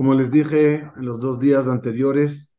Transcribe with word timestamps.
Como 0.00 0.14
les 0.14 0.30
dije 0.30 0.76
en 0.96 1.04
los 1.04 1.20
dos 1.20 1.38
días 1.38 1.68
anteriores, 1.68 2.56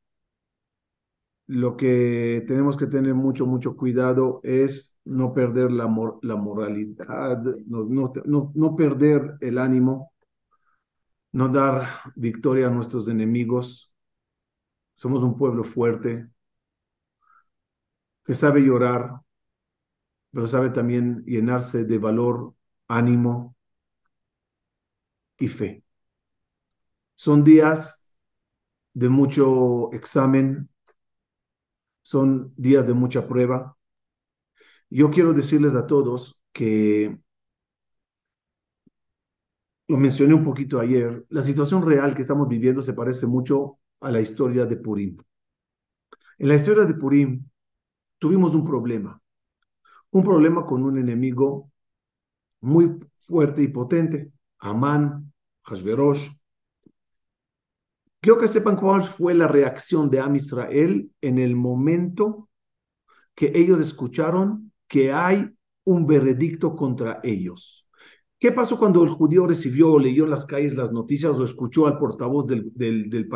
lo 1.48 1.75
que 1.75 2.43
tenemos 2.48 2.77
que 2.77 2.86
tener 2.86 3.16
mucho, 3.16 3.48
mucho 3.48 3.75
cuidado 3.75 4.42
es 4.43 5.00
no 5.06 5.33
perder 5.33 5.72
la, 5.72 5.85
la 6.22 6.35
moralidad, 6.35 7.42
no, 7.66 8.51
no 8.54 8.75
perder 8.75 9.38
el 9.41 9.57
ánimo, 9.57 10.14
no 11.32 11.47
dar 11.50 11.88
victoria 12.15 12.68
a 12.68 12.69
nuestros 12.69 13.07
enemigos. 13.07 13.92
Somos 14.93 15.23
un 15.23 15.36
pueblo 15.36 15.64
fuerte, 15.64 16.29
que 18.23 18.36
sabe 18.36 18.61
llorar, 18.61 19.19
pero 20.32 20.46
sabe 20.46 20.69
también 20.69 21.23
llenarse 21.25 21.86
de 21.86 21.97
valor, 21.97 22.54
ánimo 22.87 23.55
y 25.39 25.47
fe. 25.50 25.83
Son 27.21 27.43
días 27.43 28.18
de 28.96 29.07
mucho 29.07 29.93
examen, 29.93 30.68
son 32.02 32.52
días 32.58 32.88
de 32.88 32.96
mucha 32.96 33.28
prueba. 33.28 33.78
Yo 34.90 35.12
quiero 35.12 35.32
decirles 35.32 35.76
a 35.76 35.86
todos 35.86 36.42
que, 36.52 37.16
lo 39.88 39.98
mencioné 39.98 40.34
un 40.34 40.44
poquito 40.44 40.80
ayer, 40.80 41.24
la 41.30 41.44
situación 41.44 41.86
real 41.86 42.16
que 42.16 42.24
estamos 42.24 42.48
viviendo 42.48 42.82
se 42.82 42.94
parece 42.94 43.28
mucho 43.28 43.78
a 44.00 44.10
la 44.10 44.20
historia 44.20 44.66
de 44.66 44.78
Purim. 44.78 45.18
En 46.40 46.48
la 46.48 46.56
historia 46.56 46.86
de 46.86 46.96
Purim 46.96 47.46
tuvimos 48.18 48.56
un 48.56 48.66
problema, 48.66 49.22
un 50.10 50.24
problema 50.24 50.66
con 50.66 50.82
un 50.82 50.98
enemigo 50.98 51.72
muy 52.62 52.98
fuerte 53.16 53.62
y 53.62 53.68
potente, 53.68 54.32
Amán, 54.58 55.32
Hashverosh, 55.66 56.41
Quiero 58.22 58.38
que 58.38 58.48
sepan 58.48 58.76
cuál 58.76 59.04
fue 59.04 59.34
la 59.34 59.48
reacción 59.48 60.10
de 60.12 60.20
Am 60.20 60.36
Israel 60.36 61.12
en 61.22 61.40
el 61.40 61.55
momento 61.55 62.50
que 63.36 63.52
ellos 63.55 63.80
escucharon 63.82 64.72
que 64.88 65.11
hay 65.11 65.50
un 65.86 66.05
veredicto 66.05 66.75
contra 66.75 67.19
ellos. 67.23 67.88
¿Qué 68.38 68.52
pasó 68.52 68.78
cuando 68.78 69.03
el 69.03 69.09
judío 69.09 69.47
recibió 69.47 69.94
o 69.94 70.00
leyó 70.00 70.25
en 70.25 70.31
las 70.31 70.45
calles 70.45 70.75
las 70.75 70.91
noticias 70.91 71.36
o 71.36 71.44
escuchó 71.44 71.88
al 71.88 71.97
portavoz 71.97 72.45
del, 72.45 72.72
del, 72.75 73.09
del, 73.09 73.28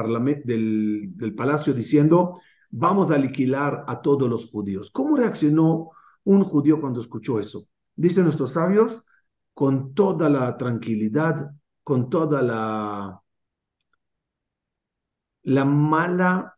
del, 0.45 1.09
del 1.15 1.35
palacio 1.35 1.73
diciendo, 1.73 2.39
vamos 2.69 3.09
a 3.09 3.17
liquidar 3.17 3.85
a 3.87 4.01
todos 4.01 4.29
los 4.29 4.47
judíos? 4.47 4.91
¿Cómo 4.91 5.15
reaccionó 5.15 5.91
un 6.23 6.43
judío 6.43 6.79
cuando 6.79 7.01
escuchó 7.01 7.39
eso? 7.39 7.67
Dicen 7.95 8.25
nuestros 8.25 8.53
sabios, 8.53 9.03
con 9.53 9.93
toda 9.95 10.29
la 10.29 10.57
tranquilidad, 10.57 11.51
con 11.83 12.09
toda 12.09 12.41
la 12.41 13.21
la 15.45 15.63
mala 15.63 16.57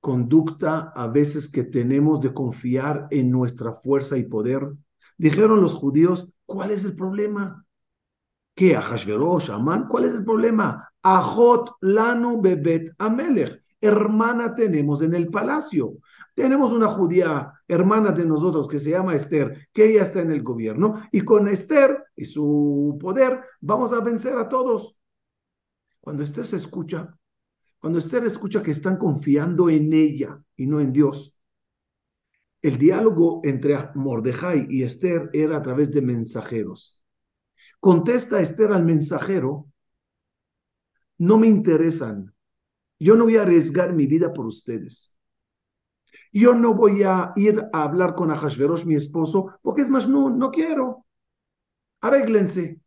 conducta 0.00 0.92
a 0.94 1.06
veces 1.08 1.48
que 1.48 1.64
tenemos 1.64 2.20
de 2.20 2.32
confiar 2.32 3.06
en 3.10 3.30
nuestra 3.30 3.72
fuerza 3.72 4.16
y 4.16 4.24
poder. 4.24 4.72
Dijeron 5.18 5.60
los 5.60 5.74
judíos, 5.74 6.28
¿cuál 6.46 6.70
es 6.70 6.84
el 6.84 6.96
problema? 6.96 7.64
¿Qué? 8.54 8.76
Ahashverosh, 8.76 9.50
Amán, 9.50 9.88
¿cuál 9.88 10.04
es 10.04 10.14
el 10.14 10.24
problema? 10.24 10.88
Ajot 11.02 11.72
lanu 11.80 12.40
bebet 12.40 12.92
amelech. 12.98 13.60
Hermana 13.80 14.54
tenemos 14.54 15.02
en 15.02 15.14
el 15.14 15.28
palacio. 15.28 15.98
Tenemos 16.34 16.72
una 16.72 16.88
judía, 16.88 17.52
hermana 17.68 18.10
de 18.12 18.24
nosotros, 18.24 18.66
que 18.68 18.80
se 18.80 18.90
llama 18.90 19.14
Esther, 19.14 19.68
que 19.72 19.90
ella 19.90 20.04
está 20.04 20.22
en 20.22 20.32
el 20.32 20.42
gobierno, 20.42 21.02
y 21.12 21.20
con 21.20 21.46
Esther 21.48 22.04
y 22.16 22.24
su 22.24 22.96
poder 22.98 23.44
vamos 23.60 23.92
a 23.92 24.00
vencer 24.00 24.38
a 24.38 24.48
todos. 24.48 24.96
Cuando 26.00 26.22
Esther 26.22 26.46
se 26.46 26.56
escucha, 26.56 27.14
cuando 27.84 27.98
Esther 27.98 28.24
escucha 28.24 28.62
que 28.62 28.70
están 28.70 28.96
confiando 28.96 29.68
en 29.68 29.92
ella 29.92 30.42
y 30.56 30.66
no 30.66 30.80
en 30.80 30.90
Dios, 30.90 31.36
el 32.62 32.78
diálogo 32.78 33.42
entre 33.44 33.76
Mordejai 33.94 34.66
y 34.70 34.84
Esther 34.84 35.28
era 35.34 35.58
a 35.58 35.62
través 35.62 35.90
de 35.90 36.00
mensajeros. 36.00 37.04
Contesta 37.80 38.40
Esther 38.40 38.72
al 38.72 38.86
mensajero, 38.86 39.66
no 41.18 41.36
me 41.36 41.46
interesan, 41.46 42.34
yo 42.98 43.16
no 43.16 43.24
voy 43.24 43.36
a 43.36 43.42
arriesgar 43.42 43.92
mi 43.92 44.06
vida 44.06 44.32
por 44.32 44.46
ustedes. 44.46 45.18
Yo 46.32 46.54
no 46.54 46.72
voy 46.72 47.02
a 47.02 47.34
ir 47.36 47.68
a 47.70 47.82
hablar 47.82 48.14
con 48.14 48.30
Ahashverosh, 48.30 48.86
mi 48.86 48.94
esposo, 48.94 49.58
porque 49.60 49.82
es 49.82 49.90
más, 49.90 50.08
no, 50.08 50.30
no 50.30 50.50
quiero. 50.50 51.04
Arréglense 52.00 52.80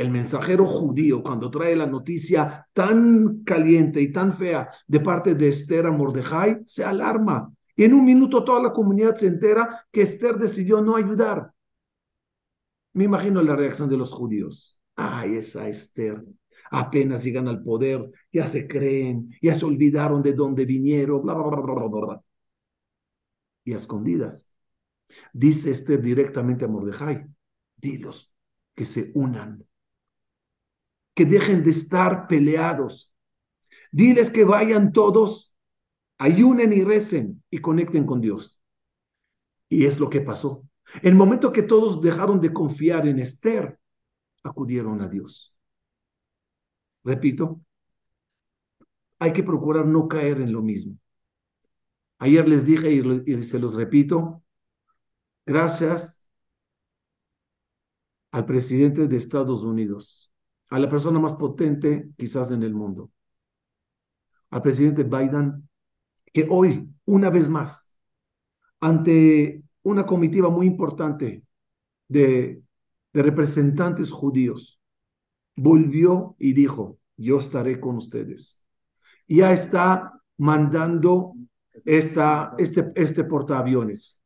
el 0.00 0.10
mensajero 0.10 0.66
judío, 0.66 1.22
cuando 1.22 1.50
trae 1.50 1.74
la 1.76 1.86
noticia 1.86 2.66
tan 2.72 3.42
caliente 3.44 4.00
y 4.00 4.12
tan 4.12 4.36
fea 4.36 4.70
de 4.86 5.00
parte 5.00 5.34
de 5.34 5.48
Esther 5.48 5.86
a 5.86 5.90
Mordejai, 5.90 6.62
se 6.66 6.84
alarma. 6.84 7.52
Y 7.74 7.84
en 7.84 7.94
un 7.94 8.04
minuto 8.04 8.44
toda 8.44 8.62
la 8.62 8.72
comunidad 8.72 9.16
se 9.16 9.26
entera 9.26 9.86
que 9.92 10.02
Esther 10.02 10.36
decidió 10.36 10.80
no 10.80 10.96
ayudar. 10.96 11.52
Me 12.92 13.04
imagino 13.04 13.42
la 13.42 13.54
reacción 13.56 13.88
de 13.88 13.96
los 13.96 14.12
judíos. 14.12 14.78
Ay, 14.96 15.36
esa 15.36 15.68
Esther. 15.68 16.24
Apenas 16.70 17.24
llegan 17.24 17.48
al 17.48 17.62
poder, 17.62 18.10
ya 18.32 18.46
se 18.46 18.66
creen, 18.66 19.30
ya 19.40 19.54
se 19.54 19.64
olvidaron 19.64 20.22
de 20.22 20.32
dónde 20.34 20.64
vinieron, 20.64 21.22
bla, 21.22 21.34
bla, 21.34 21.60
bla, 21.60 21.74
bla, 21.74 21.86
bla. 21.86 22.22
Y 23.64 23.72
a 23.72 23.76
escondidas. 23.76 24.52
Dice 25.32 25.70
Esther 25.70 26.02
directamente 26.02 26.64
a 26.64 26.68
Mordejai, 26.68 27.26
dilos 27.76 28.32
que 28.74 28.84
se 28.86 29.10
unan 29.14 29.64
que 31.18 31.26
dejen 31.26 31.64
de 31.64 31.70
estar 31.70 32.28
peleados. 32.28 33.12
Diles 33.90 34.30
que 34.30 34.44
vayan 34.44 34.92
todos, 34.92 35.52
ayunen 36.16 36.72
y 36.72 36.84
recen 36.84 37.42
y 37.50 37.58
conecten 37.58 38.06
con 38.06 38.20
Dios. 38.20 38.62
Y 39.68 39.86
es 39.86 39.98
lo 39.98 40.08
que 40.10 40.20
pasó. 40.20 40.64
El 41.02 41.16
momento 41.16 41.52
que 41.52 41.64
todos 41.64 42.00
dejaron 42.00 42.40
de 42.40 42.52
confiar 42.52 43.08
en 43.08 43.18
Esther, 43.18 43.80
acudieron 44.44 45.02
a 45.02 45.08
Dios. 45.08 45.56
Repito, 47.02 47.62
hay 49.18 49.32
que 49.32 49.42
procurar 49.42 49.86
no 49.86 50.06
caer 50.06 50.40
en 50.40 50.52
lo 50.52 50.62
mismo. 50.62 50.96
Ayer 52.20 52.46
les 52.46 52.64
dije 52.64 52.92
y, 52.92 53.42
se 53.42 53.58
los 53.58 53.74
repito, 53.74 54.44
gracias 55.44 56.28
al 58.30 58.44
presidente 58.44 59.08
de 59.08 59.16
Estados 59.16 59.64
Unidos, 59.64 60.28
a 60.70 60.78
la 60.78 60.88
persona 60.88 61.18
más 61.18 61.34
potente 61.34 62.10
quizás 62.16 62.50
en 62.50 62.62
el 62.62 62.74
mundo, 62.74 63.10
al 64.50 64.62
presidente 64.62 65.04
Biden, 65.04 65.68
que 66.32 66.46
hoy, 66.50 66.88
una 67.04 67.30
vez 67.30 67.48
más, 67.48 67.96
ante 68.80 69.62
una 69.82 70.06
comitiva 70.06 70.50
muy 70.50 70.66
importante 70.66 71.44
de, 72.08 72.62
representantes 73.14 74.10
judíos, 74.10 74.80
volvió 75.56 76.36
y 76.38 76.52
dijo, 76.52 76.98
yo 77.16 77.38
estaré 77.38 77.80
con 77.80 77.96
ustedes. 77.96 78.62
Ya 79.26 79.52
está 79.52 80.22
mandando 80.36 81.34
esta, 81.84 82.54
este, 82.58 82.92
este 82.94 83.24
portaaviones. 83.24 84.17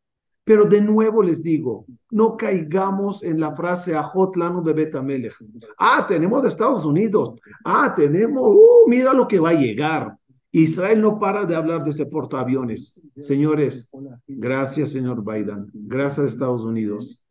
Pero 0.45 0.65
de 0.65 0.81
nuevo 0.81 1.23
les 1.23 1.43
digo, 1.43 1.87
no 2.11 2.37
caigamos 2.37 3.23
en 3.23 3.39
la 3.39 3.55
frase 3.55 3.95
Ajotlano 3.95 4.61
de 4.61 4.73
Betamelech. 4.73 5.37
Ah, 5.79 6.05
tenemos 6.07 6.45
Estados 6.45 6.85
Unidos. 6.85 7.35
Ah, 7.65 7.93
tenemos, 7.95 8.45
uh, 8.45 8.89
mira 8.89 9.15
lo 9.15 9.29
que 9.29 9.39
va 9.39 9.51
a 9.51 9.55
llegar. 9.55 10.17
Israel 10.55 11.01
no 11.01 11.19
para 11.19 11.47
de 11.47 11.57
hablar 11.57 11.83
de 11.83 11.91
ese 11.91 12.05
portaaviones. 12.05 13.01
Señores, 13.21 13.91
gracias, 14.29 14.91
señor 14.91 15.25
Biden. 15.25 15.71
Gracias, 15.73 16.27
Estados 16.27 16.63
Unidos. 16.63 17.27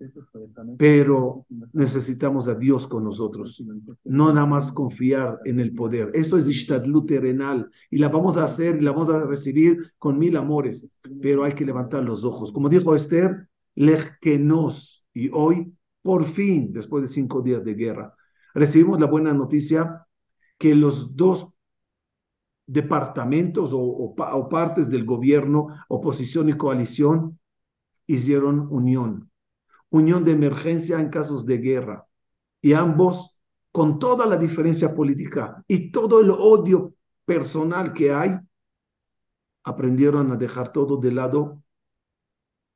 Pero 0.79 1.45
necesitamos 1.71 2.47
a 2.47 2.55
Dios 2.55 2.87
con 2.87 3.03
nosotros. 3.03 3.63
No 4.03 4.33
nada 4.33 4.47
más 4.47 4.71
confiar 4.71 5.37
en 5.45 5.59
el 5.59 5.73
poder. 5.73 6.09
Eso 6.15 6.35
es 6.35 6.47
Ishtadlut 6.47 7.07
terrenal. 7.07 7.69
Y 7.91 7.99
la 7.99 8.09
vamos 8.09 8.37
a 8.37 8.45
hacer 8.45 8.77
y 8.77 8.81
la 8.81 8.91
vamos 8.91 9.09
a 9.09 9.23
recibir 9.23 9.77
con 9.99 10.17
mil 10.17 10.35
amores. 10.35 10.89
Pero 11.21 11.43
hay 11.43 11.53
que 11.53 11.65
levantar 11.65 12.03
los 12.03 12.23
ojos. 12.23 12.51
Como 12.51 12.69
dijo 12.69 12.95
Esther, 12.95 13.47
lej 13.75 14.17
que 14.19 14.39
nos. 14.39 15.05
Y 15.13 15.29
hoy, 15.31 15.71
por 16.01 16.25
fin, 16.25 16.73
después 16.73 17.03
de 17.03 17.07
cinco 17.07 17.43
días 17.43 17.63
de 17.63 17.75
guerra, 17.75 18.15
recibimos 18.55 18.99
la 18.99 19.05
buena 19.05 19.31
noticia 19.31 20.07
que 20.57 20.73
los 20.73 21.15
dos 21.15 21.50
departamentos 22.71 23.71
o, 23.73 24.47
partes 24.49 24.89
del 24.89 25.03
gobierno, 25.03 25.67
oposición 25.89 26.47
y 26.47 26.53
coalición, 26.53 27.37
hicieron 28.07 28.67
unión, 28.69 29.29
unión 29.89 30.23
de 30.23 30.31
emergencia 30.31 30.99
en 31.01 31.09
casos 31.09 31.45
de 31.45 31.57
guerra. 31.57 32.07
Y 32.61 32.71
ambos, 32.71 33.35
con 33.73 33.99
toda 33.99 34.25
la 34.25 34.37
diferencia 34.37 34.93
política 34.93 35.61
y 35.67 35.91
todo 35.91 36.21
el 36.21 36.31
odio 36.31 36.95
personal 37.25 37.91
que 37.91 38.13
hay, 38.13 38.39
aprendieron 39.65 40.31
a 40.31 40.37
dejar 40.37 40.71
todo 40.71 40.95
de 40.95 41.11
lado, 41.11 41.61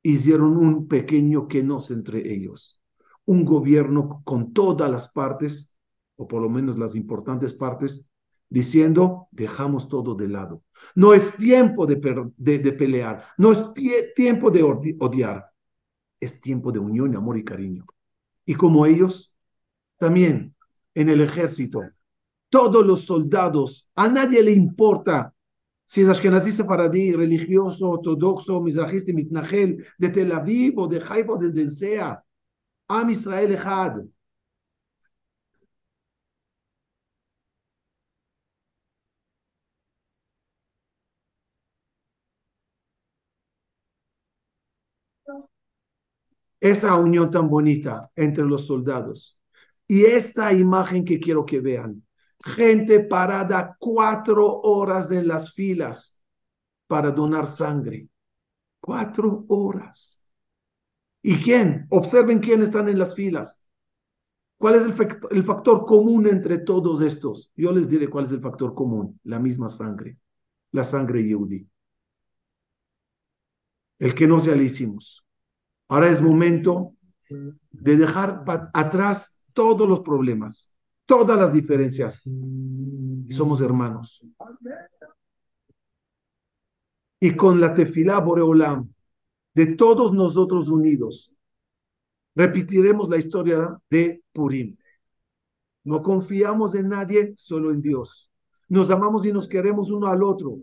hicieron 0.02 0.58
un 0.58 0.88
pequeño 0.88 1.48
que 1.48 1.62
nos 1.62 1.90
entre 1.90 2.34
ellos, 2.34 2.82
un 3.24 3.46
gobierno 3.46 4.20
con 4.24 4.52
todas 4.52 4.90
las 4.90 5.08
partes, 5.08 5.74
o 6.16 6.28
por 6.28 6.42
lo 6.42 6.50
menos 6.50 6.76
las 6.76 6.94
importantes 6.96 7.54
partes, 7.54 8.06
diciendo, 8.48 9.28
dejamos 9.30 9.88
todo 9.88 10.14
de 10.14 10.28
lado. 10.28 10.62
No 10.94 11.14
es 11.14 11.34
tiempo 11.36 11.86
de, 11.86 11.96
de, 12.36 12.72
pelear, 12.72 13.24
no 13.38 13.52
es 13.52 13.58
tiempo 14.14 14.50
de 14.50 14.62
odiar, 14.98 15.46
es 16.20 16.40
tiempo 16.40 16.72
de 16.72 16.78
unión, 16.78 17.16
amor 17.16 17.38
y 17.38 17.44
cariño. 17.44 17.86
Y 18.44 18.54
como 18.54 18.86
ellos, 18.86 19.34
también 19.98 20.54
en 20.94 21.08
el 21.08 21.20
ejército, 21.20 21.82
todos 22.48 22.86
los 22.86 23.02
soldados, 23.02 23.90
a 23.94 24.08
nadie 24.08 24.42
le 24.42 24.52
importa 24.52 25.34
si 25.86 26.02
es 26.02 26.08
Ashkenazi 26.08 26.50
Sefaradí, 26.50 27.12
religioso, 27.12 27.90
ortodoxo, 27.90 28.60
mizrahista, 28.60 29.12
mitnagel, 29.12 29.84
de 29.98 30.08
Tel 30.08 30.32
Aviv 30.32 30.78
o 30.78 30.88
de 30.88 30.98
Haifa 30.98 31.36
de 31.36 31.46
donde 31.46 31.70
sea. 31.70 32.22
Am 32.88 33.10
Israel 33.10 33.52
Echad. 33.52 34.02
Esa 46.70 46.96
unión 46.96 47.30
tan 47.30 47.48
bonita 47.48 48.10
entre 48.16 48.44
los 48.44 48.66
soldados. 48.66 49.38
Y 49.88 50.04
esta 50.04 50.52
imagen 50.52 51.04
que 51.04 51.20
quiero 51.20 51.46
que 51.46 51.60
vean, 51.60 52.02
gente 52.44 53.00
parada 53.00 53.76
cuatro 53.78 54.60
horas 54.62 55.10
en 55.10 55.28
las 55.28 55.52
filas 55.54 56.22
para 56.86 57.10
donar 57.10 57.46
sangre. 57.46 58.08
Cuatro 58.80 59.44
horas. 59.48 60.22
¿Y 61.22 61.38
quién? 61.42 61.86
Observen 61.90 62.38
quién 62.38 62.62
están 62.62 62.88
en 62.88 62.98
las 62.98 63.14
filas. 63.14 63.68
¿Cuál 64.58 64.76
es 64.76 64.84
el, 64.84 64.94
el 65.30 65.42
factor 65.42 65.84
común 65.84 66.26
entre 66.26 66.58
todos 66.58 67.00
estos? 67.00 67.50
Yo 67.56 67.72
les 67.72 67.88
diré 67.88 68.08
cuál 68.08 68.24
es 68.24 68.32
el 68.32 68.40
factor 68.40 68.74
común. 68.74 69.18
La 69.24 69.38
misma 69.38 69.68
sangre. 69.68 70.18
La 70.72 70.84
sangre 70.84 71.22
yehudi. 71.24 71.68
El 73.98 74.14
que 74.14 74.26
no 74.26 74.38
le 74.38 74.64
hicimos. 74.64 75.25
Ahora 75.88 76.10
es 76.10 76.20
momento 76.20 76.94
de 77.28 77.96
dejar 77.96 78.44
atrás 78.74 79.44
todos 79.52 79.88
los 79.88 80.00
problemas, 80.00 80.74
todas 81.06 81.38
las 81.38 81.52
diferencias. 81.52 82.22
somos 83.30 83.60
hermanos. 83.60 84.24
Y 87.20 87.34
con 87.34 87.60
la 87.60 87.72
tefilá 87.74 88.20
Boreolam, 88.20 88.92
de 89.54 89.74
todos 89.74 90.12
nosotros 90.12 90.68
unidos, 90.68 91.32
repetiremos 92.34 93.08
la 93.08 93.16
historia 93.16 93.78
de 93.88 94.22
Purim. 94.32 94.76
No 95.84 96.02
confiamos 96.02 96.74
en 96.74 96.88
nadie, 96.88 97.32
solo 97.36 97.70
en 97.70 97.80
Dios. 97.80 98.30
Nos 98.68 98.90
amamos 98.90 99.24
y 99.24 99.32
nos 99.32 99.48
queremos 99.48 99.90
uno 99.90 100.08
al 100.08 100.22
otro. 100.22 100.58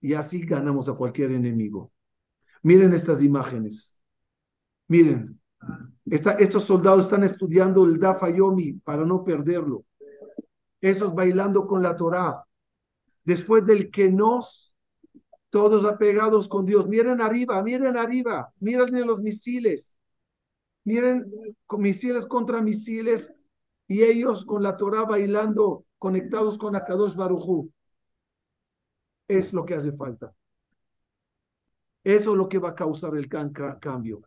Y 0.00 0.14
así 0.14 0.44
ganamos 0.44 0.88
a 0.88 0.94
cualquier 0.94 1.30
enemigo. 1.30 1.92
Miren 2.62 2.92
estas 2.92 3.22
imágenes. 3.22 4.01
Miren, 4.92 5.40
estos 6.04 6.64
soldados 6.64 7.06
están 7.06 7.24
estudiando 7.24 7.82
el 7.86 7.98
Dafayomi 7.98 8.74
para 8.74 9.06
no 9.06 9.24
perderlo. 9.24 9.86
Esos 10.82 11.14
bailando 11.14 11.66
con 11.66 11.82
la 11.82 11.96
Torah. 11.96 12.44
Después 13.24 13.64
del 13.64 13.90
que 13.90 14.10
nos, 14.10 14.74
todos 15.48 15.86
apegados 15.86 16.46
con 16.46 16.66
Dios. 16.66 16.88
Miren 16.88 17.22
arriba, 17.22 17.62
miren 17.62 17.96
arriba, 17.96 18.52
miren 18.60 19.06
los 19.06 19.22
misiles. 19.22 19.98
Miren 20.84 21.32
misiles 21.78 22.26
contra 22.26 22.60
misiles 22.60 23.32
y 23.88 24.02
ellos 24.02 24.44
con 24.44 24.62
la 24.62 24.76
Torah 24.76 25.06
bailando, 25.06 25.86
conectados 25.96 26.58
con 26.58 26.76
Akadosh 26.76 27.14
Barujú. 27.14 27.72
Es 29.26 29.54
lo 29.54 29.64
que 29.64 29.74
hace 29.74 29.92
falta. 29.92 30.34
Eso 32.04 32.32
es 32.32 32.36
lo 32.36 32.46
que 32.46 32.58
va 32.58 32.70
a 32.70 32.74
causar 32.74 33.16
el 33.16 33.26
cambio 33.26 34.22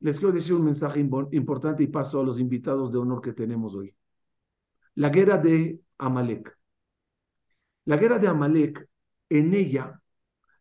les 0.00 0.18
quiero 0.18 0.32
decir 0.32 0.54
un 0.54 0.64
mensaje 0.64 1.00
importante 1.00 1.82
y 1.82 1.88
paso 1.88 2.20
a 2.20 2.24
los 2.24 2.40
invitados 2.40 2.90
de 2.90 2.98
honor 2.98 3.20
que 3.20 3.32
tenemos 3.32 3.74
hoy. 3.74 3.94
La 4.94 5.10
guerra 5.10 5.36
de 5.36 5.80
Amalek. 5.98 6.58
La 7.84 7.96
guerra 7.96 8.18
de 8.18 8.28
Amalek, 8.28 8.88
en 9.28 9.54
ella, 9.54 10.00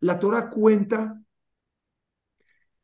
la 0.01 0.19
Torah 0.19 0.49
cuenta 0.49 1.21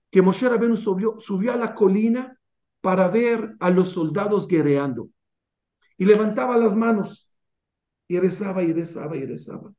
que 0.09 0.21
Moshe 0.21 0.47
Rabenu 0.47 0.77
subió, 0.77 1.19
subió 1.19 1.51
a 1.53 1.57
la 1.57 1.75
colina 1.75 2.39
para 2.79 3.09
ver 3.09 3.55
a 3.59 3.69
los 3.69 3.89
soldados 3.89 4.47
guerreando 4.47 5.09
y 5.97 6.05
levantaba 6.05 6.57
las 6.57 6.75
manos 6.75 7.29
y 8.07 8.19
rezaba 8.19 8.63
y 8.63 8.71
rezaba 8.71 9.17
y 9.17 9.25
rezaba. 9.25 9.73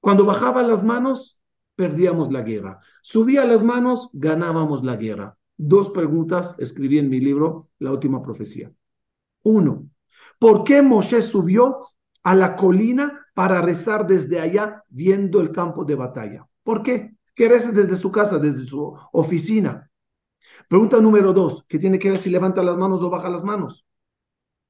Cuando 0.00 0.24
bajaba 0.24 0.62
las 0.62 0.84
manos, 0.84 1.40
perdíamos 1.74 2.30
la 2.30 2.42
guerra. 2.42 2.80
Subía 3.02 3.44
las 3.44 3.64
manos, 3.64 4.10
ganábamos 4.12 4.84
la 4.84 4.96
guerra 4.96 5.36
dos 5.68 5.90
preguntas 5.90 6.58
escribí 6.58 6.98
en 6.98 7.08
mi 7.08 7.20
libro, 7.20 7.70
La 7.78 7.92
última 7.92 8.22
profecía. 8.22 8.72
Uno, 9.44 9.88
¿por 10.38 10.64
qué 10.64 10.82
Moshe 10.82 11.22
subió 11.22 11.78
a 12.22 12.34
la 12.34 12.56
colina 12.56 13.26
para 13.34 13.62
rezar 13.62 14.06
desde 14.06 14.40
allá 14.40 14.84
viendo 14.88 15.40
el 15.40 15.52
campo 15.52 15.84
de 15.84 15.94
batalla? 15.94 16.46
¿Por 16.62 16.82
qué? 16.82 17.16
¿Qué 17.34 17.48
reza 17.48 17.70
desde 17.70 17.96
su 17.96 18.10
casa, 18.10 18.38
desde 18.38 18.66
su 18.66 18.96
oficina? 19.12 19.90
Pregunta 20.68 21.00
número 21.00 21.32
dos, 21.32 21.64
¿qué 21.68 21.78
tiene 21.78 21.98
que 21.98 22.10
ver 22.10 22.18
si 22.18 22.30
levanta 22.30 22.62
las 22.62 22.76
manos 22.76 23.00
o 23.00 23.10
baja 23.10 23.30
las 23.30 23.44
manos? 23.44 23.86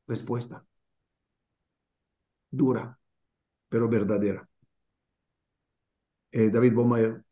Respuesta. 0.06 0.64
Dura, 2.50 2.98
pero 3.68 3.88
verdadera. 3.88 4.48
Eh, 6.32 6.50
David 6.50 6.74
Bomayer, 6.74 7.24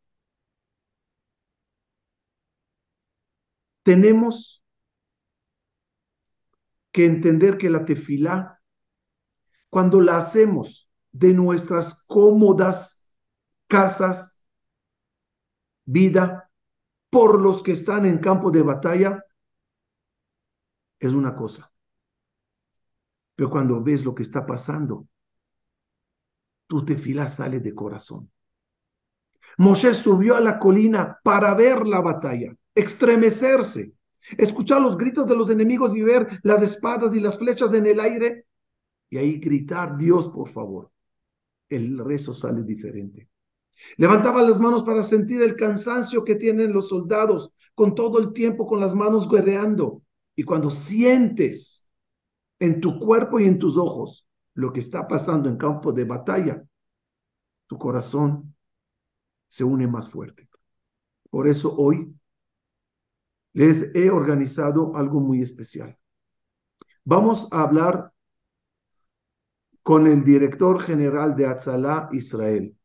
tenemos 3.83 4.63
que 6.93 7.07
entender 7.07 7.57
que 7.57 7.71
la 7.71 7.85
tefilá, 7.85 8.61
cuando 9.69 10.01
la 10.01 10.19
hacemos 10.19 10.91
de 11.13 11.33
nuestras 11.33 12.05
cómodas 12.07 13.15
casas, 13.67 14.45
vida, 15.85 16.51
por 17.09 17.41
los 17.41 17.63
que 17.63 17.73
están 17.73 18.07
en 18.07 18.19
campo 18.19 18.51
de 18.51 18.63
batalla, 18.63 19.25
es 20.99 21.13
una 21.13 21.35
cosa. 21.35 21.73
Pero 23.35 23.51
cuando 23.51 23.83
ves 23.83 24.05
lo 24.05 24.15
que 24.15 24.23
está 24.23 24.45
pasando, 24.45 25.09
tu 26.67 26.85
tefilá 26.85 27.27
sale 27.27 27.61
de 27.61 27.75
corazón. 27.75 28.31
Moshe 29.59 29.95
subió 29.95 30.37
a 30.37 30.41
la 30.41 30.59
colina 30.59 31.19
para 31.25 31.55
ver 31.55 31.87
la 31.87 32.01
batalla 32.01 32.55
estremecerse, 32.75 33.93
escuchar 34.39 34.81
los 34.81 34.97
gritos 34.97 35.27
de 35.27 35.37
los 35.37 35.51
enemigos 35.51 35.95
y 35.97 36.03
ver 36.03 36.41
las 36.43 36.63
espadas 36.63 37.15
y 37.15 37.21
las 37.21 37.39
flechas 37.39 37.73
en 37.73 37.87
el 37.87 38.01
aire 38.01 38.47
y 39.11 39.19
ahí 39.19 39.39
gritar, 39.41 39.99
Dios, 39.99 40.29
por 40.29 40.49
favor. 40.49 40.91
El 41.69 41.99
rezo 41.99 42.33
sale 42.33 42.63
diferente. 42.63 43.29
Levantaba 43.97 44.43
las 44.43 44.61
manos 44.61 44.85
para 44.85 45.03
sentir 45.03 45.43
el 45.43 45.57
cansancio 45.57 46.25
que 46.25 46.37
tienen 46.37 46.73
los 46.73 46.89
soldados 46.89 47.53
con 47.75 47.95
todo 47.95 48.19
el 48.21 48.33
tiempo 48.33 48.67
con 48.67 48.81
las 48.81 48.95
manos 48.95 49.29
guerreando. 49.29 50.03
Y 50.37 50.45
cuando 50.45 50.71
sientes 50.71 51.89
en 52.61 52.81
tu 52.81 52.99
cuerpo 53.01 53.41
y 53.41 53.47
en 53.47 53.59
tus 53.59 53.77
ojos 53.77 54.27
lo 54.55 54.73
que 54.73 54.81
está 54.81 55.09
pasando 55.09 55.49
en 55.49 55.57
campo 55.57 55.93
de 55.93 56.05
batalla, 56.05 56.65
tu 57.67 57.79
corazón 57.79 58.55
se 59.49 59.65
une 59.65 59.87
más 59.87 60.09
fuerte. 60.09 60.49
Por 61.31 61.49
eso 61.49 61.75
hoy 61.77 62.15
les 63.53 63.95
he 63.95 64.11
organizado 64.11 64.97
algo 64.97 65.21
muy 65.21 65.43
especial. 65.43 65.97
Vamos 67.05 67.49
a 67.51 67.63
hablar 67.63 68.13
con 69.83 70.07
el 70.07 70.23
director 70.23 70.81
general 70.81 71.35
de 71.37 71.47
Atzalá 71.47 72.09
Israel, 72.13 72.77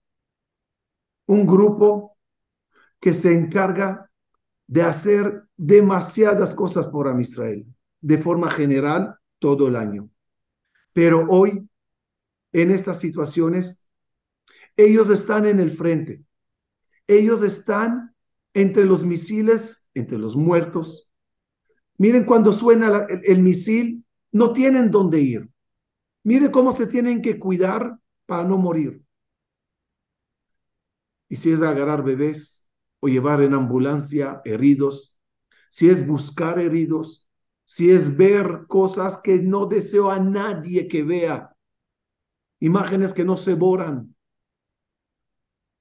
un 1.27 1.45
grupo 1.45 2.17
que 3.00 3.13
se 3.13 3.34
encarga 3.34 4.10
de 4.67 4.81
hacer 4.81 5.43
demasiadas 5.57 6.55
cosas 6.55 6.88
por 6.88 7.07
Am 7.07 7.22
Israel, 7.22 7.65
de 8.01 8.17
forma 8.17 8.50
general 8.50 9.19
todo 9.39 9.67
el 9.67 9.75
año. 9.75 10.10
Pero 10.93 11.27
hoy, 11.29 11.69
en 12.53 12.72
estas 12.72 13.00
situaciones, 13.00 13.88
ellos 14.77 15.10
están 15.10 15.45
en 15.45 15.60
el 15.60 15.72
frente, 15.72 16.24
ellos 17.07 17.41
están 17.41 18.15
entre 18.53 18.86
los 18.86 19.05
misiles 19.05 19.85
entre 19.95 20.19
los 20.19 20.35
muertos. 20.35 21.09
Miren 21.97 22.25
cuando 22.25 22.53
suena 22.53 23.07
el, 23.23 23.39
misil, 23.39 24.05
no 24.31 24.53
tienen 24.53 24.91
dónde 24.91 25.21
ir. 25.21 25.49
Miren 26.23 26.51
cómo 26.51 26.73
se 26.73 26.85
tienen 26.85 27.21
que 27.21 27.39
cuidar 27.39 27.97
para 28.25 28.43
no 28.43 28.57
morir. 28.57 29.01
Y 31.29 31.37
si 31.37 31.51
es 31.51 31.61
agarrar 31.61 32.03
bebés 32.03 32.67
o 32.99 33.07
llevar 33.07 33.41
en 33.41 33.53
ambulancia 33.53 34.41
heridos, 34.45 35.17
si 35.69 35.89
es 35.89 36.05
buscar 36.05 36.59
heridos, 36.59 37.27
si 37.63 37.91
es 37.91 38.15
ver 38.15 38.65
cosas 38.67 39.17
que 39.17 39.37
no 39.37 39.65
deseo 39.65 40.11
a 40.11 40.19
nadie 40.19 40.87
que 40.87 41.03
vea, 41.03 41.55
imágenes 42.59 43.13
que 43.13 43.25
no 43.25 43.37
se 43.37 43.53
borran, 43.53 44.14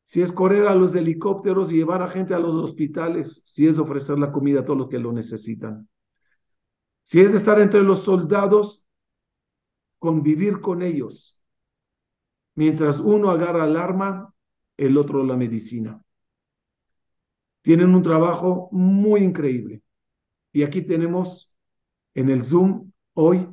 si 0.04 0.20
es 0.20 0.30
correr 0.30 0.66
a 0.66 0.74
los 0.74 0.94
helicópteros 0.94 1.72
y 1.72 1.76
llevar 1.76 2.02
a 2.02 2.08
gente 2.08 2.34
a 2.34 2.38
los 2.38 2.54
hospitales, 2.54 3.42
si 3.46 3.66
es 3.66 3.78
ofrecer 3.78 4.18
la 4.18 4.30
comida 4.30 4.60
a 4.60 4.64
todos 4.64 4.78
los 4.78 4.88
que 4.88 4.98
lo 4.98 5.12
necesitan, 5.12 5.88
si 7.02 7.20
es 7.20 7.34
estar 7.34 7.60
entre 7.60 7.82
los 7.82 8.02
soldados, 8.02 8.84
convivir 9.98 10.60
con 10.60 10.82
ellos, 10.82 11.38
mientras 12.54 13.00
uno 13.00 13.30
agarra 13.30 13.64
el 13.64 13.76
arma, 13.76 14.32
el 14.76 14.96
otro 14.96 15.24
la 15.24 15.36
medicina. 15.36 16.00
Tienen 17.62 17.94
un 17.94 18.02
trabajo 18.02 18.68
muy 18.72 19.22
increíble. 19.22 19.82
Y 20.52 20.62
aquí 20.62 20.82
tenemos 20.82 21.52
en 22.14 22.28
el 22.28 22.44
Zoom 22.44 22.92
hoy 23.14 23.48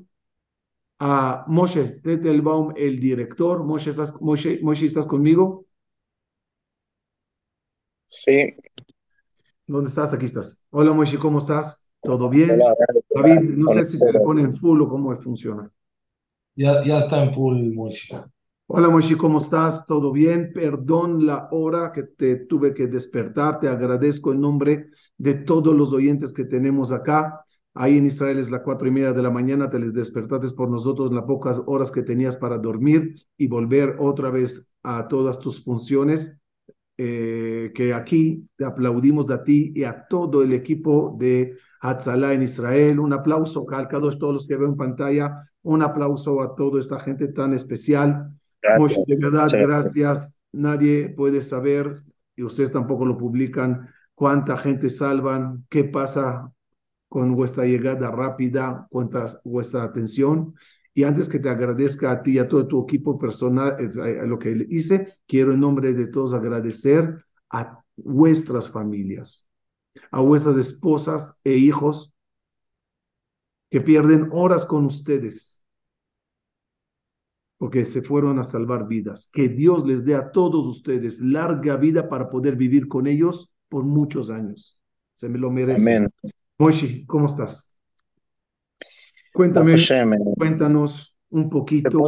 a 0.99 1.45
Moshe 1.47 1.99
Tetelbaum, 2.01 2.73
el 2.75 2.99
director. 2.99 3.63
Moshe, 3.63 3.89
¿estás, 3.89 4.13
Moshe, 4.21 4.59
Moshe, 4.61 4.85
¿estás 4.85 5.05
conmigo? 5.05 5.65
Sí. 8.11 8.53
¿Dónde 9.65 9.87
estás? 9.87 10.13
Aquí 10.13 10.25
estás. 10.25 10.65
Hola 10.69 10.91
Moshe, 10.91 11.17
¿cómo 11.17 11.39
estás? 11.39 11.89
¿Todo 12.03 12.29
bien? 12.29 12.59
David, 13.15 13.51
no 13.51 13.69
sé 13.69 13.85
si 13.85 13.97
se 13.97 14.11
le 14.11 14.19
pone 14.19 14.41
en 14.41 14.55
full 14.57 14.81
o 14.81 14.89
cómo 14.89 15.15
funciona. 15.21 15.71
Ya, 16.55 16.83
ya 16.83 16.99
está 16.99 17.23
en 17.23 17.33
full, 17.33 17.73
Moshe. 17.73 18.21
Hola 18.67 18.89
Moshe, 18.89 19.15
¿cómo 19.15 19.37
estás? 19.37 19.85
¿Todo 19.85 20.11
bien? 20.11 20.51
Perdón 20.53 21.25
la 21.25 21.47
hora 21.51 21.93
que 21.93 22.03
te 22.03 22.35
tuve 22.35 22.73
que 22.73 22.87
despertar. 22.87 23.61
Te 23.61 23.69
agradezco 23.69 24.33
en 24.33 24.41
nombre 24.41 24.89
de 25.17 25.35
todos 25.35 25.73
los 25.73 25.93
oyentes 25.93 26.33
que 26.33 26.43
tenemos 26.43 26.91
acá. 26.91 27.45
Ahí 27.73 27.97
en 27.97 28.07
Israel 28.07 28.39
es 28.39 28.51
las 28.51 28.61
cuatro 28.61 28.89
y 28.89 28.91
media 28.91 29.13
de 29.13 29.23
la 29.23 29.31
mañana, 29.31 29.69
te 29.69 29.79
les 29.79 29.93
despertaste 29.93 30.49
por 30.49 30.69
nosotros 30.69 31.13
las 31.13 31.23
pocas 31.23 31.61
horas 31.65 31.89
que 31.89 32.03
tenías 32.03 32.35
para 32.35 32.57
dormir 32.57 33.15
y 33.37 33.47
volver 33.47 33.95
otra 33.99 34.29
vez 34.29 34.73
a 34.83 35.07
todas 35.07 35.39
tus 35.39 35.63
funciones. 35.63 36.40
Eh, 37.03 37.71
que 37.73 37.95
aquí 37.95 38.47
te 38.55 38.63
aplaudimos 38.63 39.31
a 39.31 39.43
ti 39.43 39.71
y 39.73 39.85
a 39.85 40.05
todo 40.07 40.43
el 40.43 40.53
equipo 40.53 41.15
de 41.19 41.57
Hatzalá 41.79 42.33
en 42.33 42.43
Israel. 42.43 42.99
Un 42.99 43.11
aplauso, 43.11 43.65
calcados 43.65 44.19
todos 44.19 44.33
los 44.35 44.47
que 44.47 44.55
veo 44.55 44.67
en 44.67 44.77
pantalla. 44.77 45.49
Un 45.63 45.81
aplauso 45.81 46.43
a 46.43 46.53
toda 46.53 46.79
esta 46.79 46.99
gente 46.99 47.29
tan 47.29 47.53
especial 47.53 48.31
Moshe, 48.77 49.03
de 49.07 49.15
verdad, 49.19 49.49
gracias. 49.51 50.37
Nadie 50.51 51.09
puede 51.09 51.41
saber, 51.41 52.03
y 52.35 52.43
ustedes 52.43 52.71
tampoco 52.71 53.05
lo 53.05 53.17
publican, 53.17 53.89
cuánta 54.13 54.57
gente 54.57 54.89
salvan, 54.89 55.65
qué 55.69 55.85
pasa 55.85 56.51
con 57.07 57.35
vuestra 57.35 57.65
llegada 57.65 58.11
rápida, 58.11 58.87
cuánta 58.89 59.25
vuestra 59.43 59.83
atención. 59.83 60.53
Y 60.93 61.03
antes 61.03 61.29
que 61.29 61.39
te 61.39 61.49
agradezca 61.49 62.11
a 62.11 62.21
ti 62.21 62.33
y 62.33 62.39
a 62.39 62.47
todo 62.47 62.67
tu 62.67 62.83
equipo 62.83 63.17
personal 63.17 63.77
a 63.77 64.25
lo 64.25 64.37
que 64.37 64.67
hice, 64.69 65.07
quiero 65.25 65.53
en 65.53 65.61
nombre 65.61 65.93
de 65.93 66.07
todos 66.07 66.33
agradecer 66.33 67.23
a 67.49 67.83
vuestras 67.95 68.69
familias, 68.69 69.47
a 70.11 70.19
vuestras 70.19 70.57
esposas 70.57 71.39
e 71.43 71.53
hijos 71.53 72.13
que 73.69 73.79
pierden 73.79 74.29
horas 74.31 74.65
con 74.65 74.85
ustedes 74.85 75.61
porque 77.61 77.85
se 77.85 78.01
fueron 78.01 78.39
a 78.39 78.43
salvar 78.43 78.87
vidas. 78.87 79.29
Que 79.31 79.47
Dios 79.47 79.85
les 79.85 80.03
dé 80.03 80.15
a 80.15 80.31
todos 80.31 80.65
ustedes 80.65 81.19
larga 81.19 81.75
vida 81.75 82.09
para 82.09 82.27
poder 82.27 82.55
vivir 82.55 82.87
con 82.87 83.05
ellos 83.05 83.53
por 83.69 83.83
muchos 83.83 84.31
años. 84.31 84.79
Se 85.13 85.29
me 85.29 85.37
lo 85.37 85.51
merece. 85.51 85.79
Amén. 85.79 86.09
Moshi, 86.57 87.05
¿cómo 87.05 87.27
estás? 87.27 87.70
Cuéntame, 89.33 89.75
cuéntanos 90.35 91.15
un 91.29 91.43
¿Te 91.43 91.49
poquito 91.49 91.99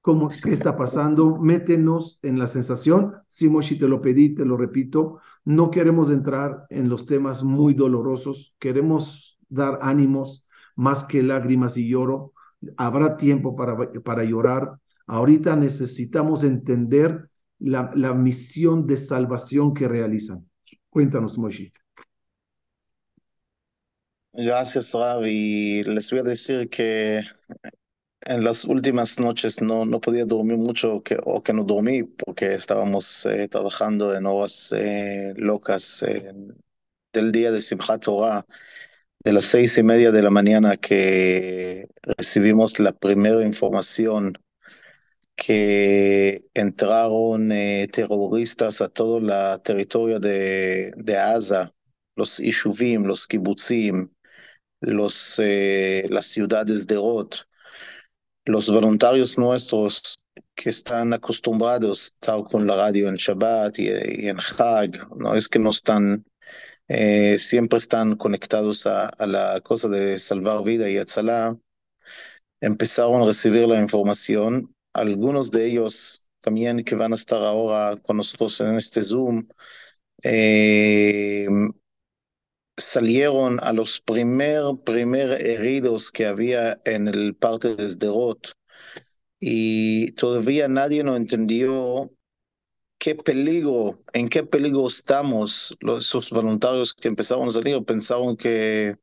cómo, 0.00 0.28
qué 0.28 0.52
está 0.52 0.76
pasando. 0.76 1.38
Métenos 1.38 2.18
en 2.22 2.38
la 2.38 2.46
sensación. 2.46 3.14
Sí, 3.26 3.48
Moshi, 3.48 3.78
te 3.78 3.88
lo 3.88 4.00
pedí, 4.00 4.34
te 4.34 4.44
lo 4.44 4.56
repito. 4.56 5.20
No 5.44 5.70
queremos 5.70 6.10
entrar 6.10 6.66
en 6.70 6.88
los 6.88 7.06
temas 7.06 7.42
muy 7.42 7.74
dolorosos. 7.74 8.54
Queremos 8.58 9.38
dar 9.48 9.78
ánimos 9.82 10.46
más 10.76 11.04
que 11.04 11.22
lágrimas 11.22 11.76
y 11.76 11.88
lloro 11.88 12.32
habrá 12.76 13.16
tiempo 13.16 13.54
para, 13.56 13.76
para 14.02 14.24
llorar. 14.24 14.78
Ahorita 15.06 15.54
necesitamos 15.56 16.44
entender 16.44 17.28
la, 17.58 17.90
la 17.94 18.14
misión 18.14 18.86
de 18.86 18.96
salvación 18.96 19.74
que 19.74 19.86
realizan. 19.88 20.48
Cuéntanos, 20.88 21.36
Moshe. 21.38 21.72
Gracias, 24.34 24.92
Rav. 24.94 25.24
Y 25.26 25.82
les 25.84 26.10
voy 26.10 26.20
a 26.20 26.22
decir 26.22 26.68
que 26.68 27.22
en 28.22 28.42
las 28.44 28.64
últimas 28.64 29.18
noches 29.20 29.60
no, 29.62 29.84
no 29.84 30.00
podía 30.00 30.24
dormir 30.24 30.56
mucho 30.58 31.02
que, 31.02 31.18
o 31.24 31.42
que 31.42 31.52
no 31.52 31.64
dormí 31.64 32.02
porque 32.04 32.54
estábamos 32.54 33.26
eh, 33.26 33.48
trabajando 33.48 34.14
en 34.14 34.26
horas 34.26 34.72
eh, 34.76 35.34
locas 35.36 36.02
del 37.12 37.32
día 37.32 37.50
de 37.50 37.60
Simchat 37.60 38.02
Torah 38.04 38.44
de 39.24 39.32
las 39.32 39.46
seis 39.46 39.78
y 39.78 39.82
media 39.82 40.12
de 40.12 40.22
la 40.22 40.30
mañana 40.30 40.76
que 40.76 41.88
recibimos 42.18 42.78
la 42.80 42.92
primera 42.92 43.42
información 43.42 44.38
que 45.36 46.44
entraron 46.54 47.50
eh, 47.52 47.88
terroristas 47.92 48.80
a 48.80 48.88
todo 48.88 49.18
el 49.18 49.62
territorio 49.62 50.20
de, 50.20 50.92
de 50.96 51.18
Asa, 51.18 51.72
los 52.16 52.38
Ishuvim, 52.40 53.04
los 53.04 53.26
Kibbutzim, 53.26 54.10
los, 54.84 55.38
eh, 55.42 56.06
las 56.10 56.26
ciudades 56.26 56.86
de 56.86 56.96
Rot, 56.96 57.46
los 58.46 58.70
voluntarios 58.70 59.38
nuestros 59.38 60.18
que 60.54 60.70
están 60.70 61.12
acostumbrados 61.12 62.02
a 62.02 62.04
estar 62.06 62.44
con 62.44 62.66
la 62.66 62.76
radio 62.76 63.08
en 63.08 63.16
Shabbat 63.16 63.78
y, 63.78 63.88
y 63.88 64.28
en 64.28 64.38
Chag, 64.38 65.08
no 65.16 65.34
es 65.34 65.48
que 65.48 65.58
no 65.58 65.70
están 65.70 66.24
eh, 66.88 67.38
siempre 67.38 67.78
están 67.78 68.16
conectados 68.16 68.86
a, 68.86 69.08
a, 69.08 69.26
la 69.26 69.60
cosa 69.62 69.88
de 69.88 70.18
salvar 70.18 70.62
vida 70.64 70.88
y 70.90 70.98
Atzalá, 70.98 71.56
empezaron 72.60 73.22
a 73.22 73.26
recibir 73.26 73.68
la 73.68 73.80
información. 73.80 74.74
Algunos 74.92 75.50
de 75.50 75.66
ellos 75.66 76.26
también 76.40 76.84
que 76.84 76.94
van 76.94 77.12
a 77.12 77.16
estar 77.16 77.42
ahora 77.42 77.96
con 78.02 78.18
nosotros 78.18 78.60
en 78.60 78.74
este 78.74 79.02
Zoom, 79.02 79.46
eh, 80.22 81.46
salieron 82.76 83.58
a 83.62 83.72
los 83.72 84.00
primer, 84.00 84.62
primer 84.84 85.32
heridos 85.44 86.10
que 86.10 86.26
había 86.26 86.80
en 86.84 87.08
el 87.08 87.34
parte 87.36 87.74
de 87.76 87.88
Sderot. 87.88 88.54
Y 89.40 90.12
todavía 90.12 90.68
nadie 90.68 91.04
no 91.04 91.16
entendió 91.16 92.10
qué 92.98 93.14
peligro, 93.14 94.02
en 94.12 94.28
qué 94.28 94.44
peligro 94.44 94.86
estamos. 94.86 95.76
Los, 95.80 96.30
voluntarios 96.30 96.94
que 96.94 97.08
empezaron 97.08 97.48
a 97.48 97.52
salir, 97.52 97.84
pensaron 97.84 98.36
que 98.36 98.94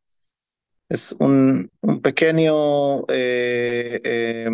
es 0.90 1.16
un, 1.20 1.70
un 1.82 2.02
pequeño 2.02 3.02
eh, 3.10 4.02
eh, 4.04 4.50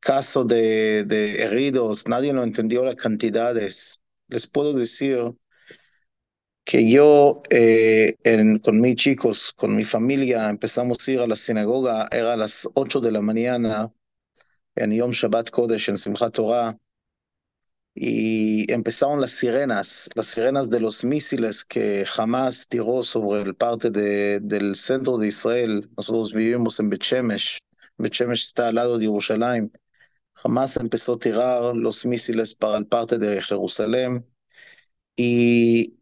caso 0.00 0.44
de, 0.44 1.04
de, 1.04 1.42
heridos, 1.42 2.08
nadie 2.08 2.32
no 2.32 2.42
entendió 2.42 2.84
las 2.84 2.96
cantidades. 2.96 4.02
Les 4.28 4.46
puedo 4.46 4.72
decir 4.72 5.34
que 6.70 6.88
yo 6.88 7.42
eh, 7.50 8.14
en, 8.22 8.60
con 8.60 8.80
mis 8.80 8.94
chicos, 8.94 9.52
con 9.56 9.74
mi 9.74 9.82
familia, 9.82 10.48
empezamos 10.48 10.98
a 11.08 11.10
ir 11.10 11.20
a 11.20 11.26
la 11.26 11.34
sinagoga, 11.34 12.08
era 12.12 12.34
a 12.34 12.36
las 12.36 12.68
8 12.74 13.00
de 13.00 13.10
la 13.10 13.20
mañana 13.20 13.92
en 14.76 14.92
Yom 14.92 15.10
Shabbat 15.10 15.50
Kodesh, 15.50 15.88
en 15.88 15.96
Simchat 15.96 16.32
Torah, 16.32 16.78
y 17.92 18.72
empezaron 18.72 19.20
las 19.20 19.32
sirenas, 19.32 20.10
las 20.14 20.26
sirenas 20.26 20.70
de 20.70 20.78
los 20.78 21.02
misiles 21.04 21.64
que 21.64 22.04
jamás 22.06 22.68
tiró 22.68 23.02
sobre 23.02 23.42
el 23.42 23.56
parte 23.56 23.90
de, 23.90 24.38
del 24.38 24.76
centro 24.76 25.18
de 25.18 25.26
Israel. 25.26 25.90
Nosotros 25.96 26.32
vivimos 26.32 26.78
en 26.78 26.88
Bechemesh, 26.88 27.58
Bechemesh 27.98 28.44
está 28.44 28.68
al 28.68 28.76
lado 28.76 28.96
de 28.96 29.06
Jerusalén. 29.06 29.72
Jamás 30.34 30.76
empezó 30.76 31.14
a 31.14 31.18
tirar 31.18 31.74
los 31.74 32.06
misiles 32.06 32.54
para 32.54 32.78
el 32.78 32.86
parte 32.86 33.18
de 33.18 33.42
Jerusalén 33.42 34.24
y 35.16 35.99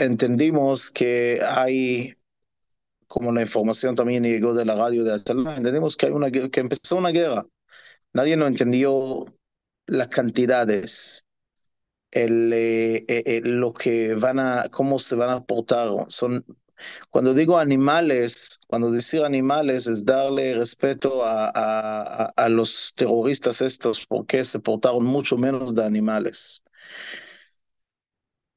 entendimos 0.00 0.90
que 0.90 1.42
hay, 1.46 2.14
como 3.06 3.32
la 3.32 3.42
información 3.42 3.94
también 3.94 4.24
llegó 4.24 4.54
de 4.54 4.64
la 4.64 4.74
radio 4.76 5.04
de 5.04 5.14
Atalá, 5.14 5.56
entendimos 5.56 5.96
que, 5.96 6.06
hay 6.06 6.12
una, 6.12 6.30
que 6.30 6.60
empezó 6.60 6.96
una 6.96 7.10
guerra. 7.10 7.44
Nadie 8.12 8.36
no 8.36 8.46
entendió 8.46 9.26
las 9.86 10.08
cantidades, 10.08 11.26
el, 12.10 12.52
eh, 12.52 13.04
eh, 13.08 13.40
lo 13.44 13.72
que 13.72 14.14
van 14.14 14.40
a, 14.40 14.68
cómo 14.70 14.98
se 14.98 15.16
van 15.16 15.30
a 15.30 15.44
portar. 15.44 15.90
Son, 16.08 16.44
cuando 17.10 17.34
digo 17.34 17.58
animales, 17.58 18.58
cuando 18.68 18.90
decir 18.90 19.22
animales 19.24 19.86
es 19.86 20.04
darle 20.04 20.54
respeto 20.54 21.24
a, 21.24 21.50
a, 21.54 22.24
a 22.36 22.48
los 22.48 22.94
terroristas 22.96 23.62
estos, 23.62 24.06
porque 24.06 24.44
se 24.44 24.60
portaron 24.60 25.04
mucho 25.04 25.36
menos 25.36 25.74
de 25.74 25.84
animales. 25.84 26.62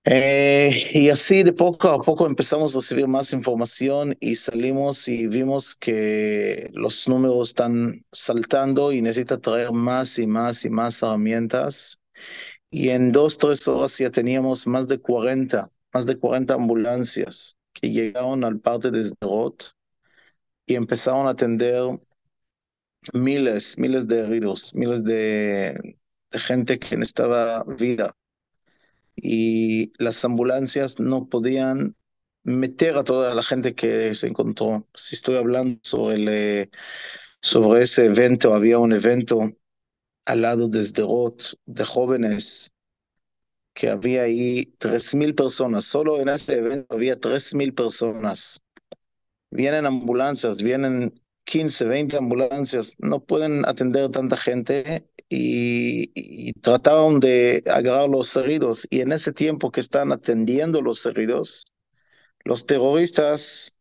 Eh, 0.05 0.75
y 0.93 1.09
así 1.09 1.43
de 1.43 1.53
poco 1.53 1.87
a 1.89 2.01
poco 2.01 2.27
empezamos 2.27 2.75
a 2.75 2.79
recibir 2.79 3.07
más 3.07 3.31
información 3.31 4.17
y 4.19 4.35
salimos 4.35 5.07
y 5.07 5.27
vimos 5.27 5.75
que 5.75 6.69
los 6.73 7.07
números 7.07 7.49
están 7.49 8.05
saltando 8.11 8.91
y 8.91 9.01
necesita 9.01 9.37
traer 9.39 9.71
más 9.71 10.19
y 10.19 10.27
más 10.27 10.65
y 10.65 10.69
más 10.69 11.01
herramientas. 11.01 11.99
Y 12.71 12.89
en 12.89 13.11
dos, 13.13 13.37
tres 13.37 13.67
horas 13.67 13.97
ya 13.97 14.11
teníamos 14.11 14.67
más 14.67 14.87
de 14.87 14.99
40, 14.99 15.71
más 15.93 16.05
de 16.05 16.17
40 16.17 16.55
ambulancias 16.55 17.57
que 17.73 17.91
llegaron 17.91 18.43
al 18.43 18.59
parte 18.59 18.91
de 18.91 19.03
Sderot 19.03 19.73
y 20.65 20.75
empezaron 20.75 21.27
a 21.27 21.31
atender 21.31 21.81
miles, 23.13 23.77
miles 23.77 24.07
de 24.07 24.19
heridos, 24.21 24.73
miles 24.75 25.03
de, 25.03 25.95
de 26.31 26.39
gente 26.39 26.79
que 26.79 26.97
necesitaba 26.97 27.63
vida 27.77 28.15
y 29.15 29.93
las 30.01 30.23
ambulancias 30.25 30.99
no 30.99 31.27
podían 31.29 31.95
meter 32.43 32.97
a 32.97 33.03
toda 33.03 33.33
la 33.35 33.43
gente 33.43 33.75
que 33.75 34.13
se 34.15 34.27
encontró. 34.27 34.87
Si 34.93 35.15
estoy 35.15 35.37
hablando 35.37 35.79
sobre, 35.83 36.69
sobre 37.41 37.83
ese 37.83 38.05
evento, 38.05 38.53
había 38.53 38.79
un 38.79 38.93
evento 38.93 39.51
al 40.25 40.41
lado 40.41 40.67
de 40.67 40.83
Sderot 40.83 41.57
de 41.65 41.83
jóvenes 41.83 42.71
que 43.73 43.89
había 43.89 44.23
ahí 44.23 44.75
3.000 44.79 45.35
personas. 45.35 45.85
Solo 45.85 46.19
en 46.19 46.29
ese 46.29 46.53
evento 46.55 46.95
había 46.95 47.19
3.000 47.19 47.73
personas. 47.73 48.61
Vienen 49.49 49.85
ambulancias, 49.85 50.57
vienen 50.57 51.13
15, 51.45 51.85
20 51.85 52.17
ambulancias, 52.17 52.95
no 52.99 53.19
pueden 53.23 53.65
atender 53.67 54.09
tanta 54.09 54.37
gente 54.37 55.07
y, 55.29 56.11
y, 56.15 56.53
trataron 56.53 57.19
de 57.19 57.63
agarrar 57.67 58.09
los 58.09 58.35
heridos. 58.37 58.87
Y 58.89 59.01
en 59.01 59.11
ese 59.11 59.33
tiempo 59.33 59.71
que 59.71 59.81
están 59.81 60.11
atendiendo 60.11 60.81
los 60.81 61.05
heridos, 61.05 61.65
los 62.45 62.65
terroristas 62.65 63.75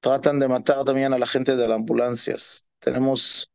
tratan 0.00 0.38
de 0.38 0.48
matar 0.48 0.84
también 0.84 1.12
a 1.12 1.18
la 1.18 1.26
gente 1.26 1.56
de 1.56 1.68
las 1.68 1.76
ambulancias. 1.76 2.64
Tenemos 2.78 3.50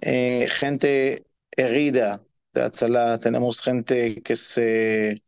eh, 0.00 0.46
gente 0.48 1.26
herida 1.52 2.22
de 2.54 2.62
Atzalá, 2.62 3.18
tenemos 3.18 3.60
gente 3.60 4.22
que 4.22 4.36
se, 4.36 5.22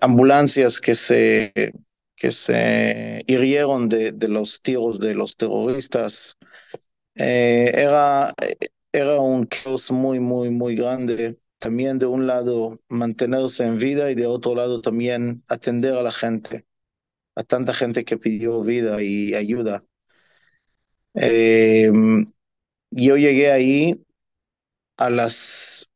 ambulancias 0.00 0.80
que 0.80 0.94
se 0.94 1.72
que 2.16 2.30
se 2.32 3.22
hirieron 3.26 3.88
de, 3.88 4.12
de 4.12 4.28
los 4.28 4.62
tiros 4.62 5.00
de 5.00 5.14
los 5.14 5.36
terroristas. 5.36 6.36
Eh, 7.14 7.72
era, 7.74 8.34
era 8.92 9.20
un 9.20 9.46
caos 9.46 9.90
muy, 9.90 10.20
muy, 10.20 10.50
muy 10.50 10.76
grande. 10.76 11.38
También 11.58 11.98
de 11.98 12.06
un 12.06 12.26
lado 12.26 12.80
mantenerse 12.88 13.64
en 13.66 13.78
vida 13.78 14.10
y 14.10 14.14
de 14.14 14.26
otro 14.26 14.54
lado 14.54 14.80
también 14.80 15.44
atender 15.48 15.94
a 15.94 16.02
la 16.02 16.12
gente, 16.12 16.66
a 17.36 17.44
tanta 17.44 17.72
gente 17.74 18.04
que 18.04 18.18
pidió 18.18 18.62
vida 18.62 19.02
y 19.02 19.34
ayuda. 19.34 19.84
Eh, 21.14 21.90
yo 22.90 23.16
llegué 23.16 23.50
ahí 23.52 24.04
a 24.98 25.10
las 25.10 25.90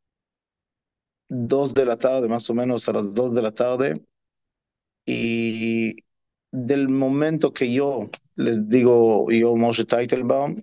dos 1.30 1.72
de 1.74 1.84
la 1.86 1.96
tarde, 1.96 2.28
más 2.28 2.48
o 2.50 2.54
menos 2.54 2.86
a 2.88 2.92
las 2.92 3.14
dos 3.14 3.34
de 3.34 3.40
la 3.42 3.52
tarde, 3.52 4.02
y 5.06 5.96
del 6.52 6.88
momento 6.88 7.52
que 7.52 7.73
yo 7.73 8.11
les 8.37 8.69
digo, 8.69 9.30
yo 9.30 9.57
Moshe 9.57 9.85
Teitelbaum, 9.85 10.62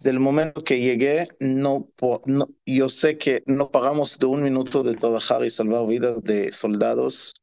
del 0.00 0.18
momento 0.18 0.62
que 0.64 0.80
llegué, 0.80 1.28
no, 1.40 1.88
no, 2.26 2.48
yo 2.64 2.88
sé 2.88 3.18
que 3.18 3.42
no 3.46 3.70
pagamos 3.70 4.18
de 4.18 4.26
un 4.26 4.42
minuto 4.42 4.82
de 4.82 4.94
trabajar 4.96 5.44
y 5.44 5.50
salvar 5.50 5.86
vidas 5.86 6.22
de 6.22 6.52
soldados. 6.52 7.34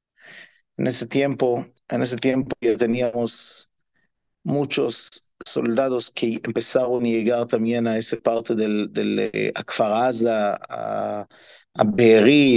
En 0.78 0.88
ese 0.88 1.08
tiempo, 1.08 1.66
en 1.90 2.02
ese 2.02 2.18
tiempo 2.18 2.56
ya 2.62 2.76
teníamos 2.78 3.72
muchos 4.44 5.27
soldados 5.46 6.12
que 6.12 6.40
empezaron 6.44 7.04
a 7.06 7.08
llegar 7.08 7.48
también 7.48 7.88
a 7.88 7.98
esa 7.98 8.18
parte 8.18 8.56
del, 8.56 8.92
del 8.92 9.20
eh, 9.34 9.52
a, 9.56 11.28
a 11.74 11.86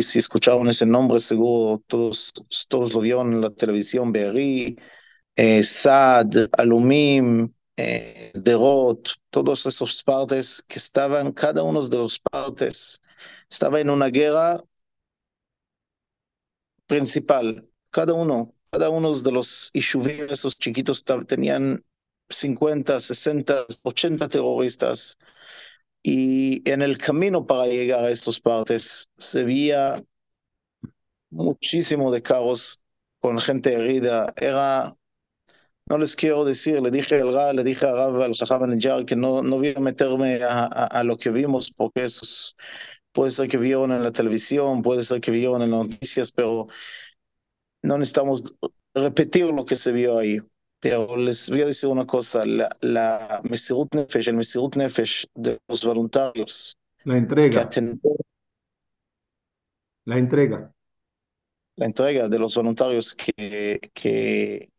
si 0.03 0.19
escucharon 0.19 0.69
ese 0.69 0.87
nombre, 0.87 1.21
seguro 1.21 1.83
todos, 1.87 2.33
todos 2.69 2.95
lo 2.95 3.01
vieron 3.01 3.33
en 3.33 3.41
la 3.43 3.51
televisión, 3.51 4.13
Be'eri, 4.13 4.77
eh, 5.37 5.63
Sad, 5.63 6.49
Alumim, 6.59 7.53
eh, 7.77 8.31
Derot, 8.35 9.11
todos 9.31 9.67
esos 9.67 10.03
partes 10.03 10.63
que 10.69 10.79
estaban, 10.79 11.33
cada 11.33 11.63
uno 11.63 11.87
de 11.87 11.97
los 11.99 12.19
partes 12.19 13.01
estaba 13.51 13.81
en 13.81 13.91
una 13.91 14.09
guerra 14.09 14.59
principal, 16.87 17.69
cada 17.91 18.15
uno, 18.15 18.55
cada 18.71 18.91
uno 18.91 19.13
de 19.15 19.33
los 19.33 19.71
ishuvim, 19.73 20.27
esos 20.31 20.59
chiquitos, 20.59 21.05
tenían 21.27 21.85
50, 22.31 23.01
60, 23.01 23.67
80 23.83 24.29
terroristas 24.29 25.19
y 26.03 26.69
en 26.71 26.83
el 26.83 26.99
camino 26.99 27.47
para 27.47 27.67
llegar 27.67 28.05
a 28.05 28.11
estas 28.11 28.41
partes 28.41 29.11
se 29.19 29.45
veía 29.45 30.03
muchísimo 31.31 32.11
de 32.11 32.23
carros 32.23 32.81
con 33.21 33.41
gente 33.41 33.73
herida. 33.73 34.33
Era, 34.37 34.97
no 35.87 35.99
les 35.99 36.17
quiero 36.17 36.45
decir, 36.45 36.81
le 36.81 36.91
dije 36.91 37.17
al 37.21 37.57
le 37.57 37.65
dije 37.65 37.87
a 37.87 37.93
Rav 37.93 38.23
al 38.23 38.35
Jajam 38.35 38.79
que 39.07 39.17
no, 39.17 39.43
no 39.43 39.57
voy 39.59 39.75
a 39.77 39.81
meterme 39.81 40.43
a, 40.43 40.65
a, 40.65 40.87
a, 40.87 41.05
lo 41.05 41.17
que 41.19 41.31
vimos 41.31 41.71
porque 41.77 42.05
eso 42.05 42.21
es, 42.25 42.57
puede 43.13 43.31
ser 43.33 43.49
que 43.49 43.59
vieron 43.59 43.93
en 43.93 44.03
la 44.03 44.13
televisión, 44.13 44.83
puede 44.83 45.03
ser 45.05 45.21
que 45.21 45.31
vieron 45.31 45.63
en 45.63 45.71
las 45.73 45.89
noticias, 45.89 46.33
pero 46.33 46.67
no 47.83 47.99
necesitamos 47.99 48.45
repetir 48.95 49.47
lo 49.47 49.65
que 49.65 49.79
se 49.79 49.93
vio 49.93 50.19
ahí. 50.19 50.41
Pero 50.81 51.17
les 51.17 51.51
voy 51.51 51.63
a 51.63 51.67
decir 51.67 51.89
una 51.89 52.07
cosa, 52.07 52.45
la, 52.47 52.75
la 52.81 53.43
Mesirut 53.45 53.95
Nefesh, 53.95 54.29
el 54.29 54.37
Mesirut 54.37 54.77
Nefesh 54.77 55.27
de 55.35 55.61
los 55.69 55.85
voluntarios. 55.85 56.77
La 57.05 57.17
entrega. 57.17 57.69
la 60.05 60.19
entrega. 60.19 60.73
La 61.77 61.87
entrega 61.87 62.29
de 62.29 62.39
los 62.39 62.55
voluntarios 62.55 63.15
que, 63.15 63.81
que 63.95 64.71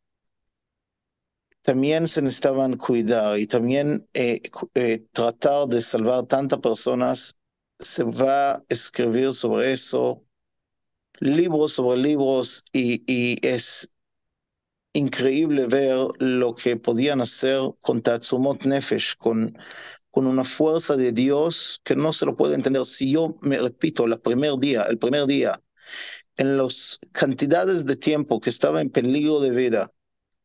también 1.61 2.07
se 2.07 2.21
necesitaban 2.21 2.77
cuidar 2.77 3.37
y 3.37 3.47
también 3.47 4.07
eh, 4.13 4.41
eh, 4.73 5.05
tratar 5.11 5.67
de 5.67 5.81
salvar 5.81 6.25
tantas 6.25 6.59
personas. 6.59 7.37
Se 7.79 8.03
va 8.03 8.53
a 8.53 8.63
escribir 8.69 9.33
sobre 9.33 9.73
eso, 9.73 10.23
libros 11.19 11.73
sobre 11.73 11.99
libros, 11.99 12.63
y, 12.73 13.03
y 13.11 13.37
es 13.45 13.90
increíble 14.93 15.67
ver 15.67 16.07
lo 16.19 16.55
que 16.55 16.77
podían 16.77 17.21
hacer 17.21 17.61
con 17.81 18.01
Tatsumot 18.01 18.65
Nefesh, 18.65 19.15
con, 19.17 19.57
con 20.11 20.27
una 20.27 20.43
fuerza 20.43 20.95
de 20.97 21.11
Dios 21.11 21.81
que 21.83 21.95
no 21.95 22.13
se 22.13 22.25
lo 22.25 22.35
puede 22.35 22.55
entender. 22.55 22.85
Si 22.85 23.11
yo 23.11 23.33
me 23.41 23.59
repito, 23.59 24.05
el 24.05 24.19
primer 24.19 24.57
día, 24.59 24.83
el 24.83 24.97
primer 24.97 25.25
día, 25.27 25.61
en 26.37 26.57
las 26.57 26.99
cantidades 27.13 27.85
de 27.85 27.95
tiempo 27.97 28.39
que 28.41 28.49
estaba 28.51 28.81
en 28.81 28.89
peligro 28.91 29.39
de 29.41 29.51
vida 29.51 29.91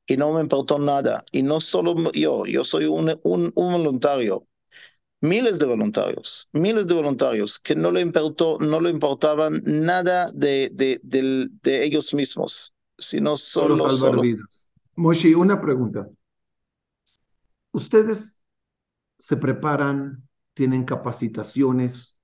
y 0.06 0.16
no 0.18 0.32
me 0.32 0.42
importó 0.42 0.78
nada, 0.78 1.24
y 1.32 1.42
no 1.42 1.60
solo 1.60 2.12
yo, 2.12 2.46
yo 2.46 2.64
soy 2.64 2.86
un, 2.86 3.20
un, 3.24 3.52
un 3.54 3.72
voluntario, 3.72 4.46
miles 5.20 5.58
de 5.58 5.66
voluntarios, 5.66 6.48
miles 6.52 6.86
de 6.88 6.94
voluntarios 6.94 7.58
que 7.60 7.76
no 7.76 7.92
le 7.92 8.02
importó, 8.02 8.58
no 8.60 8.80
le 8.80 8.90
importaban 8.90 9.62
nada 9.64 10.30
de, 10.34 10.70
de, 10.74 11.00
de, 11.04 11.48
de 11.62 11.84
ellos 11.84 12.14
mismos 12.14 12.74
sino 12.98 13.36
solo, 13.36 13.76
salvar 13.76 13.96
solo. 13.98 14.22
vidas. 14.22 14.70
Moshi, 14.96 15.34
una 15.34 15.60
pregunta. 15.60 16.08
¿Ustedes 17.72 18.40
se 19.18 19.36
preparan, 19.36 20.26
tienen 20.54 20.84
capacitaciones? 20.84 22.18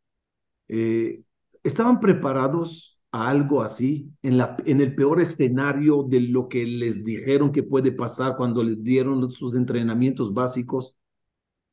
Eh, 0.69 1.23
¿Estaban 1.63 2.01
preparados 2.01 2.99
a 3.11 3.29
algo 3.29 3.63
así 3.63 4.11
en, 4.23 4.39
la, 4.39 4.57
en 4.65 4.81
el 4.81 4.95
peor 4.95 5.21
escenario 5.21 6.05
de 6.05 6.21
lo 6.21 6.49
que 6.49 6.65
les 6.65 7.05
dijeron 7.05 7.53
que 7.53 7.63
puede 7.63 7.93
pasar 7.93 8.37
cuando 8.37 8.63
les 8.63 8.83
dieron 8.83 9.31
sus 9.31 9.55
entrenamientos 9.55 10.33
básicos? 10.33 10.97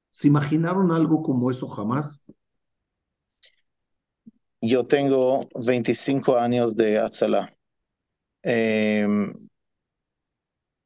¿Se 0.09 0.27
imaginaron 0.27 0.91
algo 0.91 1.23
como 1.23 1.49
eso 1.49 1.67
jamás? 1.67 2.25
Yo 4.61 4.85
tengo 4.85 5.47
25 5.55 6.37
años 6.37 6.75
de 6.75 6.99
Atzala 6.99 7.55
eh, 8.43 9.07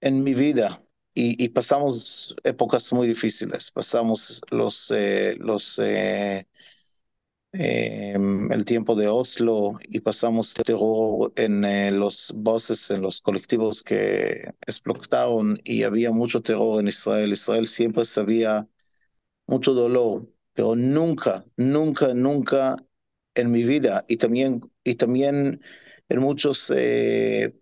en 0.01 0.23
mi 0.23 0.33
vida 0.33 0.83
y, 1.15 1.49
pasamos 1.49 2.35
épocas 2.43 2.91
muy 2.93 3.07
difíciles. 3.07 3.71
Pasamos 3.71 4.41
los, 4.51 4.91
eh, 4.95 5.35
los 5.39 5.79
eh, 5.79 6.47
el 7.53 8.65
tiempo 8.65 8.95
de 8.95 9.07
Oslo 9.07 9.77
y 9.83 9.99
pasamos 9.99 10.53
terror 10.55 11.31
en 11.35 11.61
los 11.99 12.33
buses, 12.35 12.89
en 12.91 13.01
los 13.01 13.21
colectivos 13.21 13.83
que 13.83 14.53
explotaron 14.65 15.61
y 15.63 15.83
había 15.83 16.11
mucho 16.11 16.41
terror 16.41 16.79
en 16.79 16.87
Israel. 16.87 17.33
Israel 17.33 17.67
siempre 17.67 18.05
sabía 18.05 18.67
mucho 19.47 19.73
dolor, 19.73 20.27
pero 20.53 20.75
nunca, 20.75 21.45
nunca, 21.57 22.13
nunca 22.13 22.77
en 23.35 23.51
mi 23.51 23.63
vida 23.63 24.05
y 24.07 24.17
también, 24.17 24.61
y 24.83 24.95
también 24.95 25.61
en 26.09 26.19
muchos 26.21 26.71
eh, 26.75 27.55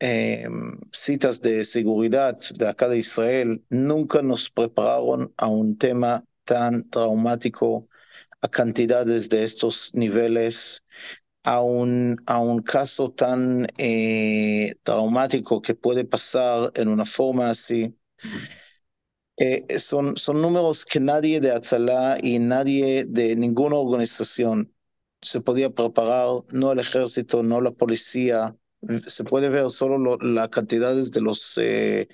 eh, 0.00 0.46
citas 0.92 1.40
de 1.42 1.64
seguridad 1.64 2.38
de 2.56 2.68
acá 2.68 2.88
de 2.88 2.98
Israel, 2.98 3.64
nunca 3.70 4.22
nos 4.22 4.50
prepararon 4.50 5.32
a 5.36 5.48
un 5.48 5.78
tema 5.78 6.24
tan 6.44 6.88
traumático, 6.90 7.88
a 8.40 8.48
cantidades 8.48 9.28
de 9.28 9.44
estos 9.44 9.92
niveles, 9.94 10.84
a 11.44 11.62
un, 11.62 12.16
a 12.26 12.40
un 12.40 12.62
caso 12.62 13.10
tan 13.12 13.66
eh, 13.78 14.76
traumático 14.82 15.62
que 15.62 15.74
puede 15.74 16.04
pasar 16.04 16.72
en 16.74 16.88
una 16.88 17.04
forma 17.06 17.50
así. 17.50 17.96
Eh, 19.36 19.78
son, 19.78 20.16
son 20.16 20.42
números 20.42 20.84
que 20.84 20.98
nadie 21.00 21.40
de 21.40 21.52
Atzalá 21.52 22.18
y 22.22 22.38
nadie 22.40 23.04
de 23.04 23.36
ninguna 23.36 23.76
organización 23.76 24.72
se 25.22 25.40
podía 25.40 25.70
preparar, 25.70 26.28
no 26.52 26.72
el 26.72 26.78
ejército, 26.80 27.42
no 27.42 27.60
la 27.60 27.72
policía. 27.72 28.56
Se 29.06 29.24
puede 29.24 29.48
ver 29.48 29.70
solo 29.70 30.16
las 30.18 30.48
cantidades 30.50 31.10
de 31.10 31.20
los, 31.20 31.58
eh, 31.58 32.08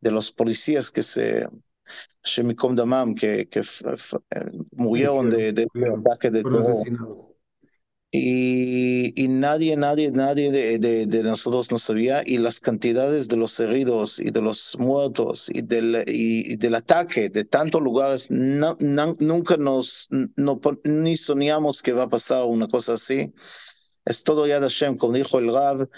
de 0.00 0.10
los 0.10 0.32
policías 0.32 0.90
que 0.90 1.02
se, 1.02 1.48
que, 3.14 3.48
que 3.48 3.62
murieron 4.72 5.28
de, 5.28 5.52
de, 5.52 5.66
de 5.72 5.90
ataque 5.90 6.30
de 6.30 6.44
terror. 6.44 6.86
Y, 8.12 9.12
y, 9.22 9.28
nadie, 9.28 9.76
nadie, 9.76 10.10
nadie 10.10 10.50
de, 10.50 10.78
de, 10.80 11.06
de, 11.06 11.22
nosotros 11.22 11.70
no 11.70 11.78
sabía, 11.78 12.22
y 12.26 12.38
las 12.38 12.58
cantidades 12.58 13.28
de 13.28 13.36
los 13.36 13.60
heridos 13.60 14.18
y 14.18 14.30
de 14.32 14.42
los 14.42 14.76
muertos 14.80 15.48
y 15.48 15.62
del, 15.62 16.04
y, 16.08 16.54
y 16.54 16.56
del 16.56 16.74
ataque 16.74 17.28
de 17.30 17.44
tantos 17.44 17.80
lugares, 17.80 18.28
no, 18.30 18.74
no, 18.80 19.12
nunca 19.20 19.56
nos, 19.58 20.08
no, 20.36 20.60
ni 20.82 21.16
soñamos 21.16 21.82
que 21.82 21.92
va 21.92 22.04
a 22.04 22.08
pasar 22.08 22.44
una 22.46 22.66
cosa 22.66 22.94
así. 22.94 23.32
Es 24.04 24.24
todo 24.24 24.46
ya 24.46 24.60
de 24.60 24.68
Hashem, 24.68 24.96
como 24.96 25.12
dijo 25.12 25.38
el 25.38 25.52
Rav, 25.52 25.88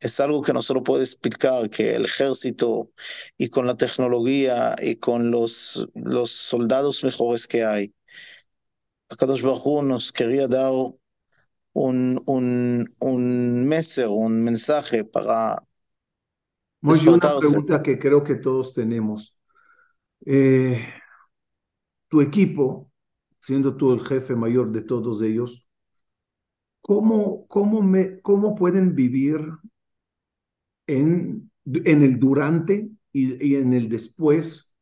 es 0.00 0.20
algo 0.20 0.42
que 0.42 0.52
no 0.54 0.62
se 0.62 0.74
lo 0.74 0.82
puede 0.82 1.02
explicar, 1.04 1.68
que 1.70 1.94
el 1.96 2.06
ejército 2.06 2.92
y 3.36 3.48
con 3.50 3.66
la 3.66 3.76
tecnología 3.76 4.74
y 4.80 4.96
con 4.96 5.30
los, 5.30 5.86
los 5.94 6.30
soldados 6.30 7.04
mejores 7.04 7.46
que 7.46 7.64
hay, 7.64 7.92
Akadosh 9.10 9.42
Baruj 9.42 9.82
nos 9.84 10.12
quería 10.12 10.46
dar 10.48 10.72
un, 11.78 12.22
un, 12.26 12.94
un 13.00 13.66
messer, 13.68 14.08
un 14.08 14.42
mensaje 14.44 15.04
para 15.04 15.62
Muy 16.80 17.06
una 17.08 17.36
pregunta 17.36 17.82
que 17.82 17.98
creo 17.98 18.24
que 18.24 18.36
todos 18.36 18.72
tenemos. 18.72 19.36
Eh, 20.26 20.86
tu 22.08 22.20
equipo, 22.20 22.90
siendo 23.40 23.76
tú 23.76 23.92
el 23.94 24.00
jefe 24.04 24.34
mayor 24.34 24.72
de 24.72 24.82
todos 24.82 25.22
ellos, 25.22 25.66
¿cómo, 26.80 27.46
cómo, 27.48 27.82
me, 27.82 28.20
cómo 28.22 28.54
pueden 28.56 28.94
vivir 28.96 29.40
en, 30.86 31.50
en 31.66 32.02
el 32.02 32.18
durante 32.18 32.90
y, 33.12 33.46
y, 33.46 33.56
en 33.56 33.72
el 33.74 33.88
después 33.88 34.72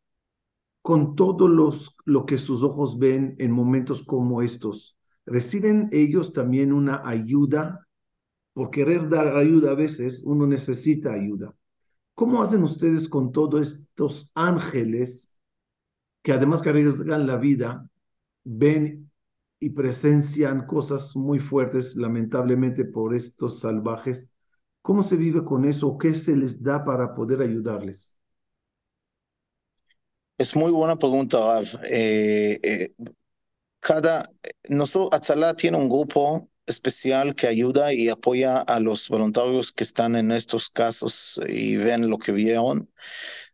con 0.82 1.16
todo 1.16 1.48
los, 1.48 1.96
lo 2.04 2.26
que 2.26 2.38
sus 2.38 2.62
ojos 2.62 2.98
ven 2.98 3.36
en 3.38 3.52
momentos 3.52 4.02
como 4.04 4.42
estos? 4.42 4.95
Reciben 5.26 5.88
ellos 5.92 6.32
también 6.32 6.72
una 6.72 7.02
ayuda. 7.06 7.86
Por 8.54 8.70
querer 8.70 9.08
dar 9.08 9.36
ayuda 9.36 9.72
a 9.72 9.74
veces 9.74 10.22
uno 10.24 10.46
necesita 10.46 11.12
ayuda. 11.12 11.54
¿Cómo 12.14 12.42
hacen 12.42 12.62
ustedes 12.62 13.08
con 13.08 13.32
todos 13.32 13.72
estos 13.72 14.30
ángeles 14.34 15.38
que 16.22 16.32
además 16.32 16.62
que 16.62 16.70
arriesgan 16.70 17.26
la 17.26 17.36
vida, 17.36 17.88
ven 18.44 19.10
y 19.60 19.70
presencian 19.70 20.66
cosas 20.66 21.14
muy 21.14 21.38
fuertes, 21.38 21.96
lamentablemente, 21.96 22.86
por 22.86 23.14
estos 23.14 23.60
salvajes? 23.60 24.34
¿Cómo 24.80 25.02
se 25.02 25.16
vive 25.16 25.44
con 25.44 25.66
eso? 25.66 25.98
¿Qué 25.98 26.14
se 26.14 26.34
les 26.36 26.62
da 26.62 26.82
para 26.84 27.14
poder 27.14 27.42
ayudarles? 27.42 28.18
Es 30.38 30.54
muy 30.54 30.70
buena 30.70 30.96
pregunta, 30.96 31.38
Rav. 31.38 31.80
Eh, 31.84 32.60
eh, 32.62 32.94
cada, 33.86 34.28
nosotros, 34.68 35.22
tiene 35.56 35.76
un 35.76 35.88
grupo 35.88 36.50
especial 36.66 37.36
que 37.36 37.46
ayuda 37.46 37.92
y 37.92 38.08
apoya 38.08 38.58
a 38.58 38.80
los 38.80 39.08
voluntarios 39.08 39.70
que 39.70 39.84
están 39.84 40.16
en 40.16 40.32
estos 40.32 40.68
casos 40.68 41.40
y 41.48 41.76
ven 41.76 42.10
lo 42.10 42.18
que 42.18 42.32
vieron, 42.32 42.90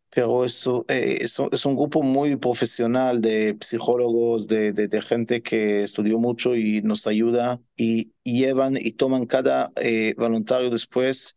pero 0.08 0.46
eso, 0.46 0.86
eh, 0.88 1.18
eso 1.20 1.50
es 1.52 1.66
un 1.66 1.76
grupo 1.76 2.02
muy 2.02 2.36
profesional 2.36 3.20
de 3.20 3.58
psicólogos, 3.60 4.48
de, 4.48 4.72
de, 4.72 5.02
gente 5.02 5.42
que 5.42 5.82
estudió 5.82 6.18
mucho 6.18 6.56
y 6.56 6.80
nos 6.80 7.06
ayuda 7.06 7.60
y, 7.76 8.12
llevan 8.24 8.78
y 8.78 8.92
toman 8.92 9.26
cada 9.26 9.70
eh, 9.76 10.14
voluntario 10.16 10.70
después 10.70 11.36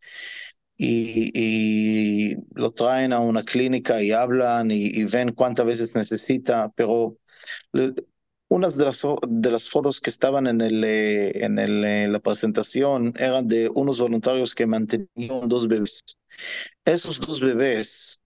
y, 0.78 1.30
y, 1.34 2.36
lo 2.54 2.70
traen 2.70 3.12
a 3.12 3.20
una 3.20 3.42
clínica 3.42 4.02
y 4.02 4.12
hablan 4.12 4.70
y 4.70 5.04
ven 5.04 5.32
cuántas 5.32 5.66
veces 5.66 5.94
necesita, 5.94 6.70
pero 6.74 7.18
unas 8.48 8.76
de 8.76 8.84
las, 8.84 9.02
de 9.26 9.50
las 9.50 9.68
fotos 9.68 10.00
que 10.00 10.10
estaban 10.10 10.46
en, 10.46 10.60
el, 10.60 10.84
eh, 10.84 11.44
en 11.44 11.58
el, 11.58 11.84
eh, 11.84 12.08
la 12.08 12.20
presentación 12.20 13.12
eran 13.18 13.48
de 13.48 13.68
unos 13.74 14.00
voluntarios 14.00 14.54
que 14.54 14.66
mantenían 14.66 15.48
dos 15.48 15.66
bebés. 15.68 16.00
Esos 16.84 17.20
dos 17.20 17.40
bebés 17.40 18.22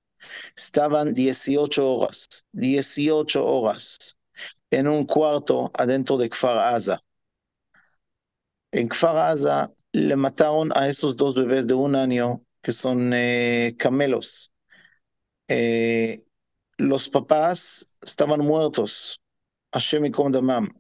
estaban 0.57 1.15
18 1.15 1.95
horas, 1.97 2.27
18 2.53 3.45
horas 3.45 4.19
en 4.71 4.89
un 4.89 5.05
cuarto 5.05 5.71
adentro 5.75 6.19
de 6.19 6.29
Kfar 6.29 6.75
Aza. 6.75 7.03
En 8.73 8.89
Kfar 8.89 9.17
Aza 9.17 9.73
le 9.93 10.17
mataron 10.17 10.71
a 10.77 10.89
esos 10.89 11.17
dos 11.17 11.35
bebés 11.35 11.67
de 11.67 11.75
un 11.75 11.97
año 11.97 12.43
que 12.63 12.73
son 12.73 13.13
eh, 13.15 13.75
camelos. 13.79 14.53
Los 16.79 17.09
papás 17.11 17.97
estaban 18.03 18.41
muertos 18.41 19.20
Hashem 19.73 20.05
y 20.05 20.11
Damam. 20.11 20.71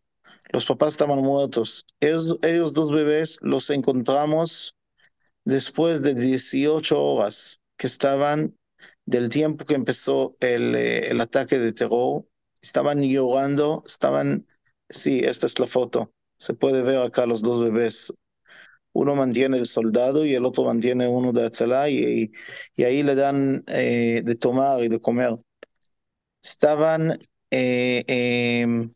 Los 0.52 0.66
papás 0.66 0.90
estaban 0.90 1.20
muertos. 1.20 1.86
Ellos, 2.00 2.38
ellos 2.42 2.72
dos 2.72 2.90
bebés 2.92 3.38
los 3.42 3.70
encontramos 3.70 4.74
después 5.44 6.02
de 6.02 6.14
18 6.14 7.00
horas 7.00 7.60
que 7.76 7.86
estaban 7.86 8.56
del 9.06 9.28
tiempo 9.28 9.64
que 9.64 9.74
empezó 9.74 10.36
el, 10.40 10.74
eh, 10.74 11.08
el 11.08 11.20
ataque 11.20 11.58
de 11.58 11.72
terror. 11.72 12.26
Estaban 12.60 13.00
llorando, 13.02 13.82
estaban, 13.86 14.46
sí, 14.88 15.20
esta 15.20 15.46
es 15.46 15.58
la 15.58 15.66
foto. 15.66 16.12
Se 16.38 16.54
puede 16.54 16.82
ver 16.82 16.98
acá 16.98 17.26
los 17.26 17.42
dos 17.42 17.60
bebés. 17.60 18.12
Uno 18.92 19.14
mantiene 19.14 19.58
el 19.58 19.66
soldado 19.66 20.24
y 20.24 20.34
el 20.34 20.44
otro 20.44 20.64
mantiene 20.64 21.06
uno 21.08 21.32
de 21.32 21.46
Atzalá 21.46 21.88
y, 21.88 22.32
y, 22.74 22.84
ahí 22.84 23.02
le 23.02 23.14
dan 23.14 23.62
eh, 23.68 24.22
de 24.24 24.34
tomar 24.34 24.82
y 24.82 24.88
de 24.88 25.00
comer. 25.00 25.36
Estaban 26.42 27.18
eh, 27.50 28.04
eh, 28.08 28.88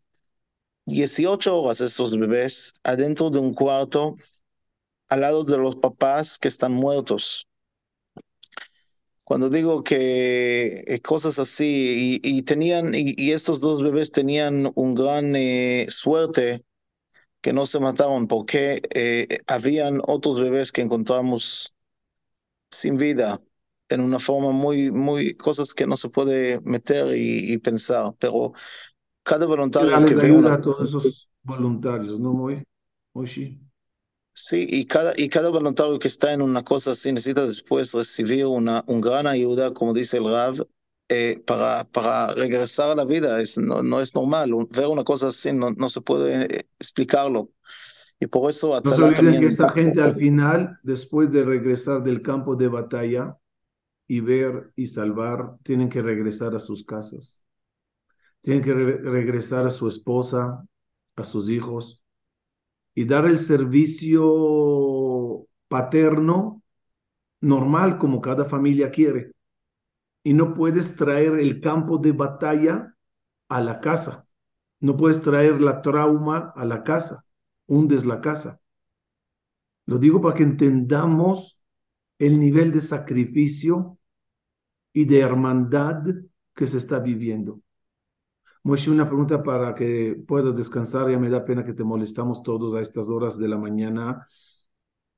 18 0.87 1.61
horas 1.61 1.81
estos 1.81 2.17
bebés 2.19 2.75
adentro 2.85 3.31
de 3.31 3.39
un 3.39 3.55
cuarto 3.55 4.17
al 5.09 5.21
lado 5.23 5.45
de 5.45 5.59
los 5.59 5.77
papás 5.77 6.39
que 6.39 6.49
están 6.49 6.73
muertos. 6.73 7.49
Cuando 9.25 9.49
digo 9.49 9.83
que 9.83 10.85
eh, 10.87 11.01
cosas 11.01 11.39
así, 11.39 12.21
y, 12.23 12.39
y 12.39 12.43
tenían, 12.43 12.95
y, 12.95 13.15
y, 13.17 13.33
estos 13.33 13.61
dos 13.61 13.83
bebés 13.83 14.13
tenían 14.13 14.71
un 14.75 14.95
gran 14.95 15.35
eh, 15.35 15.87
suerte 15.89 16.63
que 17.41 17.53
no 17.53 17.67
se 17.67 17.81
mataron 17.81 18.27
porque 18.29 18.83
eh, 18.95 19.41
habían 19.47 20.01
otros 20.07 20.41
bebés 20.41 20.73
que 20.73 20.83
encontramos 20.83 21.75
sin 22.71 22.97
vida 22.97 23.41
en 23.95 24.01
una 24.03 24.19
forma 24.19 24.51
muy, 24.51 24.91
muy, 24.91 25.35
cosas 25.37 25.75
que 25.75 25.87
no 25.87 25.97
se 25.97 26.09
puede 26.09 26.61
meter 26.61 27.17
y, 27.17 27.53
y 27.53 27.59
pensar, 27.59 28.15
pero 28.19 28.53
cada 29.23 29.47
voluntario 29.47 30.05
que 30.05 30.15
ayuda 30.15 30.39
una... 30.39 30.55
a 30.55 30.61
todos 30.61 30.89
esos 30.89 31.29
voluntarios, 31.43 32.21
¿no, 32.21 32.33
Muy, 32.33 32.63
Moishi? 33.15 33.61
Sí, 34.37 34.67
y 34.69 34.85
cada, 34.87 35.13
y 35.17 35.29
cada 35.29 35.49
voluntario 35.49 35.99
que 35.99 36.09
está 36.09 36.33
en 36.33 36.43
una 36.43 36.65
cosa 36.65 36.91
así 36.91 37.13
necesita 37.13 37.47
después 37.47 37.95
recibir 37.95 38.47
una, 38.47 38.83
un 38.89 39.01
gran 39.01 39.27
ayuda, 39.29 39.73
como 39.73 39.95
dice 39.95 40.17
el 40.17 40.25
Rav, 40.25 40.57
eh, 41.09 41.41
para, 41.47 41.85
para 41.85 42.35
regresar 42.35 42.91
a 42.91 42.97
la 42.97 43.05
vida. 43.05 43.41
Es, 43.41 43.59
no, 43.59 43.83
no 43.83 44.01
es 44.01 44.15
normal. 44.15 44.51
Ver 44.71 44.89
una 44.89 45.05
cosa 45.05 45.29
así 45.29 45.53
no, 45.53 45.71
no 45.71 45.89
se 45.89 46.01
puede 46.01 46.47
eh, 46.47 46.67
explicarlo. 46.81 47.51
Y 48.19 48.27
por 48.27 48.51
eso 48.51 48.81
no 48.85 48.91
se 48.91 48.97
también... 48.97 49.41
que 49.41 49.47
esa 49.47 49.69
gente 49.69 50.01
al 50.03 50.17
final, 50.17 50.79
después 50.83 51.31
de 51.31 51.45
regresar 51.45 52.03
del 52.03 52.21
campo 52.21 52.57
de 52.57 52.69
batalla, 52.69 53.39
y 54.07 54.21
ver 54.21 54.73
y 54.77 54.87
salvar, 54.87 55.57
tienen 55.63 55.89
que 55.89 56.03
regresar 56.03 56.55
a 56.55 56.61
sus 56.61 56.85
casas. 56.85 57.45
Tienen 58.43 58.63
que 58.63 58.75
re 58.75 58.99
regresar 58.99 59.67
a 59.67 59.71
su 59.71 59.89
esposa, 59.89 60.67
a 61.17 61.25
sus 61.25 61.49
hijos 61.49 62.03
y 62.95 63.05
dar 63.07 63.27
el 63.27 63.39
servicio 63.39 64.27
paterno 65.69 66.63
normal 67.41 67.99
como 67.99 68.21
cada 68.21 68.45
familia 68.45 68.91
quiere. 68.91 69.33
Y 70.23 70.33
no 70.35 70.55
puedes 70.55 70.97
traer 70.97 71.35
el 71.39 71.61
campo 71.61 71.99
de 71.99 72.13
batalla 72.13 72.95
a 73.49 73.61
la 73.61 73.81
casa. 73.81 74.27
No 74.81 74.97
puedes 74.97 75.21
traer 75.21 75.61
la 75.61 75.83
trauma 75.83 76.53
a 76.55 76.65
la 76.65 76.83
casa. 76.83 77.25
Hundes 77.67 78.07
la 78.07 78.21
casa. 78.21 78.61
Lo 79.87 79.99
digo 79.99 80.21
para 80.21 80.35
que 80.35 80.43
entendamos 80.43 81.54
el 82.27 82.39
nivel 82.41 82.73
de 82.73 82.81
sacrificio 82.83 83.99
y 84.93 85.05
de 85.07 85.21
hermandad 85.21 86.05
que 86.55 86.67
se 86.67 86.79
está 86.79 86.99
viviendo. 87.01 87.61
Moshe, 88.65 88.91
una 88.91 89.07
pregunta 89.07 89.43
para 89.43 89.75
que 89.75 90.17
puedas 90.27 90.57
descansar. 90.57 91.11
Ya 91.11 91.19
me 91.19 91.29
da 91.31 91.45
pena 91.45 91.65
que 91.65 91.75
te 91.75 91.85
molestamos 91.85 92.43
todos 92.43 92.75
a 92.75 92.81
estas 92.81 93.09
horas 93.09 93.39
de 93.39 93.49
la 93.49 93.59
mañana. 93.59 94.27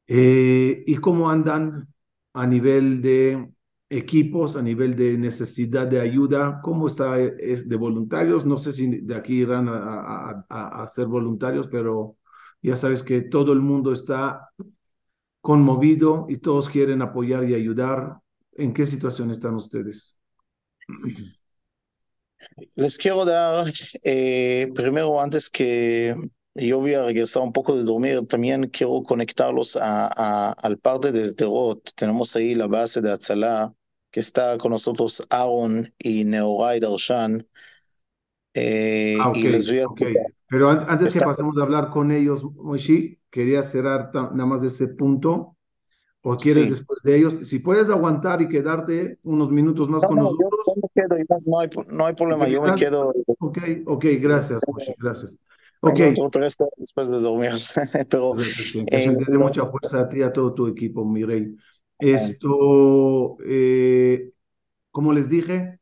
Eh, 0.06 0.84
¿Y 0.86 0.96
cómo 0.96 1.30
andan 1.30 1.88
a 2.34 2.46
nivel 2.46 3.02
de 3.02 3.50
equipos, 3.90 4.56
a 4.56 4.62
nivel 4.62 4.94
de 4.96 5.18
necesidad 5.18 5.86
de 5.88 6.00
ayuda? 6.00 6.60
¿Cómo 6.62 6.86
está 6.88 7.18
es 7.20 7.68
de 7.68 7.76
voluntarios? 7.76 8.46
No 8.46 8.56
sé 8.56 8.72
si 8.72 9.00
de 9.00 9.14
aquí 9.16 9.40
irán 9.42 9.68
a, 9.68 10.44
a, 10.48 10.82
a 10.82 10.86
ser 10.86 11.06
voluntarios, 11.06 11.66
pero 11.68 12.16
ya 12.62 12.76
sabes 12.76 13.02
que 13.02 13.22
todo 13.22 13.52
el 13.52 13.60
mundo 13.60 13.92
está 13.92 14.50
conmovido 15.46 16.26
y 16.28 16.38
todos 16.38 16.68
quieren 16.68 17.02
apoyar 17.02 17.48
y 17.48 17.54
ayudar. 17.54 18.18
¿En 18.54 18.74
qué 18.74 18.84
situación 18.84 19.30
están 19.30 19.54
ustedes? 19.54 20.18
Les 22.74 22.98
quiero 22.98 23.24
dar, 23.24 23.72
eh, 24.02 24.72
primero, 24.74 25.20
antes 25.20 25.48
que 25.48 26.16
yo 26.56 26.80
voy 26.80 26.94
a 26.94 27.04
regresar 27.04 27.44
un 27.44 27.52
poco 27.52 27.76
de 27.76 27.84
dormir, 27.84 28.26
también 28.26 28.68
quiero 28.70 29.04
conectarlos 29.04 29.76
a, 29.76 30.08
a, 30.16 30.50
al 30.50 30.78
parte 30.78 31.12
de 31.12 31.24
Sderot. 31.24 31.92
Tenemos 31.94 32.34
ahí 32.34 32.56
la 32.56 32.66
base 32.66 33.00
de 33.00 33.12
Atzalá, 33.12 33.72
que 34.10 34.18
está 34.18 34.58
con 34.58 34.72
nosotros 34.72 35.24
Aaron 35.30 35.94
y 35.96 36.24
Neoray 36.24 36.80
Darshan. 36.80 37.46
Eh, 38.58 39.18
ah, 39.20 39.28
okay, 39.28 39.44
y 39.44 39.48
les 39.48 39.68
voy 39.68 39.80
a... 39.80 39.86
okay. 39.86 40.14
Pero 40.48 40.70
antes 40.70 41.08
está... 41.08 41.18
que 41.20 41.26
pasemos 41.26 41.58
a 41.58 41.62
hablar 41.62 41.90
con 41.90 42.10
ellos, 42.10 42.42
Moishi, 42.54 43.18
quería 43.30 43.62
cerrar 43.62 44.10
nada 44.14 44.46
más 44.46 44.62
de 44.62 44.68
ese 44.68 44.88
punto. 44.88 45.56
¿O 46.22 46.36
quieres 46.36 46.64
sí. 46.64 46.70
después 46.70 46.98
de 47.04 47.16
ellos? 47.16 47.48
Si 47.48 47.60
puedes 47.60 47.88
aguantar 47.88 48.42
y 48.42 48.48
quedarte 48.48 49.18
unos 49.22 49.50
minutos 49.50 49.88
más 49.88 50.02
no, 50.02 50.08
con 50.08 50.16
no, 50.16 50.22
nosotros. 50.24 50.50
Yo, 50.66 50.74
yo 50.74 50.80
me 50.82 51.24
quedo, 51.24 51.40
no, 51.44 51.60
hay, 51.60 51.68
no 51.86 52.06
hay 52.06 52.14
problema, 52.14 52.48
yo 52.48 52.62
me 52.62 52.74
quedo. 52.74 53.12
Ok, 53.38 53.58
ok, 53.86 54.04
gracias, 54.20 54.60
Moshi, 54.66 54.92
gracias. 54.98 55.38
Ok. 55.80 55.98
después 56.78 57.10
de 57.10 57.20
dormir, 57.20 57.52
pero. 58.10 58.34
Sí, 58.34 58.84
que 58.86 59.04
eh, 59.04 59.38
mucha 59.38 59.66
fuerza 59.66 60.00
a 60.00 60.08
ti 60.08 60.18
y 60.18 60.22
a 60.22 60.32
todo 60.32 60.54
tu 60.54 60.66
equipo, 60.66 61.04
mi 61.04 61.24
rey. 61.24 61.54
Esto, 61.98 63.36
eh, 63.44 64.32
como 64.90 65.12
les 65.12 65.28
dije, 65.28 65.78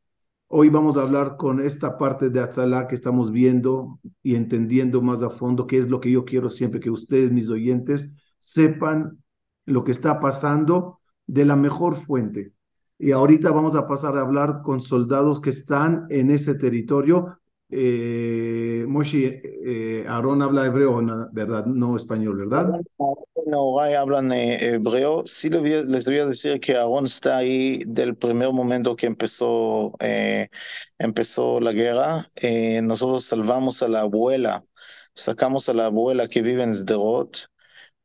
hoy 0.47 0.69
vamos 0.69 0.97
a 0.97 1.01
hablar 1.01 1.37
con 1.37 1.59
esta 1.59 1.97
parte 1.97 2.29
de 2.29 2.39
Atzalá 2.39 2.87
que 2.87 2.95
estamos 2.95 3.31
viendo 3.31 3.99
y 4.23 4.35
entendiendo 4.35 5.01
más 5.01 5.23
a 5.23 5.29
fondo, 5.29 5.67
qué 5.67 5.77
es 5.77 5.89
lo 5.89 5.99
que 5.99 6.11
yo 6.11 6.25
quiero 6.25 6.49
siempre 6.49 6.79
que 6.79 6.89
ustedes, 6.89 7.31
mis 7.31 7.49
oyentes, 7.49 8.11
sepan 8.39 9.23
lo 9.65 9.83
que 9.83 9.91
está 9.91 10.19
pasando 10.19 10.99
de 11.27 11.45
la 11.45 11.55
mejor 11.55 11.95
fuente. 11.95 12.53
Y 12.97 13.11
ahorita 13.11 13.51
vamos 13.51 13.75
a 13.75 13.87
pasar 13.87 14.17
a 14.17 14.21
hablar 14.21 14.61
con 14.63 14.79
soldados 14.79 15.41
que 15.41 15.49
están 15.49 16.05
en 16.09 16.31
ese 16.31 16.55
territorio. 16.55 17.39
Eh, 17.69 18.85
Moshe, 18.87 19.41
eh, 19.43 20.05
Aarón 20.07 20.41
habla 20.41 20.65
hebreo, 20.65 21.01
¿verdad? 21.31 21.65
No 21.65 21.95
español, 21.95 22.37
¿verdad? 22.37 22.79
No, 23.47 23.79
hablan 23.79 24.31
eh, 24.31 24.75
hebreo. 24.75 25.23
Sí 25.25 25.49
les 25.49 26.05
voy 26.05 26.17
a 26.19 26.25
decir 26.25 26.59
que 26.59 26.75
Aarón 26.75 27.05
está 27.05 27.37
ahí 27.37 27.83
del 27.87 28.15
primer 28.15 28.51
momento 28.53 28.95
que 28.95 29.07
empezó, 29.07 29.93
eh, 29.99 30.49
empezó 30.99 31.59
la 31.59 31.71
guerra. 31.71 32.27
Eh, 32.35 32.81
nosotros 32.83 33.25
salvamos 33.25 33.81
a 33.81 33.87
la 33.87 34.01
abuela, 34.01 34.63
sacamos 35.13 35.67
a 35.67 35.73
la 35.73 35.87
abuela 35.87 36.27
que 36.27 36.41
vive 36.41 36.63
en 36.63 36.73
Sderot. 36.73 37.49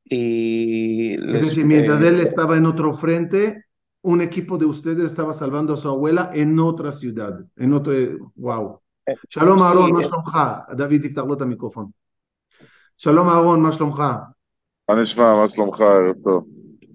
Y 0.05 1.18
les, 1.18 1.42
es 1.42 1.46
decir, 1.49 1.66
mientras 1.66 2.01
eh, 2.01 2.09
él 2.09 2.20
estaba 2.20 2.57
en 2.57 2.66
otro 2.66 2.96
frente, 2.96 3.66
un 4.03 4.23
equipo 4.23 4.57
de 4.57 4.64
ustedes 4.64 5.05
estaba 5.05 5.35
salvando 5.35 5.75
a 5.75 5.77
su 5.77 5.88
abuela 5.88 6.31
en 6.35 6.59
otra 6.59 6.90
ciudad, 6.90 7.44
en 7.57 7.75
otro, 7.75 7.92
wow. 8.37 8.81
Eh, 9.08 9.14
Shalom 9.30 9.58
Aaron, 9.58 9.92
מה 9.92 10.04
שלומך? 10.04 10.38
דוד 10.76 10.98
תפתח 11.02 11.22
לו 11.22 11.34
את 11.34 11.40
המיקרופון. 11.40 11.86
שלום 12.96 13.28
אהרון, 13.28 13.62
מה 13.62 13.72
שלומך? 13.72 14.02
מה 14.88 15.02
נשמע? 15.02 15.34
מה 15.34 15.48
שלומך? 15.48 15.80
ערב 15.80 16.16
טוב. 16.24 16.46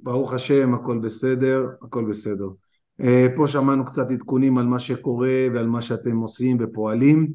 ברוך 0.04 0.34
השם, 0.34 0.74
הכל 0.74 0.98
בסדר, 0.98 1.68
הכל 1.82 2.06
בסדר. 2.10 2.50
פה 3.36 3.48
שמענו 3.48 3.86
קצת 3.86 4.12
עדכונים 4.12 4.58
על 4.58 4.66
מה 4.66 4.80
שקורה 4.80 5.48
ועל 5.54 5.68
מה 5.68 5.82
שאתם 5.82 6.18
עושים 6.18 6.58
ופועלים. 6.60 7.32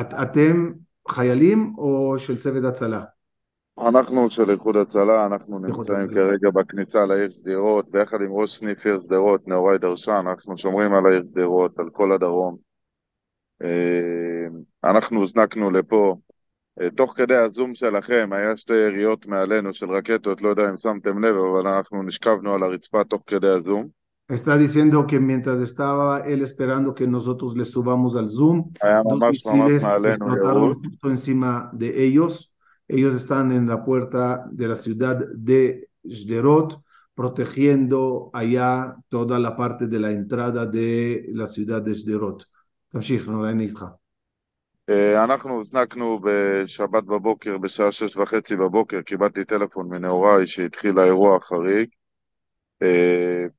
את, 0.00 0.14
אתם 0.22 0.72
חיילים 1.08 1.74
או 1.78 2.14
של 2.18 2.38
צוות 2.38 2.64
הצלה? 2.64 3.04
אנחנו 3.78 4.30
של 4.30 4.50
איחוד 4.50 4.76
הצלה, 4.76 5.26
אנחנו 5.26 5.58
נמצאים. 5.58 6.08
כרגע 6.08 6.50
בכניסה 6.50 7.06
לעיר 7.06 7.30
שדרות, 7.30 7.90
ביחד 7.90 8.20
עם 8.20 8.32
ראש 8.32 8.58
סניף 8.58 8.86
עיר 8.86 8.98
שדרות, 8.98 9.48
נאורי 9.48 9.78
דרשן, 9.78 10.24
אנחנו 10.30 10.58
שומרים 10.58 10.94
על 10.94 11.06
העיר 11.06 11.24
שדרות, 11.24 11.78
על 11.78 11.90
כל 11.92 12.12
הדרום. 12.12 12.56
אנחנו 14.84 15.20
הוזנקנו 15.20 15.70
לפה. 15.70 16.16
תוך 16.96 17.12
כדי 17.16 17.36
הזום 17.36 17.74
שלכם 17.74 18.30
היה 18.32 18.56
שתי 18.56 18.74
יריות 18.74 19.26
מעלינו 19.26 19.72
של 19.72 19.90
רקטות, 19.90 20.42
לא 20.42 20.48
יודע 20.48 20.70
אם 20.70 20.76
שמתם 20.76 21.24
לב, 21.24 21.36
אבל 21.36 21.68
אנחנו 21.68 22.02
נשכבנו 22.02 22.54
על 22.54 22.62
הרצפה 22.62 23.04
תוך 23.04 23.22
כדי 23.26 23.48
הזום. 23.48 24.00
Está 24.32 24.56
diciendo 24.56 25.08
que 25.08 25.18
mientras 25.18 25.58
estaba 25.58 26.20
él 26.20 26.40
esperando 26.42 26.94
que 26.94 27.04
nosotros 27.04 27.56
le 27.56 27.64
subamos 27.64 28.14
al 28.14 28.28
Zoom, 28.28 28.58
dos 29.04 29.20
misiles 29.20 29.82
se 29.82 30.10
explotaron 30.10 30.74
justo 30.84 31.10
encima 31.10 31.68
de 31.72 32.04
ellos. 32.06 32.49
Ellos 32.89 33.13
están 33.13 33.51
en 33.51 33.67
la 33.67 33.83
puerta 33.83 34.45
de 34.51 34.67
la 34.67 34.75
ciudad 34.75 35.17
de 35.33 35.87
Sderot, 36.07 36.81
protegiendo 37.15 38.29
allá 38.33 38.95
toda 39.09 39.39
la 39.39 39.55
parte 39.55 39.87
de 39.87 39.99
la 39.99 40.11
entrada 40.11 40.65
de 40.65 41.25
la 41.33 41.47
ciudad 41.47 41.81
de 41.81 41.93
Sderot. 41.93 42.45
תמשיך, 42.89 43.27
נורא 43.27 43.51
איתך. 43.59 43.85
אנחנו 45.23 45.53
הוזנקנו 45.53 46.19
בשבת 46.23 47.03
בבוקר, 47.03 47.57
בשעה 47.57 47.91
שש 47.91 48.17
וחצי 48.17 48.55
בבוקר, 48.55 49.01
קיבלתי 49.01 49.45
טלפון 49.45 49.89
מנהוראי 49.89 50.47
שהתחיל 50.47 50.99
האירוע 50.99 51.37
החריג. 51.37 51.89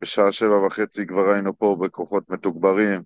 בשעה 0.01 0.33
שבע 0.33 0.67
וחצי 0.67 1.07
כבר 1.07 1.31
היינו 1.31 1.59
פה 1.59 1.77
בכוחות 1.81 2.31
מתוגברים. 2.31 3.03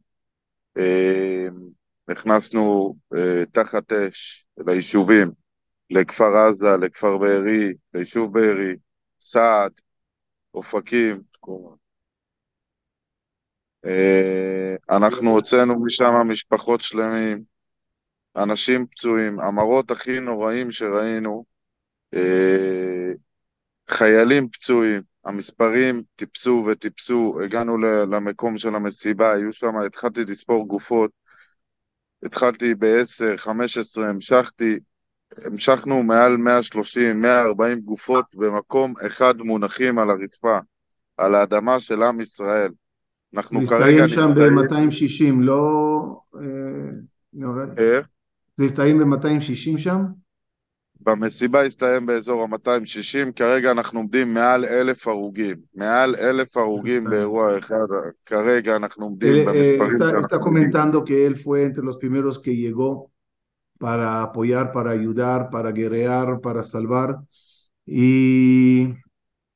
נכנסנו 2.08 2.94
תחת 3.52 3.92
אש 3.92 4.46
ליישובים, 4.66 5.30
לכפר 5.89 6.37
עזה, 6.49 6.67
לכפר 6.81 7.17
בארי, 7.17 7.73
ליישוב 7.93 8.33
בארי, 8.33 8.75
סעד, 9.19 9.71
אופקים. 10.53 11.21
אנחנו 14.89 15.31
הוצאנו 15.31 15.83
משם 15.83 16.13
משפחות 16.27 16.81
שלמים, 16.81 17.43
אנשים 18.35 18.87
פצועים, 18.87 19.39
המראות 19.39 19.91
הכי 19.91 20.19
נוראים 20.19 20.71
שראינו, 20.71 21.45
חיילים 23.89 24.49
פצועים, 24.49 25.01
המספרים 25.25 26.03
טיפסו 26.15 26.65
וטיפסו, 26.71 27.37
הגענו 27.45 27.77
למקום 28.11 28.57
של 28.57 28.75
המסיבה, 28.75 29.33
היו 29.33 29.53
שם, 29.53 29.77
התחלתי 29.85 30.21
לספור 30.21 30.67
גופות, 30.67 31.11
התחלתי 32.23 32.75
ב-10, 32.75 33.37
15, 33.37 34.09
המשכתי, 34.09 34.79
המשכנו 35.45 36.03
מעל 36.03 36.37
130, 36.37 37.21
140 37.21 37.79
גופות 37.79 38.25
במקום 38.35 38.93
אחד 39.07 39.37
מונחים 39.37 39.99
על 39.99 40.09
הרצפה, 40.09 40.57
על 41.17 41.35
האדמה 41.35 41.79
של 41.79 42.03
עם 42.03 42.19
ישראל. 42.19 42.71
אנחנו 43.35 43.65
כרגע 43.65 44.01
נמצאים... 44.01 44.33
זה 44.33 44.43
הסתיים 44.45 44.91
שם 44.91 45.39
ב-260, 45.39 45.43
לא... 45.43 46.19
איך? 47.77 48.07
זה 48.57 48.65
הסתיים 48.65 48.99
ב-260 48.99 49.77
שם? 49.77 50.01
במסיבה 51.01 51.63
הסתיים 51.63 52.05
באזור 52.05 52.43
ה-260, 52.43 53.31
כרגע 53.35 53.71
אנחנו 53.71 53.99
עומדים 53.99 54.33
מעל 54.33 54.65
אלף 54.65 55.07
הרוגים, 55.07 55.55
מעל 55.75 56.15
אלף 56.15 56.57
הרוגים 56.57 57.03
באירוע 57.03 57.59
אחד, 57.59 57.85
כרגע 58.25 58.75
אנחנו 58.75 59.05
עומדים 59.05 59.45
במספרים 59.45 59.97
שאנחנו... 59.97 60.19
Está 60.19 60.39
comentando 60.39 61.03
que 61.03 61.25
él 61.25 61.35
fue 61.35 61.63
entre 61.63 61.83
los 61.83 61.97
primeros 61.97 62.39
que 62.39 62.55
llegó 62.55 63.14
para 63.79 64.21
apoyar, 64.23 64.71
para 64.71 64.91
ayudar, 64.91 65.49
para 65.49 65.71
guerrear, 65.71 66.41
para 66.41 66.63
salvar, 66.63 67.19
y, 67.85 68.93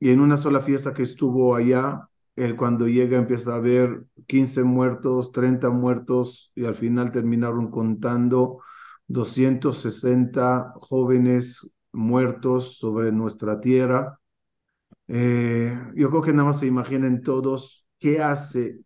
en 0.00 0.20
una 0.20 0.36
sola 0.36 0.60
fiesta 0.60 0.94
que 0.94 1.02
estuvo 1.02 1.54
allá, 1.54 2.08
él 2.36 2.56
cuando 2.56 2.88
llega 2.88 3.18
empieza 3.18 3.56
a 3.56 3.60
ver 3.60 4.04
15 4.26 4.62
muertos, 4.64 5.32
30 5.32 5.70
muertos, 5.70 6.52
y 6.54 6.64
al 6.64 6.76
final 6.76 7.12
terminaron 7.12 7.70
contando 7.70 8.60
260 9.08 10.72
jóvenes 10.76 11.68
muertos 11.92 12.78
sobre 12.78 13.12
nuestra 13.12 13.60
tierra. 13.60 14.18
Eh, 15.08 15.76
yo 15.96 16.10
creo 16.10 16.22
que 16.22 16.32
nada 16.32 16.48
más 16.48 16.60
se 16.60 16.66
imaginen 16.66 17.22
todos 17.22 17.86
qué 17.98 18.22
hace 18.22 18.80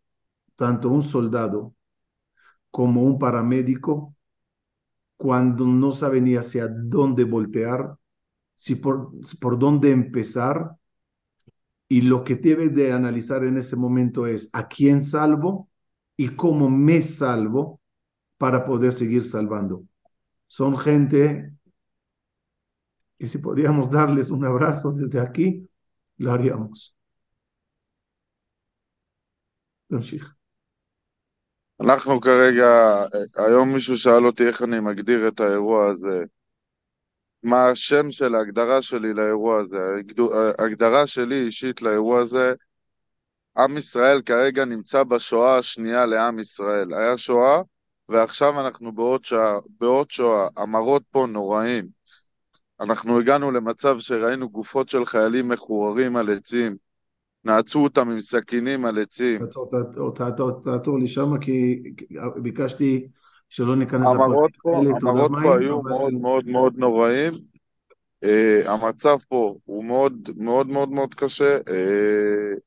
tanto 0.56 0.88
un 0.88 1.02
soldado 1.02 1.74
como 2.70 3.02
un 3.02 3.18
paramédico 3.18 4.13
cuando 5.16 5.66
no 5.66 5.92
sabe 5.92 6.20
ni 6.20 6.36
hacia 6.36 6.68
dónde 6.68 7.24
voltear, 7.24 7.96
si 8.54 8.76
por, 8.76 9.12
por 9.40 9.58
dónde 9.58 9.90
empezar. 9.92 10.76
Y 11.88 12.02
lo 12.02 12.24
que 12.24 12.36
debes 12.36 12.74
de 12.74 12.92
analizar 12.92 13.44
en 13.44 13.58
ese 13.58 13.76
momento 13.76 14.26
es 14.26 14.48
a 14.52 14.68
quién 14.68 15.02
salvo 15.02 15.68
y 16.16 16.30
cómo 16.30 16.70
me 16.70 17.02
salvo 17.02 17.80
para 18.38 18.64
poder 18.64 18.92
seguir 18.92 19.24
salvando. 19.24 19.84
Son 20.46 20.76
gente 20.78 21.52
que 23.18 23.28
si 23.28 23.38
podíamos 23.38 23.90
darles 23.90 24.30
un 24.30 24.44
abrazo 24.44 24.92
desde 24.92 25.20
aquí, 25.20 25.68
lo 26.18 26.32
haríamos. 26.32 26.94
Don 29.88 30.02
אנחנו 31.84 32.20
כרגע, 32.20 33.04
היום 33.36 33.72
מישהו 33.72 33.96
שאל 33.96 34.26
אותי 34.26 34.46
איך 34.46 34.62
אני 34.62 34.80
מגדיר 34.80 35.28
את 35.28 35.40
האירוע 35.40 35.90
הזה, 35.90 36.24
מה 37.42 37.68
השם 37.68 38.10
של 38.10 38.34
ההגדרה 38.34 38.82
שלי 38.82 39.14
לאירוע 39.14 39.60
הזה. 39.60 39.78
ההגדרה 40.58 41.06
שלי 41.06 41.46
אישית 41.46 41.82
לאירוע 41.82 42.20
הזה, 42.20 42.54
עם 43.58 43.76
ישראל 43.76 44.22
כרגע 44.22 44.64
נמצא 44.64 45.02
בשואה 45.02 45.58
השנייה 45.58 46.06
לעם 46.06 46.38
ישראל. 46.38 46.94
היה 46.94 47.18
שואה, 47.18 47.62
ועכשיו 48.08 48.60
אנחנו 48.60 48.92
בעוד, 48.92 49.24
שעה, 49.24 49.58
בעוד 49.80 50.10
שואה. 50.10 50.48
המראות 50.56 51.02
פה 51.10 51.26
נוראים. 51.26 51.88
אנחנו 52.80 53.18
הגענו 53.18 53.50
למצב 53.50 53.98
שראינו 53.98 54.48
גופות 54.48 54.88
של 54.88 55.06
חיילים 55.06 55.48
מחוררים 55.48 56.16
על 56.16 56.30
עצים, 56.36 56.76
נעצו 57.44 57.82
אותם 57.82 58.10
עם 58.10 58.20
סכינים 58.20 58.84
על 58.84 58.98
עצים. 58.98 59.40
תעצור 60.64 60.98
לי 60.98 61.08
שם, 61.08 61.38
כי 61.38 61.82
ביקשתי 62.42 63.06
שלא 63.48 63.76
ניכנס 63.76 64.06
המראות 64.06 64.52
פה, 64.62 64.82
המראות 65.02 65.30
פה 65.42 65.58
היו 65.58 65.82
מאוד 65.82 66.12
מאוד 66.12 66.46
מאוד 66.46 66.74
נוראים. 66.76 67.32
Uh, 68.24 68.68
המצב 68.68 69.16
פה 69.28 69.56
הוא 69.64 69.84
מאוד 69.84 70.30
מאוד 70.36 70.66
מאוד 70.66 70.88
מאוד 70.88 71.14
קשה. 71.14 71.58
Uh, 71.58 72.60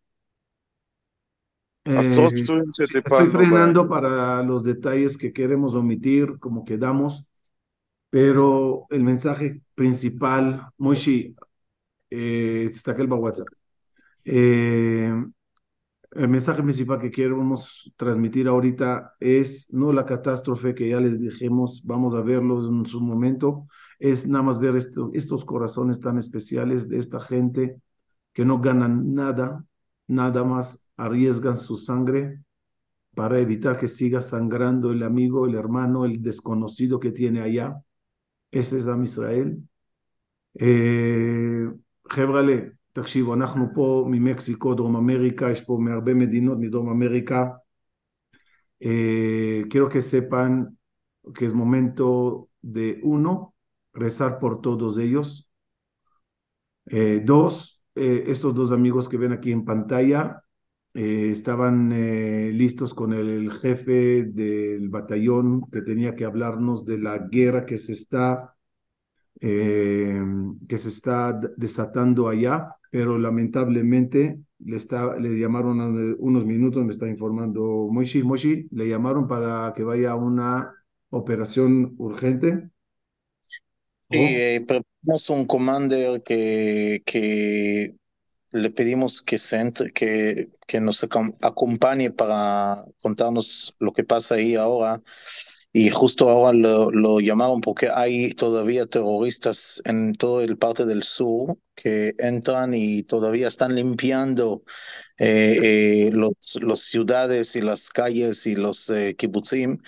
עשרות 1.86 2.34
פצועים 2.44 2.64
שטיפלנו 2.72 3.28
Estoy 3.28 3.32
frenando 3.32 3.90
para 3.90 4.44
los 4.44 4.64
detalles 4.64 5.18
que 5.18 5.34
queremos 5.34 5.76
omitir, 5.76 6.38
como 6.40 6.66
quedamos, 6.66 7.26
pero 8.10 8.86
el 8.90 9.04
mensaje 9.04 9.62
principal, 9.76 10.44
Moishi, 10.78 11.36
eh, 12.10 12.70
está 12.72 12.92
aquí 12.92 13.02
el 13.02 13.12
WhatsApp. 13.12 13.57
Eh, 14.30 15.10
el 16.12 16.28
mensaje 16.28 16.62
principal 16.62 17.00
que 17.00 17.12
queremos 17.12 17.94
transmitir 17.96 18.48
ahorita 18.48 19.16
es 19.20 19.72
no 19.74 19.94
la 19.94 20.06
catástrofe 20.06 20.76
que 20.76 20.90
ya 20.90 21.00
les 21.00 21.20
dijimos, 21.20 21.82
vamos 21.86 22.14
a 22.14 22.22
verlo 22.22 22.68
en 22.68 22.86
su 22.86 23.00
momento, 23.00 23.68
es 24.00 24.28
nada 24.28 24.44
más 24.44 24.60
ver 24.60 24.76
esto, 24.76 25.10
estos 25.14 25.46
corazones 25.46 26.02
tan 26.02 26.18
especiales 26.18 26.90
de 26.90 26.98
esta 26.98 27.22
gente 27.22 27.82
que 28.34 28.44
no 28.46 28.60
ganan 28.60 29.14
nada, 29.14 29.64
nada 30.08 30.44
más 30.44 30.90
arriesgan 30.98 31.56
su 31.56 31.78
sangre 31.78 32.42
para 33.16 33.40
evitar 33.40 33.78
que 33.78 33.88
siga 33.88 34.20
sangrando 34.22 34.92
el 34.92 35.04
amigo, 35.04 35.46
el 35.46 35.56
hermano, 35.56 36.06
el 36.06 36.22
desconocido 36.22 37.00
que 37.00 37.12
tiene 37.12 37.42
allá. 37.42 37.82
Ese 38.52 38.78
es 38.78 38.88
Am 38.88 39.04
Israel. 39.04 39.64
Eh, 40.56 41.70
תקשיבו, 42.97 43.35
אנחנו 43.35 43.67
פה 43.75 44.07
ממקסיקו, 44.11 44.75
דרום 44.75 44.97
אמריקה, 44.97 45.51
יש 45.51 45.61
פה 45.61 45.79
מהרבה 45.81 46.15
מדינות 46.15 46.59
מדרום 46.61 46.91
אמריקה. 46.91 47.47
Eh, 48.85 49.65
quiero 49.71 49.89
que 49.89 50.03
sepan 50.03 50.77
que 51.37 51.45
es 51.45 51.55
momento 51.55 52.49
de 52.63 52.99
uno, 53.05 53.55
rezar 53.93 54.41
por 54.41 54.61
todos 54.61 54.99
ellos. 54.99 55.49
Eh, 56.87 57.23
dos, 57.25 57.81
eh, 57.95 58.25
estos 58.27 58.55
dos 58.55 58.73
amigos 58.73 59.09
que 59.09 59.19
ven 59.19 59.33
aquí 59.33 59.53
en 59.53 59.65
pantalla 59.65 60.43
eh, 60.95 61.29
estaban 61.31 61.93
eh, 61.93 62.51
listos 62.53 62.93
con 62.93 63.13
el 63.13 63.53
jefe 63.53 64.25
del 64.25 64.89
batallón 64.89 65.71
que 65.71 65.83
tenía 65.83 66.17
que 66.17 66.25
hablarnos 66.25 66.85
de 66.85 66.99
la 66.99 67.19
guerra 67.19 67.65
que 67.65 67.79
se 67.79 67.93
está, 67.93 68.57
eh, 69.41 70.23
que 70.69 70.79
se 70.79 70.89
está 70.89 71.33
desatando 71.57 72.29
allá 72.29 72.75
pero 72.90 73.18
lamentablemente 73.18 74.40
le, 74.60 74.78
está, 74.78 75.18
le 75.18 75.38
llamaron 75.40 75.82
a 75.82 75.88
unos 76.20 76.46
minutos, 76.46 76.84
me 76.84 76.92
está 76.92 77.08
informando 77.08 77.88
Moishi, 77.92 78.24
Moishi, 78.24 78.68
le 78.72 78.88
llamaron 78.90 79.28
para 79.28 79.74
que 79.76 79.84
vaya 79.84 80.12
a 80.12 80.16
una 80.16 80.74
operación 81.10 81.96
urgente. 81.98 82.70
Sí, 84.10 84.18
eh, 84.20 84.66
preparamos 84.66 85.30
un 85.30 85.46
commander 85.46 86.24
que, 86.24 87.02
que 87.06 87.96
le 88.52 88.72
pedimos 88.72 89.22
que, 89.22 89.38
se 89.38 89.60
entre, 89.60 89.92
que, 89.92 90.50
que 90.66 90.80
nos 90.80 91.04
acompañe 91.04 92.12
para 92.12 92.86
contarnos 93.02 93.76
lo 93.80 93.92
que 93.94 94.04
pasa 94.06 94.36
ahí 94.36 94.56
ahora. 94.56 95.02
Y 95.74 95.92
justo 95.92 96.30
ahora 96.30 96.54
lo, 96.58 97.20
llamaron 97.20 97.62
porque 97.62 97.90
hay 97.94 98.34
todavía 98.34 98.88
terroristas 98.88 99.82
en 99.86 100.14
toda 100.14 100.44
el 100.44 100.58
parte 100.58 100.86
del 100.86 101.04
sur 101.04 101.58
que 101.76 102.16
entran 102.18 102.74
y 102.74 103.04
todavía 103.04 103.48
están 103.48 103.76
limpiando 103.76 104.64
eh, 105.20 106.10
eh, 106.10 106.12
las 106.62 106.80
ciudades 106.80 107.56
y 107.56 107.62
las 107.62 107.90
calles 107.90 108.48
y 108.48 108.56
los 108.56 108.90
eh, 108.90 109.16
kibbutzim. 109.16 109.80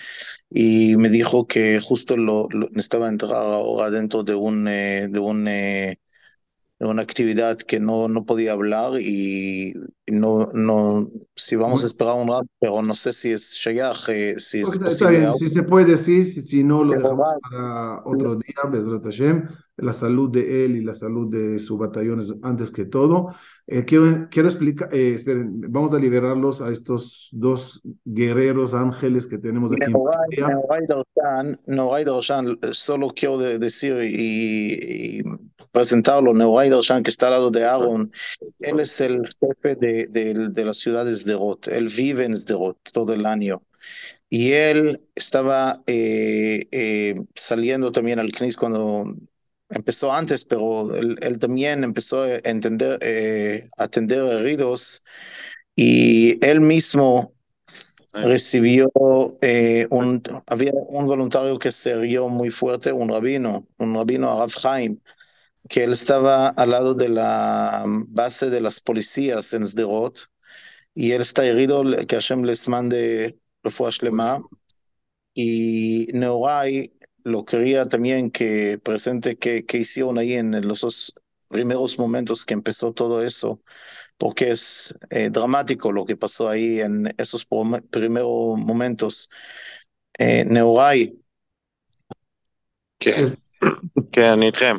Y 0.49 0.95
me 0.97 1.09
dijo 1.09 1.47
que 1.47 1.79
justo 1.81 2.17
lo, 2.17 2.47
lo 2.51 2.67
necesitaba 2.69 3.09
entrar 3.09 3.33
ahora 3.35 3.89
dentro 3.89 4.23
de 4.23 4.35
un, 4.35 4.65
de 4.65 5.19
un 5.19 5.47
una 6.87 7.01
actividad 7.01 7.57
que 7.57 7.79
no, 7.79 8.07
no 8.07 8.25
podía 8.25 8.53
hablar 8.53 9.01
y 9.01 9.73
no, 10.07 10.49
no, 10.53 11.09
si 11.35 11.55
vamos 11.55 11.83
a 11.83 11.87
esperar 11.87 12.15
un 12.15 12.29
rato, 12.29 12.47
pero 12.59 12.81
no 12.81 12.95
sé 12.95 13.11
si 13.11 13.31
es 13.31 13.59
eh, 13.67 14.35
si 14.37 14.61
es 14.61 14.77
posible. 14.77 15.19
bien, 15.19 15.35
si 15.35 15.49
se 15.49 15.63
puede, 15.63 15.97
sí, 15.97 16.23
si, 16.23 16.41
si 16.41 16.63
no, 16.63 16.83
lo 16.83 16.93
dejamos 16.93 17.27
para 17.51 18.01
otro 18.05 18.35
día, 18.35 18.69
Bezrat 18.71 19.03
Hashem. 19.03 19.47
La 19.77 19.93
salud 19.93 20.29
de 20.29 20.65
él 20.65 20.75
y 20.75 20.83
la 20.83 20.93
salud 20.93 21.29
de 21.29 21.59
su 21.59 21.77
batallón 21.77 22.19
es 22.19 22.33
antes 22.43 22.71
que 22.71 22.85
todo. 22.85 23.33
Eh, 23.71 23.85
quiero, 23.85 24.27
quiero 24.31 24.47
explicar, 24.49 24.89
eh, 24.91 25.13
esperen, 25.13 25.61
vamos 25.71 25.93
a 25.93 25.99
liberarlos 25.99 26.59
a 26.59 26.71
estos 26.71 27.29
dos 27.31 27.79
guerreros 28.03 28.73
ángeles 28.73 29.27
que 29.27 29.37
tenemos 29.37 29.71
aquí. 29.71 29.91
Noray 31.67 32.03
Darshan, 32.03 32.57
solo 32.71 33.09
quiero 33.15 33.37
de- 33.37 33.59
decir 33.59 33.95
y, 34.01 35.19
y 35.19 35.23
presentarlo, 35.71 36.33
Noray 36.33 36.69
Darshan, 36.71 37.03
que 37.03 37.11
está 37.11 37.27
al 37.27 37.33
lado 37.33 37.51
de 37.51 37.63
Aaron, 37.63 38.11
él 38.59 38.79
es 38.79 38.99
el 39.01 39.21
jefe 39.39 39.75
de, 39.75 40.07
de, 40.07 40.49
de 40.49 40.65
la 40.65 40.73
ciudad 40.73 41.05
de 41.05 41.15
Sderot, 41.15 41.67
él 41.67 41.89
vive 41.95 42.25
en 42.25 42.35
Sderot 42.35 42.77
todo 42.91 43.13
el 43.13 43.27
año. 43.27 43.61
Y 44.31 44.51
él 44.51 45.01
estaba 45.15 45.81
eh, 45.87 46.67
eh, 46.71 47.15
saliendo 47.35 47.91
también 47.91 48.19
al 48.19 48.31
CNIS 48.31 48.57
cuando 48.57 49.15
empezó 49.69 50.11
antes, 50.11 50.45
pero 50.45 50.95
él, 50.95 51.17
él 51.21 51.39
también 51.39 51.83
empezó 51.83 52.23
a 52.23 52.35
entender, 52.43 52.99
eh, 53.01 53.69
a 53.77 53.83
atender 53.83 54.19
heridos 54.19 55.03
y 55.75 56.43
él 56.45 56.61
mismo 56.61 57.33
recibió 58.11 58.89
eh, 59.41 59.87
un, 59.91 60.21
había 60.47 60.71
un 60.73 61.05
voluntario 61.05 61.59
que 61.59 61.71
se 61.71 61.91
hirió 61.91 62.27
muy 62.27 62.49
fuerte, 62.49 62.91
un 62.91 63.09
rabino, 63.09 63.67
un 63.77 63.95
rabino 63.95 64.31
Arav 64.31 64.49
Chaim, 64.49 64.99
que 65.69 65.83
él 65.83 65.93
estaba 65.93 66.49
al 66.49 66.71
lado 66.71 66.93
de 66.95 67.09
la 67.09 67.83
base 67.87 68.49
de 68.49 68.61
las 68.61 68.79
policías 68.81 69.53
en 69.53 69.65
Sderot 69.65 70.19
y 70.95 71.11
él 71.11 71.21
está 71.21 71.45
herido, 71.45 71.83
que 72.07 72.15
Hashem 72.15 72.43
les 72.43 72.67
mande 72.67 73.37
refuah 73.63 73.91
shlema 73.91 74.41
y 75.33 76.07
Neuray 76.13 76.93
lo 77.23 77.45
quería 77.45 77.87
también 77.87 78.31
que 78.31 78.79
presente 78.83 79.37
que, 79.37 79.65
que 79.65 79.79
hicieron 79.79 80.17
ahí 80.17 80.33
en 80.33 80.67
los 80.67 80.81
dos 80.81 81.13
primeros 81.47 81.97
momentos 81.97 82.45
que 82.45 82.53
empezó 82.53 82.93
todo 82.93 83.23
eso, 83.23 83.61
porque 84.17 84.51
es 84.51 84.97
eh, 85.09 85.29
dramático 85.29 85.91
lo 85.91 86.05
que 86.05 86.17
pasó 86.17 86.49
ahí 86.49 86.81
en 86.81 87.13
esos 87.17 87.47
primeros 87.91 88.59
momentos. 88.59 89.29
Eh, 90.19 90.43
Neuray, 90.45 91.13
כן, 92.99 93.25
כן, 94.11 94.31
אני 94.33 94.45
איתכם. 94.45 94.77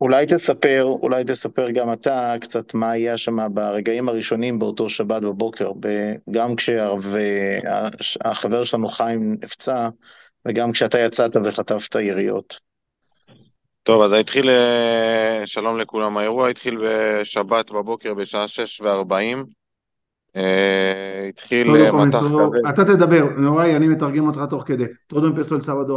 אולי 0.00 0.26
תספר, 0.26 0.82
אולי 0.82 1.24
תספר 1.24 1.70
גם 1.70 1.92
אתה 1.92 2.34
קצת 2.40 2.74
מה 2.74 2.90
היה 2.90 3.18
שם 3.18 3.54
ברגעים 3.54 4.08
הראשונים 4.08 4.58
באותו 4.58 4.88
שבת 4.88 5.22
בבוקר, 5.22 5.72
גם 6.30 6.56
כשהחבר 6.56 8.64
שלנו 8.64 8.88
חיים 8.88 9.36
נפצע, 9.40 9.88
וגם 10.48 10.72
כשאתה 10.72 10.98
יצאת 10.98 11.36
וחטפת 11.44 11.94
יריות. 11.94 12.60
טוב, 13.82 14.02
אז 14.02 14.12
התחיל, 14.12 14.50
אה, 14.50 15.42
שלום 15.44 15.78
לכולם, 15.78 16.16
האירוע 16.16 16.48
התחיל 16.48 16.78
בשבת 16.84 17.70
בבוקר 17.70 18.14
בשעה 18.14 18.48
שש 18.48 18.80
וארבעים. 18.80 19.44
אה, 20.36 21.28
התחיל 21.28 21.76
אה, 21.76 21.92
מטח 21.92 22.18
כזה, 22.18 22.68
אתה 22.68 22.84
תדבר, 22.84 23.24
נוראי, 23.38 23.76
אני 23.76 23.88
מתרגם 23.88 24.26
אותך 24.26 24.40
תוך 24.50 24.62
כדי. 24.66 24.84
A 25.12 25.16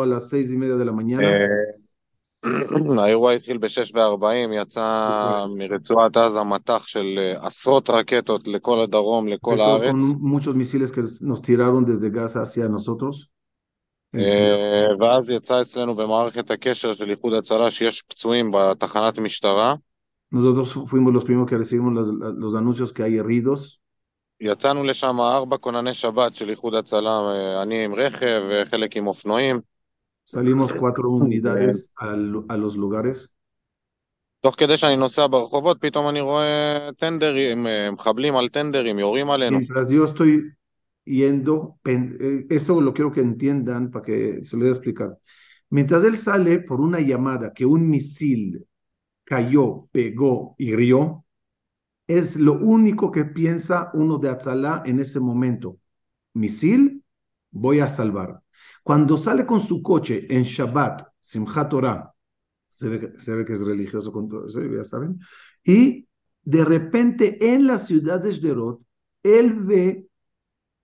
las 0.06 0.30
seis 0.30 0.52
y 0.52 0.58
media 0.58 0.76
de 0.76 0.86
la 0.86 0.92
mañana. 0.92 1.24
אה, 1.24 3.02
האירוע 3.04 3.32
התחיל 3.32 3.58
ב-6 3.58 3.96
ו-40, 3.96 4.62
יצא 4.62 5.46
מרצועת 5.58 6.18
עזה 6.18 6.44
מטח 6.44 6.88
של 6.88 7.20
עשרות 7.42 7.90
רקטות 7.90 8.48
לכל 8.48 8.80
הדרום, 8.80 9.28
לכל 9.28 9.60
הארץ. 9.60 9.96
muchos 10.22 10.56
misiles 10.56 10.92
que 10.92 11.02
nos 11.02 11.42
tiraron 11.42 11.86
desde 11.86 12.10
Gaza 12.10 12.42
hacia 12.42 12.68
nosotros. 12.68 13.37
אה, 14.17 14.89
ואז 15.01 15.31
יצא 15.31 15.61
אצלנו 15.63 15.95
במערכת 15.95 16.51
הקשר 16.51 16.93
של 16.93 17.11
איחוד 17.11 17.33
הצלה 17.33 17.71
שיש 17.71 18.03
פצועים 18.03 18.51
בתחנת 18.55 19.19
משטרה. 19.19 19.75
Nosotros 20.35 20.69
fu- 20.73 20.87
fuimos 20.87 21.13
los 21.13 21.25
primeros 21.25 21.49
que 21.51 21.59
recibimos 21.59 21.93
los, 21.99 22.09
los 22.45 22.55
anuncios 22.55 22.93
que 22.93 23.03
hay 23.03 23.17
heridos. 23.19 23.79
יצאנו 24.41 24.85
לשם 24.85 25.21
ארבע 25.21 25.57
כונני 25.57 25.95
שבת 25.95 26.35
של 26.35 26.51
איחוד 26.51 26.75
הצלה, 26.75 27.11
אה, 27.21 27.63
אני 27.63 27.85
עם 27.85 27.95
רכב 27.95 28.43
וחלק 28.51 28.97
עם 28.97 29.07
אופנועים. 29.07 29.61
Salimos 30.27 30.71
cuatro 30.73 31.09
unidades 31.23 31.95
al- 32.01 32.45
a 32.49 32.57
los 32.57 32.77
lugares. 32.77 33.29
תוך 34.41 34.55
כדי 34.59 34.77
שאני 34.77 34.97
נוסע 34.97 35.27
ברחובות, 35.27 35.77
פתאום 35.81 36.09
אני 36.09 36.21
רואה 36.21 36.89
טנדרים, 36.99 37.67
אה, 37.67 37.91
מחבלים 37.91 38.37
על 38.37 38.49
טנדרים, 38.49 38.99
יורים 38.99 39.31
עלינו. 39.31 39.59
Mientras 39.59 39.91
yo 39.91 40.05
estoy 40.11 40.33
yendo, 41.08 41.80
eh, 41.86 42.46
eso 42.50 42.82
lo 42.82 42.94
quiero 42.94 43.12
que 43.12 43.22
entiendan 43.22 43.92
para 43.92 44.06
que 44.06 44.44
se 44.44 44.58
lo 44.58 44.64
voy 44.64 44.72
explicar. 44.72 45.18
Mientras 45.70 46.04
él 46.04 46.18
sale 46.18 46.60
por 46.60 46.82
una 46.82 47.00
llamada 47.00 47.54
que 47.54 47.66
un 47.66 47.90
misil 47.90 48.66
cayó, 49.24 49.88
pegó, 49.92 50.56
hirió, 50.58 51.26
es 52.08 52.38
lo 52.38 52.54
único 52.54 53.12
que 53.12 53.26
piensa 53.26 53.92
uno 53.94 54.18
de 54.18 54.30
Atzalá 54.30 54.84
en 54.86 55.00
ese 55.00 55.20
momento. 55.20 55.80
Misil, 56.34 57.04
voy 57.52 57.80
a 57.80 57.90
salvar. 57.90 58.42
Cuando 58.84 59.18
sale 59.18 59.46
con 59.46 59.60
su 59.60 59.82
coche 59.82 60.26
en 60.30 60.44
Shabbat, 60.44 61.04
Simchat 61.20 61.70
Torah, 61.70 62.14
se 62.70 62.90
ve, 62.90 63.14
se 63.20 63.34
ve 63.34 63.46
que 63.46 63.54
es 63.54 63.62
religioso 63.62 64.12
con 64.12 64.30
todo 64.30 64.48
eso, 64.48 64.62
ya 64.64 64.84
saben, 64.84 65.20
y 65.64 66.08
de 66.44 66.64
repente 66.64 67.54
en 67.54 67.68
la 67.68 67.80
ciudad 67.80 68.22
de 68.22 68.34
Sderot, 68.34 68.82
él 69.24 69.54
ve 69.54 70.08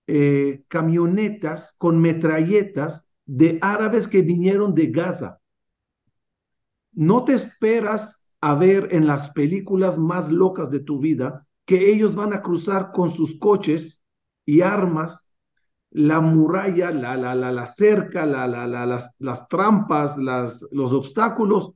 eh, 0.06 0.64
camionetas 0.68 1.74
con 1.78 2.00
metralletas 2.00 3.10
de 3.26 3.58
árabes 3.62 4.06
que 4.06 4.22
vinieron 4.22 4.74
de 4.74 4.88
Gaza. 4.88 5.40
No 6.92 7.24
te 7.24 7.34
esperas 7.34 8.32
a 8.40 8.54
ver 8.54 8.88
en 8.92 9.06
las 9.06 9.30
películas 9.30 9.98
más 9.98 10.30
locas 10.30 10.70
de 10.70 10.80
tu 10.80 11.00
vida 11.00 11.46
que 11.64 11.90
ellos 11.90 12.14
van 12.14 12.32
a 12.34 12.42
cruzar 12.42 12.92
con 12.92 13.10
sus 13.10 13.38
coches 13.38 14.02
y 14.44 14.60
armas 14.60 15.34
la 15.90 16.20
muralla, 16.20 16.90
la, 16.90 17.16
la, 17.16 17.34
la, 17.34 17.52
la 17.52 17.66
cerca, 17.66 18.26
la, 18.26 18.48
la, 18.48 18.66
la, 18.66 18.84
las, 18.84 19.14
las 19.18 19.48
trampas, 19.48 20.18
las, 20.18 20.66
los 20.72 20.92
obstáculos, 20.92 21.74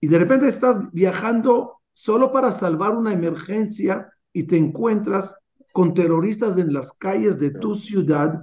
y 0.00 0.06
de 0.06 0.18
repente 0.18 0.46
estás 0.46 0.78
viajando 0.92 1.80
solo 1.92 2.32
para 2.32 2.52
salvar 2.52 2.94
una 2.94 3.12
emergencia 3.12 4.08
y 4.32 4.44
te 4.44 4.56
encuentras 4.56 5.36
con 5.77 5.93
terroristas 5.93 6.57
en 6.57 6.73
las 6.73 6.91
calles 6.93 7.39
de 7.39 7.51
tu 7.51 7.75
ciudad, 7.75 8.41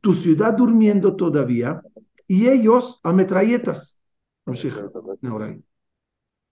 tu 0.00 0.12
ciudad 0.12 0.54
durmiendo 0.54 1.16
todavía, 1.16 1.80
y 2.26 2.48
ellos 2.48 3.00
a 3.02 3.12
metralletas. 3.12 3.98
ממשיך, 4.46 4.78
נאורי. 5.22 5.46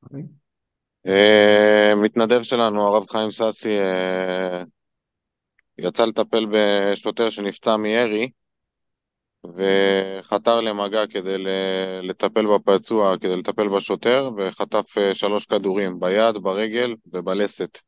אוקיי? 0.02 0.22
אה, 1.06 1.94
מתנדב 2.02 2.42
שלנו, 2.42 2.82
הרב 2.82 3.06
חיים 3.10 3.30
ססי, 3.30 3.78
אה, 3.78 4.62
יצא 5.78 6.04
לטפל 6.04 6.46
בשוטר 6.52 7.30
שנפצע 7.30 7.76
מירי 7.76 8.30
וחתר 9.44 10.60
למגע 10.60 11.06
כדי 11.06 11.38
ל- 11.38 12.00
לטפל 12.02 12.46
בפצוע, 12.46 13.18
כדי 13.18 13.36
לטפל 13.36 13.68
בשוטר, 13.68 14.30
וחטף 14.36 14.98
אה, 14.98 15.14
שלוש 15.14 15.46
כדורים 15.46 16.00
ביד, 16.00 16.36
ברגל 16.42 16.94
ובלסת. 17.12 17.78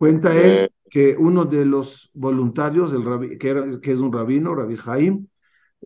Cuenta 0.00 0.34
Eh, 0.34 0.64
él 0.64 0.72
que 0.90 1.16
uno 1.18 1.44
de 1.46 1.64
los 1.66 2.10
voluntarios, 2.14 2.92
el 2.94 3.04
rabi- 3.04 3.38
que, 3.38 3.50
era- 3.50 3.66
que 3.80 3.92
es 3.92 4.00
un 4.00 4.12
rabino, 4.12 4.54
Rabbi 4.56 4.76
Jaim, 4.76 5.28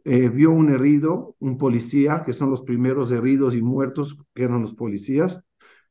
eh, 0.04 0.28
vio 0.30 0.50
un 0.52 0.70
herido, 0.70 1.36
un 1.40 1.58
policía, 1.58 2.24
que 2.26 2.32
son 2.34 2.50
los 2.50 2.62
primeros 2.62 3.10
heridos 3.10 3.54
y 3.54 3.62
muertos, 3.62 4.18
que 4.34 4.44
eran 4.44 4.62
los 4.62 4.74
policías, 4.74 5.42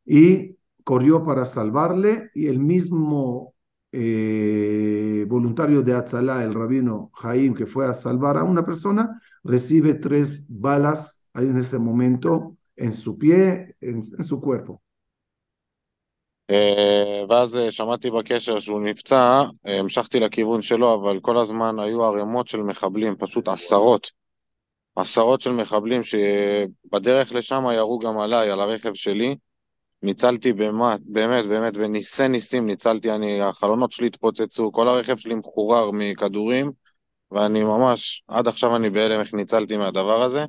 y 0.06 0.58
corrió 0.84 1.26
para 1.26 1.46
salvarle, 1.46 2.32
y 2.36 2.48
el 2.48 2.60
mismo 2.60 3.56
eh, 3.92 5.26
voluntario 5.30 5.82
de 5.84 5.94
Atzalá, 5.96 6.44
el 6.44 6.54
rabino 6.56 7.12
Jaim, 7.16 7.54
que 7.56 7.66
fue 7.68 7.88
a 7.88 7.94
salvar 7.94 8.38
a 8.38 8.44
una 8.46 8.66
persona, 8.66 9.22
recibe 9.44 9.96
tres 9.96 10.46
balas 10.50 11.30
ahí 11.34 11.48
en 11.48 11.58
ese 11.60 11.80
momento 11.80 12.58
en 12.78 12.94
su 12.94 13.18
pie, 13.18 13.76
en, 13.82 13.98
en 14.18 14.24
su 14.26 14.42
cuerpo. 14.42 14.82
אה, 16.54 17.26
ואז 17.30 17.58
אה, 17.58 17.72
שמעתי 17.72 18.12
בקשר 18.12 18.60
שהוא 18.60 18.82
נפצע, 18.82 19.44
אה, 19.68 19.80
המשכתי 19.80 20.20
לכיוון 20.20 20.62
שלו, 20.62 20.94
אבל 20.94 21.20
כל 21.20 21.38
הזמן 21.38 21.80
היו 21.80 22.04
ערימות 22.04 22.48
של 22.48 22.62
מחבלים, 22.62 23.16
פשוט 23.16 23.48
עשרות. 23.48 24.12
עשרות 24.96 25.42
של 25.42 25.52
מחבלים 25.52 26.02
שבדרך 26.04 27.34
לשם 27.34 27.64
ירו 27.76 28.00
גם 28.00 28.20
עליי, 28.20 28.50
על 28.50 28.60
הרכב 28.60 28.94
שלי. 28.94 29.36
ניצלתי 30.04 30.54
באמת, 30.54 31.00
באמת, 31.06 31.46
באמת, 31.46 31.74
בניסי 31.74 32.28
ניסים 32.28 32.66
ניצלתי, 32.66 33.12
אני, 33.12 33.42
החלונות 33.42 33.92
שלי 33.92 34.08
התפוצצו, 34.08 34.72
כל 34.72 34.88
הרכב 34.88 35.18
שלי 35.18 35.36
מחורר 35.36 35.92
מכדורים, 35.92 36.72
ואני 37.32 37.64
ממש, 37.64 38.24
עד 38.28 38.48
עכשיו 38.48 38.76
אני 38.76 38.90
בהלם 38.90 39.20
איך 39.20 39.34
ניצלתי 39.34 39.78
מהדבר 39.78 40.24
הזה. 40.24 40.46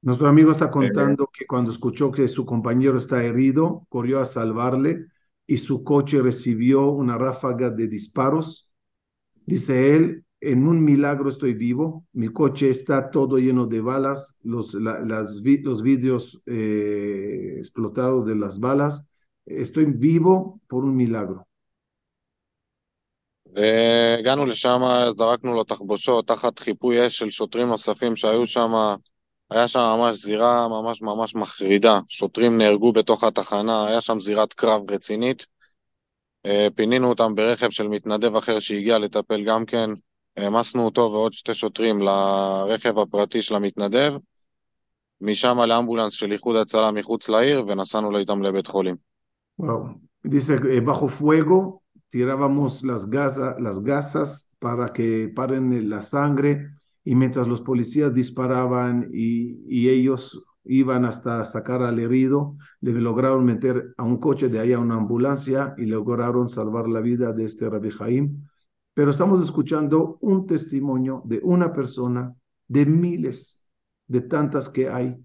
Nuestro 0.00 0.28
amigo 0.28 0.52
está 0.52 0.70
contando 0.70 1.26
que 1.26 1.44
cuando 1.44 1.72
escuchó 1.72 2.12
que 2.12 2.28
su 2.28 2.46
compañero 2.46 2.96
está 2.98 3.24
herido, 3.24 3.82
corrió 3.88 4.20
a 4.20 4.26
salvarle 4.26 5.06
y 5.47 5.57
su 5.57 5.83
coche 5.83 6.21
recibió 6.21 6.87
una 6.91 7.17
ráfaga 7.17 7.69
de 7.69 7.87
disparos. 7.87 8.71
Dice 9.45 9.95
él, 9.95 10.25
en 10.41 10.67
un 10.67 10.83
milagro 10.83 11.29
estoy 11.29 11.53
vivo, 11.53 12.05
mi 12.13 12.29
coche 12.29 12.69
está 12.69 13.11
todo 13.11 13.37
lleno 13.37 13.65
de 13.67 13.81
balas, 13.81 14.39
los, 14.43 14.73
la- 14.75 14.99
las 15.01 15.41
vi- 15.43 15.59
los 15.61 15.81
vidrios 15.83 16.41
eh, 16.45 17.55
explotados 17.57 18.25
de 18.27 18.35
las 18.35 18.59
balas. 18.59 19.09
Estoy 19.45 19.85
vivo 19.85 20.61
por 20.67 20.83
un 20.85 20.95
milagro. 20.97 21.47
והגענו 23.55 24.45
לשם, 24.45 24.81
זרקנו 25.13 25.53
לו 25.53 25.63
תחבושות 25.63 26.27
תחת 26.27 26.59
חיפוי 26.59 27.07
אש 27.07 27.17
של 27.17 27.29
שוטרים 27.29 27.67
נוספים 27.67 28.15
שהיו 28.15 28.47
שם, 28.47 28.71
היה 29.50 29.68
שם 29.68 29.80
ממש 29.80 30.16
זירה 30.16 30.68
ממש 30.68 31.02
ממש 31.02 31.34
מחרידה, 31.34 32.00
שוטרים 32.08 32.58
נהרגו 32.58 32.92
בתוך 32.92 33.24
התחנה, 33.24 33.88
היה 33.88 34.00
שם 34.00 34.20
זירת 34.20 34.52
קרב 34.52 34.90
רצינית. 34.90 35.46
אה, 36.46 36.66
פינינו 36.74 37.08
אותם 37.08 37.34
ברכב 37.34 37.70
של 37.70 37.88
מתנדב 37.88 38.36
אחר 38.36 38.58
שהגיע 38.58 38.98
לטפל 38.98 39.44
גם 39.44 39.64
כן, 39.64 39.90
העמסנו 40.36 40.84
אותו 40.84 41.00
ועוד 41.00 41.32
שתי 41.32 41.54
שוטרים 41.54 41.98
לרכב 42.00 42.98
הפרטי 42.98 43.42
של 43.42 43.54
המתנדב, 43.54 44.12
משם 45.20 45.58
לאמבולנס 45.60 46.12
של 46.12 46.32
איחוד 46.32 46.56
הצלה 46.56 46.90
מחוץ 46.90 47.28
לעיר 47.28 47.64
ונסענו 47.66 48.18
איתם 48.18 48.42
לבית 48.42 48.66
חולים. 48.66 48.96
Wow. 49.58 50.00
Dice, 50.22 50.80
bajo 50.80 51.08
fuego 51.08 51.82
tirábamos 52.08 52.84
las, 52.84 53.10
gasa- 53.10 53.56
las 53.58 53.82
gasas 53.82 54.52
para 54.60 54.92
y 57.08 57.14
mientras 57.14 57.48
los 57.48 57.62
policías 57.62 58.12
disparaban 58.12 59.08
y, 59.10 59.88
ellos 59.88 60.44
iban 60.64 61.06
hasta 61.06 61.42
sacar 61.46 61.80
al 61.80 61.98
herido, 61.98 62.58
le 62.82 62.92
lograron 62.92 63.46
meter 63.46 63.94
a 63.96 64.02
un 64.02 64.18
coche 64.18 64.50
de 64.50 64.60
ahí 64.60 64.74
a 64.74 64.78
una 64.78 64.96
ambulancia 64.96 65.74
y 65.78 65.86
lograron 65.86 66.50
salvar 66.50 66.86
la 66.86 67.00
vida 67.00 67.32
de 67.32 67.46
este 67.46 67.70
Rabbi 67.70 67.92
Jaim. 67.92 68.46
Pero 68.92 69.10
estamos 69.10 69.42
escuchando 69.42 70.18
un 70.20 70.46
testimonio 70.46 71.22
de 71.24 71.40
una 71.42 71.72
persona, 71.72 72.34
de 72.66 72.84
miles, 72.84 73.66
de 74.06 74.20
tantas 74.20 74.68
que 74.68 74.90
hay, 74.90 75.16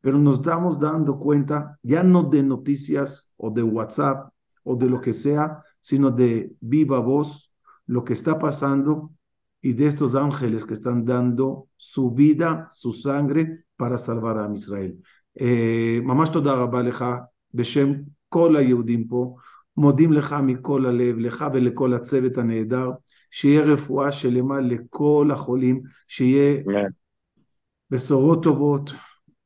pero 0.00 0.16
nos 0.16 0.36
estamos 0.36 0.80
dando 0.80 1.18
cuenta 1.18 1.78
ya 1.82 2.02
no 2.02 2.22
de 2.22 2.42
noticias 2.42 3.34
o 3.36 3.50
de 3.50 3.62
WhatsApp 3.62 4.32
o 4.62 4.76
de 4.76 4.88
lo 4.88 5.02
que 5.02 5.12
sea, 5.12 5.62
sino 5.78 6.10
de 6.10 6.56
viva 6.58 7.00
voz 7.00 7.52
lo 7.84 8.02
que 8.02 8.14
está 8.14 8.38
pasando 8.38 9.10
y 9.68 9.72
de 9.72 9.86
estos 9.88 10.14
ángeles 10.14 10.64
que 10.64 10.74
están 10.74 11.04
dando 11.04 11.66
su 11.76 12.04
vida, 12.12 12.68
su 12.70 12.92
sangre 12.92 13.64
para 13.76 13.98
salvar 13.98 14.38
a 14.38 14.48
Israel. 14.54 14.94
Eh, 15.34 16.00
ממש 16.02 16.28
תודה 16.28 16.52
רבה 16.52 16.82
לך 16.82 17.04
בשם 17.54 17.92
כל 18.28 18.56
היהודים 18.56 19.08
פה, 19.08 19.36
מודים 19.76 20.12
לך 20.12 20.36
מכל 20.42 20.86
הלב, 20.86 21.18
לך 21.18 21.44
ולכל 21.54 21.94
הצוות 21.94 22.38
הנהדר, 22.38 22.90
שיהיה 23.30 23.60
רפואה 23.60 24.12
שלמה 24.12 24.60
לכל 24.60 25.30
החולים, 25.32 25.82
שיהיה 26.08 26.62
בשורות 27.90 28.42
טובות, 28.42 28.90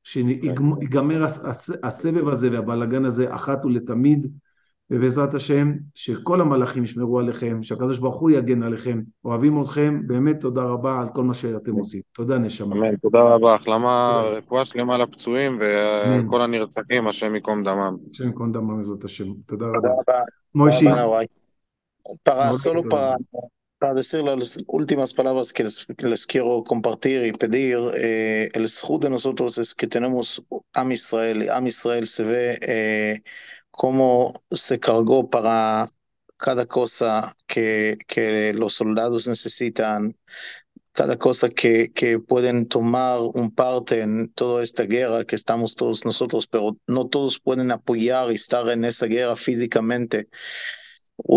שיגמר 0.03 1.25
הס- 1.25 1.45
הס- 1.45 1.79
הסבב 1.83 2.29
הזה 2.29 2.51
והבלגן 2.51 3.05
הזה 3.05 3.35
אחת 3.35 3.65
ולתמיד, 3.65 4.27
ובעזרת 4.91 5.35
השם, 5.35 5.73
שכל 5.95 6.41
המלאכים 6.41 6.85
ישמרו 6.85 7.19
עליכם, 7.19 7.63
שהקדוש 7.63 7.99
ברוך 7.99 8.21
הוא 8.21 8.31
יגן 8.31 8.63
עליכם. 8.63 9.01
אוהבים 9.25 9.63
אתכם, 9.63 10.01
באמת 10.07 10.41
תודה 10.41 10.63
רבה 10.63 11.01
על 11.01 11.07
כל 11.15 11.23
מה 11.25 11.35
שאתם 11.35 11.75
עושים. 11.75 12.01
תודה 12.15 12.39
נשמה. 12.39 12.77
אמן, 12.77 12.97
תודה 12.97 13.21
רבה, 13.21 13.55
החלמה, 13.55 14.23
תודה. 14.25 14.37
רפואה 14.37 14.65
שלמה 14.65 14.99
לפצועים. 14.99 15.61
וכל 15.61 16.43
הנרצחים, 16.43 17.09
השם 17.09 17.35
ייקום 17.35 17.65
דמם. 17.65 17.97
השם 18.13 18.27
ייקום 18.27 18.53
דמם 18.53 18.79
בעזרת 18.79 19.05
השם. 19.05 19.25
תודה 19.47 19.67
תודה 19.75 19.89
רבה. 19.89 19.89
רבה. 19.89 20.21
מוישי. 20.55 20.87
Para, 22.25 22.53
solo 22.53 22.83
תודה 22.83 22.97
para, 22.97 23.15
רבה. 23.15 23.41
para 23.81 23.95
decir 23.95 24.23
las 24.23 24.59
últimas 24.67 25.15
palabras 25.15 25.53
que 25.55 25.65
les, 25.65 25.87
que 25.97 26.07
les 26.07 26.27
quiero 26.27 26.63
compartir 26.65 27.25
y 27.25 27.33
pedir, 27.33 27.79
eh, 27.97 28.51
el 28.53 28.67
de 29.01 29.11
nosotros 29.11 29.57
es 29.59 29.75
que 29.75 29.87
tenemos 29.87 30.45
Am 30.75 30.93
Israel, 30.93 31.49
Am 31.51 31.67
Israel 31.67 32.07
se 32.07 32.25
ve 32.25 32.59
eh, 32.61 33.23
cómo 33.81 34.45
se 34.51 34.79
cargó 34.79 35.31
para 35.31 35.89
cada 36.37 36.67
cosa 36.67 37.35
que, 37.47 37.97
que 38.07 38.53
los 38.53 38.75
soldados 38.75 39.27
necesitan, 39.27 40.19
cada 40.93 41.17
cosa 41.17 41.49
que, 41.49 41.91
que 41.91 42.19
pueden 42.19 42.67
tomar 42.69 43.21
un 43.23 43.51
parte 43.55 44.03
en 44.03 44.31
toda 44.35 44.63
esta 44.63 44.83
guerra 44.83 45.25
que 45.25 45.35
estamos 45.35 45.77
todos 45.77 46.05
nosotros, 46.05 46.47
pero 46.47 46.77
no 46.87 47.09
todos 47.09 47.41
pueden 47.41 47.71
apoyar 47.71 48.31
y 48.31 48.35
estar 48.35 48.69
en 48.69 48.85
esa 48.85 49.07
guerra 49.07 49.35
físicamente. 49.35 50.29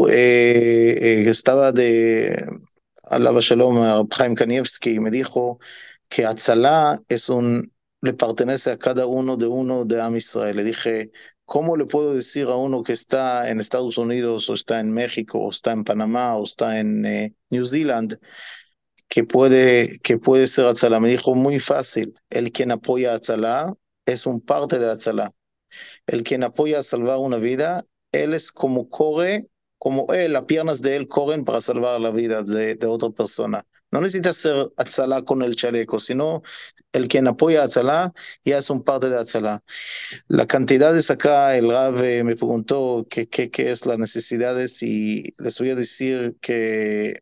Eh, 0.09 0.97
eh, 1.01 1.29
estaba 1.29 1.71
de 1.71 2.45
Alaba 3.03 3.39
Shalom 3.39 4.09
Chaim 4.09 4.35
Kanievski 4.35 4.99
me 4.99 5.11
dijo 5.11 5.59
que 6.09 6.25
Atzalá 6.25 7.01
es 7.07 7.29
un, 7.29 7.71
le 8.01 8.13
pertenece 8.13 8.71
a 8.71 8.77
cada 8.77 9.07
uno 9.07 9.37
de 9.37 9.47
uno 9.47 9.85
de 9.85 10.01
Am 10.01 10.17
Israel. 10.17 10.57
Le 10.57 10.65
dije, 10.65 11.11
¿cómo 11.45 11.77
le 11.77 11.85
puedo 11.85 12.13
decir 12.13 12.47
a 12.47 12.55
uno 12.55 12.83
que 12.83 12.93
está 12.93 13.49
en 13.49 13.59
Estados 13.59 13.97
Unidos 13.97 14.49
o 14.49 14.53
está 14.53 14.79
en 14.79 14.91
México 14.91 15.39
o 15.39 15.49
está 15.49 15.71
en 15.71 15.83
Panamá 15.83 16.35
o 16.37 16.43
está 16.43 16.79
en 16.79 17.05
eh, 17.05 17.35
New 17.49 17.65
Zealand 17.65 18.17
que 19.07 19.23
puede, 19.23 19.99
que 19.99 20.17
puede 20.17 20.47
ser 20.47 20.65
Atzalá? 20.65 20.99
Me 20.99 21.09
dijo, 21.09 21.35
muy 21.35 21.59
fácil, 21.59 22.13
el 22.29 22.51
quien 22.51 22.71
apoya 22.71 23.13
a 23.13 23.15
Atzalá 23.15 23.73
es 24.05 24.25
un 24.25 24.41
parte 24.41 24.79
de 24.79 24.91
Atzalá. 24.91 25.31
El 26.07 26.23
quien 26.23 26.43
apoya 26.43 26.79
a 26.79 26.83
salvar 26.83 27.17
una 27.17 27.37
vida, 27.37 27.85
él 28.11 28.33
es 28.33 28.51
como 28.51 28.89
corre, 28.89 29.47
como 29.77 30.07
él, 30.13 30.33
las 30.33 30.45
piernas 30.45 30.81
de 30.81 30.95
él 30.95 31.07
corren 31.07 31.45
para 31.45 31.61
salvar 31.61 31.99
la 31.99 32.11
vida 32.11 32.43
de, 32.43 32.75
de 32.75 32.87
otra 32.87 33.09
persona. 33.09 33.65
No 33.93 34.01
necesita 34.01 34.33
ser 34.33 34.71
Atzalá 34.75 35.21
con 35.23 35.43
el 35.43 35.55
chaleco, 35.55 35.99
sino 35.99 36.41
el 36.93 37.07
quien 37.07 37.27
apoya 37.27 37.63
a 37.63 38.13
ya 38.43 38.57
es 38.57 38.69
un 38.71 38.83
parte 38.83 39.07
de 39.07 39.19
Atzalá. 39.19 39.63
La 40.27 40.47
cantidad 40.47 40.97
es 40.97 41.11
acá, 41.11 41.55
el 41.55 41.69
Rav 41.69 42.03
eh, 42.03 42.23
me 42.23 42.35
preguntó 42.35 43.05
qué, 43.07 43.27
qué, 43.29 43.51
qué 43.51 43.69
es 43.69 43.85
las 43.85 43.99
necesidades 43.99 44.81
y 44.81 45.31
les 45.37 45.59
voy 45.59 45.69
a 45.69 45.75
decir 45.75 46.35
que 46.41 47.19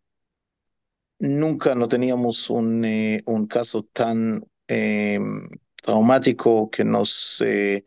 nunca 1.20 1.76
no 1.76 1.90
teníamos 1.90 2.50
un, 2.50 2.86
eh, 2.86 3.22
un 3.26 3.48
caso 3.48 3.84
tan 3.92 4.42
eh, 4.70 5.20
traumático 5.84 6.70
que 6.70 6.86
nos 6.86 7.44
eh, 7.46 7.84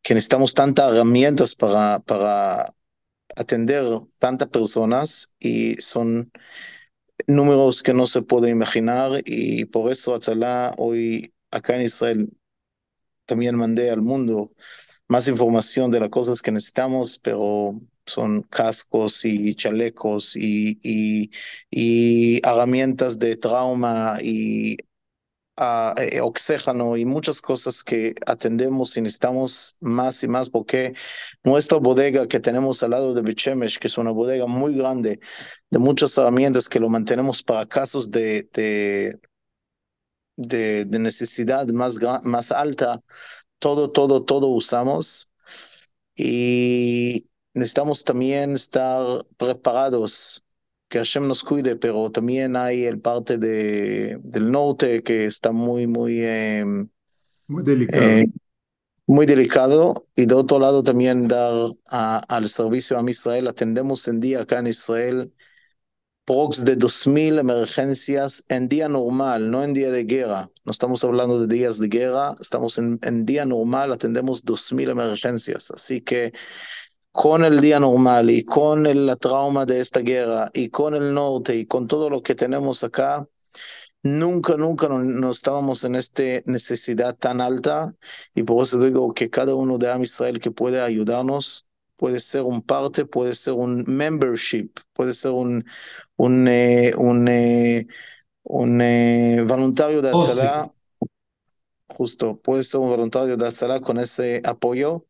que 0.00 0.14
necesitamos 0.14 0.54
tantas 0.54 0.92
herramientas 0.92 1.56
para, 1.56 1.98
para 1.98 2.72
atender 3.34 3.84
tantas 4.18 4.46
personas 4.48 5.34
y 5.40 5.74
son 5.80 6.30
números 7.26 7.82
que 7.82 7.94
no 7.94 8.06
se 8.06 8.22
puede 8.22 8.50
imaginar 8.50 9.22
y 9.24 9.64
por 9.66 9.90
eso 9.90 10.14
Atzalá 10.14 10.74
hoy 10.78 11.32
acá 11.50 11.76
en 11.76 11.82
Israel 11.82 12.30
también 13.26 13.56
mandé 13.56 13.90
al 13.90 14.02
mundo 14.02 14.52
más 15.08 15.28
información 15.28 15.90
de 15.90 16.00
las 16.00 16.08
cosas 16.08 16.42
que 16.42 16.52
necesitamos, 16.52 17.18
pero 17.18 17.78
son 18.06 18.42
cascos 18.42 19.24
y 19.24 19.54
chalecos 19.54 20.36
y, 20.36 20.78
y, 20.82 21.30
y 21.70 22.46
herramientas 22.46 23.18
de 23.18 23.36
trauma 23.36 24.18
y 24.22 24.76
ah, 25.56 25.94
eh, 25.98 26.20
y 26.98 27.04
muchas 27.04 27.40
cosas 27.40 27.82
que 27.82 28.14
atendemos 28.26 28.96
y 28.96 29.02
necesitamos 29.02 29.76
más 29.80 30.22
y 30.22 30.28
más 30.28 30.50
porque 30.50 30.94
nuestra 31.44 31.78
bodega 31.78 32.28
que 32.28 32.40
tenemos 32.40 32.82
al 32.82 32.90
lado 32.90 33.14
de 33.14 33.22
Bechemesh, 33.22 33.78
que 33.78 33.88
es 33.88 33.98
una 33.98 34.10
bodega 34.10 34.46
muy 34.46 34.74
grande 34.76 35.20
de 35.70 35.78
muchas 35.78 36.16
herramientas 36.18 36.68
que 36.68 36.80
lo 36.80 36.88
mantenemos 36.88 37.42
para 37.42 37.66
casos 37.66 38.10
de, 38.10 38.48
de, 38.52 39.18
de, 40.36 40.84
de 40.84 40.98
necesidad 40.98 41.66
más, 41.68 41.98
más 42.22 42.52
alta, 42.52 43.00
todo, 43.58 43.90
todo, 43.90 44.24
todo 44.24 44.48
usamos. 44.48 45.28
Y 46.14 47.26
necesitamos 47.54 48.04
también 48.04 48.52
estar 48.52 49.24
preparados, 49.36 50.44
que 50.92 50.98
Hashem 51.00 51.26
nos 51.28 51.44
cuide, 51.44 51.76
pero 51.76 52.10
también 52.12 52.56
hay 52.56 52.84
el 52.86 53.00
parte 53.00 53.38
de, 53.38 54.18
del 54.22 54.52
norte 54.52 55.02
que 55.02 55.24
está 55.26 55.52
muy, 55.52 55.86
muy, 55.88 56.20
eh, 56.22 56.64
muy 57.48 57.62
delicado. 57.62 58.20
eh, 58.20 58.24
muy 59.06 59.26
delicado 59.26 60.08
y 60.16 60.26
de 60.26 60.34
otro 60.34 60.58
lado 60.60 60.82
también 60.82 61.28
dar 61.28 61.70
a- 61.90 62.18
al 62.28 62.48
servicio 62.48 62.98
a 62.98 63.10
Israel. 63.10 63.48
Atendemos 63.48 64.08
en 64.08 64.20
día 64.20 64.42
acá 64.42 64.60
en 64.60 64.68
Israel 64.68 65.32
prox 66.24 66.64
de 66.64 66.76
2.000 66.76 67.38
emergencias 67.38 68.44
en 68.48 68.68
día 68.68 68.88
normal, 68.88 69.50
no 69.50 69.64
en 69.64 69.74
día 69.74 69.90
de 69.90 70.04
guerra. 70.04 70.50
No 70.64 70.72
estamos 70.72 71.02
hablando 71.04 71.40
de 71.44 71.52
días 71.54 71.78
de 71.78 71.88
guerra, 71.88 72.36
estamos 72.40 72.78
en, 72.78 72.98
en 73.02 73.26
día 73.26 73.44
normal, 73.44 73.92
atendemos 73.92 74.44
2.000 74.44 74.90
emergencias. 74.90 75.70
Así 75.72 76.00
que 76.00 76.32
con 77.12 77.44
el 77.44 77.60
día 77.60 77.78
normal 77.80 78.30
y 78.30 78.44
con 78.44 78.86
el, 78.86 79.06
la 79.06 79.16
trauma 79.16 79.66
de 79.66 79.80
esta 79.80 80.00
guerra 80.00 80.50
y 80.54 80.70
con 80.70 80.94
el 80.94 81.14
norte 81.14 81.54
y 81.56 81.66
con 81.66 81.86
todo 81.86 82.10
lo 82.10 82.22
que 82.22 82.34
tenemos 82.34 82.82
acá, 82.84 83.28
nunca, 84.02 84.56
nunca 84.56 84.88
no, 84.88 85.00
no 85.00 85.30
estábamos 85.30 85.84
en 85.84 85.94
esta 85.96 86.22
necesidad 86.46 87.16
tan 87.16 87.40
alta 87.40 87.94
y 88.34 88.42
por 88.42 88.62
eso 88.62 88.80
digo 88.80 89.12
que 89.14 89.30
cada 89.30 89.54
uno 89.54 89.78
de 89.78 89.90
Am 89.90 90.02
Israel 90.02 90.40
que 90.40 90.50
puede 90.50 90.80
ayudarnos 90.80 91.66
puede 92.02 92.18
ser 92.18 92.42
un 92.42 92.62
parte, 92.62 93.04
puede 93.06 93.32
ser 93.34 93.54
un 93.54 93.84
membership, 93.86 94.70
puede 94.92 95.14
ser 95.14 95.30
un, 95.30 95.64
un, 96.16 96.48
eh, 96.48 96.92
un, 96.96 97.28
eh, 97.28 97.86
un 98.42 98.80
eh, 98.80 99.44
voluntario 99.46 100.02
de. 100.02 100.10
Atzalá, 100.10 100.72
justo, 101.86 102.40
puede 102.40 102.64
ser 102.64 102.80
un 102.80 102.88
voluntario 102.88 103.36
de 103.36 103.46
Atzalá 103.46 103.80
con 103.80 103.98
ese 103.98 104.42
apoyo. 104.44 105.06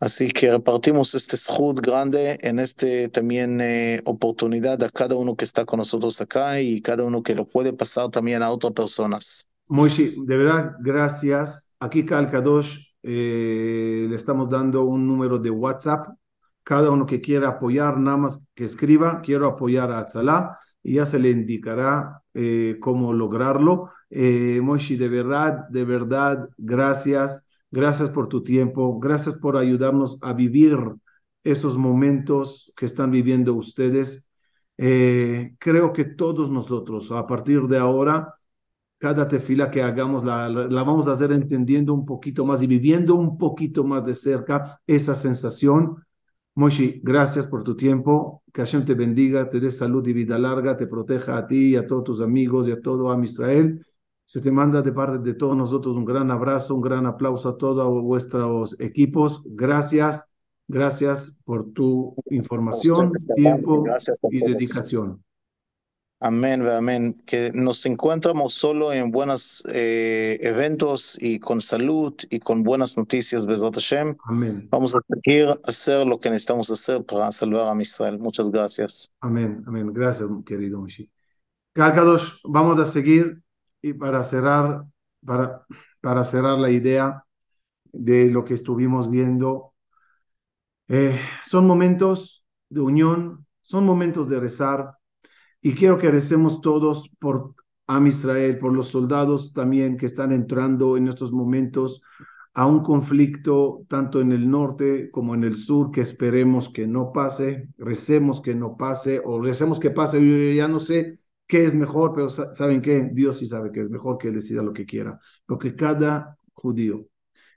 Así 0.00 0.28
que 0.30 0.50
repartimos 0.52 1.14
este 1.14 1.36
zhut 1.36 1.80
grande 1.80 2.38
en 2.42 2.60
este 2.60 3.08
también 3.08 3.60
eh, 3.60 4.00
oportunidad 4.04 4.82
a 4.84 4.90
cada 4.90 5.16
uno 5.16 5.34
que 5.34 5.44
está 5.44 5.64
con 5.64 5.78
nosotros 5.78 6.20
acá 6.20 6.60
y 6.60 6.80
cada 6.80 7.02
uno 7.04 7.22
que 7.22 7.34
lo 7.34 7.44
puede 7.44 7.72
pasar 7.72 8.08
también 8.10 8.42
a 8.42 8.50
otras 8.50 8.72
personas. 8.72 9.48
Moishi, 9.66 10.24
de 10.26 10.36
verdad, 10.36 10.76
gracias. 10.80 11.72
Aquí 11.80 12.04
Cal 12.06 12.30
Kadosh 12.30 12.78
eh, 13.02 14.06
le 14.08 14.14
estamos 14.14 14.48
dando 14.48 14.84
un 14.84 15.06
número 15.06 15.38
de 15.38 15.50
WhatsApp. 15.50 16.08
Cada 16.62 16.90
uno 16.90 17.06
que 17.06 17.20
quiera 17.20 17.48
apoyar, 17.48 17.98
nada 17.98 18.16
más 18.18 18.44
que 18.54 18.64
escriba, 18.64 19.20
quiero 19.22 19.46
apoyar 19.46 19.90
a 19.90 20.00
Atzalá 20.00 20.58
y 20.82 20.94
ya 20.94 21.06
se 21.06 21.18
le 21.18 21.30
indicará 21.30 22.22
eh, 22.34 22.76
cómo 22.80 23.12
lograrlo. 23.12 23.90
Eh, 24.10 24.60
de 24.62 25.08
verdad, 25.08 25.68
de 25.68 25.84
verdad, 25.84 26.48
gracias. 26.56 27.47
Gracias 27.70 28.10
por 28.10 28.28
tu 28.28 28.42
tiempo. 28.42 28.98
Gracias 28.98 29.36
por 29.38 29.56
ayudarnos 29.56 30.18
a 30.22 30.32
vivir 30.32 30.78
esos 31.44 31.76
momentos 31.76 32.72
que 32.76 32.86
están 32.86 33.10
viviendo 33.10 33.54
ustedes. 33.54 34.28
Eh, 34.76 35.54
creo 35.58 35.92
que 35.92 36.04
todos 36.04 36.50
nosotros, 36.50 37.10
a 37.12 37.26
partir 37.26 37.62
de 37.62 37.78
ahora, 37.78 38.34
cada 38.98 39.28
tefila 39.28 39.70
que 39.70 39.82
hagamos 39.82 40.24
la, 40.24 40.48
la, 40.48 40.82
vamos 40.82 41.06
a 41.08 41.12
hacer 41.12 41.32
entendiendo 41.32 41.94
un 41.94 42.04
poquito 42.04 42.44
más 42.44 42.62
y 42.62 42.66
viviendo 42.66 43.14
un 43.14 43.38
poquito 43.38 43.84
más 43.84 44.04
de 44.04 44.14
cerca 44.14 44.80
esa 44.86 45.14
sensación. 45.14 45.96
Moshi, 46.54 47.00
gracias 47.04 47.46
por 47.46 47.62
tu 47.64 47.76
tiempo. 47.76 48.42
Que 48.52 48.62
Hashem 48.62 48.84
te 48.84 48.94
bendiga, 48.94 49.48
te 49.50 49.60
dé 49.60 49.70
salud 49.70 50.06
y 50.08 50.12
vida 50.12 50.38
larga, 50.38 50.76
te 50.76 50.86
proteja 50.86 51.36
a 51.38 51.46
ti 51.46 51.70
y 51.70 51.76
a 51.76 51.86
todos 51.86 52.04
tus 52.04 52.20
amigos 52.20 52.66
y 52.66 52.72
a 52.72 52.80
todo 52.80 53.10
Am 53.12 53.24
Israel. 53.24 53.84
Se 54.28 54.42
te 54.42 54.50
manda 54.50 54.82
de 54.82 54.92
parte 54.92 55.20
de 55.20 55.32
todos 55.32 55.56
nosotros 55.56 55.96
un 55.96 56.04
gran 56.04 56.30
abrazo, 56.30 56.74
un 56.74 56.82
gran 56.82 57.06
aplauso 57.06 57.48
a 57.48 57.56
todos 57.56 58.02
vuestros 58.02 58.78
equipos. 58.78 59.40
Gracias, 59.46 60.30
gracias 60.68 61.34
por 61.46 61.72
tu 61.72 62.14
información, 62.28 63.10
tiempo 63.34 63.86
y 64.30 64.40
dedicación. 64.40 65.24
Amén, 66.20 66.60
amén. 66.68 67.22
Que 67.24 67.52
nos 67.54 67.86
encontramos 67.86 68.52
solo 68.52 68.92
en 68.92 69.10
buenos 69.10 69.64
eh, 69.66 70.38
eventos 70.42 71.16
y 71.18 71.38
con 71.38 71.62
salud 71.62 72.14
y 72.28 72.38
con 72.38 72.62
buenas 72.62 72.98
noticias, 72.98 73.46
Besat 73.46 73.76
Hashem. 73.76 74.14
Amén. 74.24 74.68
Vamos 74.70 74.94
a 74.94 75.00
seguir 75.08 75.58
hacer 75.64 76.06
lo 76.06 76.20
que 76.20 76.28
necesitamos 76.28 76.70
hacer 76.70 77.02
para 77.02 77.32
salvar 77.32 77.74
a 77.74 77.80
Israel. 77.80 78.18
Muchas 78.18 78.50
gracias. 78.50 79.10
Amén, 79.22 79.64
amén. 79.66 79.90
Gracias, 79.90 80.28
querido 80.44 80.82
Mishi. 80.82 81.10
Kalkadosh, 81.72 82.40
vamos 82.44 82.78
a 82.78 82.84
seguir 82.84 83.42
y 83.82 83.92
para 83.94 84.24
cerrar, 84.24 84.84
para, 85.24 85.66
para 86.00 86.24
cerrar 86.24 86.58
la 86.58 86.70
idea 86.70 87.24
de 87.92 88.30
lo 88.30 88.44
que 88.44 88.54
estuvimos 88.54 89.10
viendo, 89.10 89.74
Eh, 90.88 91.18
son 91.44 91.66
momentos 91.66 92.44
de 92.70 92.80
unión, 92.80 93.46
son 93.60 93.84
momentos 93.84 94.28
de 94.28 94.40
rezar, 94.40 94.94
y 95.62 95.74
quiero 95.74 95.98
que 95.98 96.10
recemos 96.10 96.60
todos 96.60 97.10
por 97.20 97.54
Am 97.88 98.06
Israel, 98.06 98.58
por 98.58 98.72
los 98.74 98.88
soldados 98.88 99.52
también 99.52 99.96
que 99.96 100.06
están 100.06 100.32
entrando 100.32 100.96
en 100.96 101.08
estos 101.08 101.32
momentos 101.32 102.02
a 102.54 102.66
un 102.66 102.82
conflicto 102.82 103.84
tanto 103.88 104.20
en 104.20 104.32
el 104.32 104.50
norte 104.50 105.10
como 105.10 105.34
en 105.34 105.44
el 105.44 105.56
sur 105.56 105.90
que 105.92 106.02
esperemos 106.02 106.70
que 106.70 106.86
no 106.86 107.12
pase, 107.12 107.68
recemos 107.78 108.40
que 108.40 108.54
no 108.54 108.76
pase 108.76 109.20
o 109.24 109.40
recemos 109.40 109.80
que 109.80 109.90
pase, 109.90 110.18
yo 110.20 110.54
ya 110.54 110.68
no 110.68 110.80
sé 110.80 111.18
qué 111.48 111.64
es 111.64 111.74
mejor, 111.74 112.14
pero 112.14 112.28
¿saben 112.28 112.82
qué? 112.82 113.10
Dios 113.12 113.38
sí 113.38 113.46
sabe 113.46 113.72
que 113.72 113.80
es 113.80 113.90
mejor 113.90 114.18
que 114.18 114.28
él 114.28 114.34
decida 114.34 114.62
lo 114.62 114.72
que 114.72 114.86
quiera, 114.86 115.18
porque 115.46 115.74
cada 115.74 116.38
judío, 116.52 117.06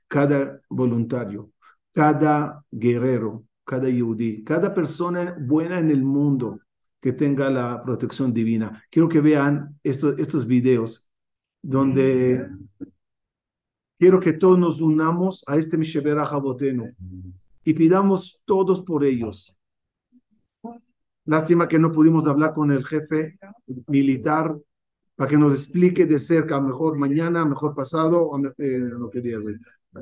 cada 0.07 0.61
voluntario, 0.69 1.51
cada 1.93 2.63
guerrero, 2.71 3.45
cada 3.65 3.89
yudí, 3.89 4.43
cada 4.43 4.73
persona 4.73 5.35
buena 5.39 5.79
en 5.79 5.91
el 5.91 6.03
mundo 6.03 6.59
que 7.01 7.13
tenga 7.13 7.49
la 7.49 7.83
protección 7.83 8.33
divina. 8.33 8.81
Quiero 8.89 9.09
que 9.09 9.19
vean 9.21 9.77
estos, 9.83 10.47
videos 10.47 11.07
donde 11.61 12.47
quiero 13.99 14.19
que 14.19 14.33
todos 14.33 14.57
nos 14.57 14.81
unamos 14.81 15.43
a 15.47 15.57
este 15.57 15.77
Mishebera 15.77 16.25
Jaboteno 16.25 16.85
y 17.63 17.73
pidamos 17.73 18.39
todos 18.45 18.81
por 18.81 19.03
ellos. 19.03 19.53
Lástima 21.31 21.69
que 21.69 21.79
no 21.79 21.93
pudimos 21.93 22.27
hablar 22.27 22.51
con 22.51 22.73
el 22.73 22.83
jefe 22.85 23.39
militar 23.87 24.53
para 25.15 25.29
que 25.29 25.37
nos 25.37 25.53
explique 25.53 26.05
de 26.05 26.19
cerca, 26.19 26.59
mejor 26.59 26.99
mañana, 26.99 27.45
mejor 27.45 27.73
pasado, 27.73 28.29
eh, 28.57 28.79
lo 28.79 29.09
que 29.09 29.21
digas. 29.21 29.41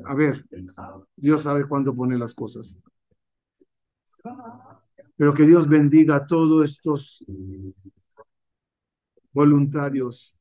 A 0.06 0.14
ver, 0.16 0.44
Dios 1.14 1.42
sabe 1.42 1.68
cuándo 1.68 1.94
pone 1.94 2.18
las 2.18 2.34
cosas. 2.34 2.80
Pero 5.16 5.32
que 5.32 5.44
Dios 5.44 5.68
bendiga 5.68 6.16
a 6.16 6.26
todos 6.26 6.68
estos 6.68 7.24
voluntarios, 9.32 10.36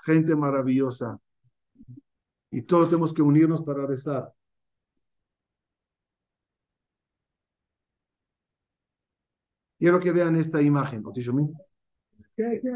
gente 0.00 0.36
maravillosa. 0.36 1.18
Y 2.50 2.60
todos 2.60 2.90
tenemos 2.90 3.14
que 3.14 3.22
unirnos 3.22 3.62
para 3.62 3.86
rezar. 3.86 4.34
Quiero 9.80 9.98
que 9.98 10.12
vean 10.12 10.36
esta 10.36 10.62
imagen. 10.62 11.02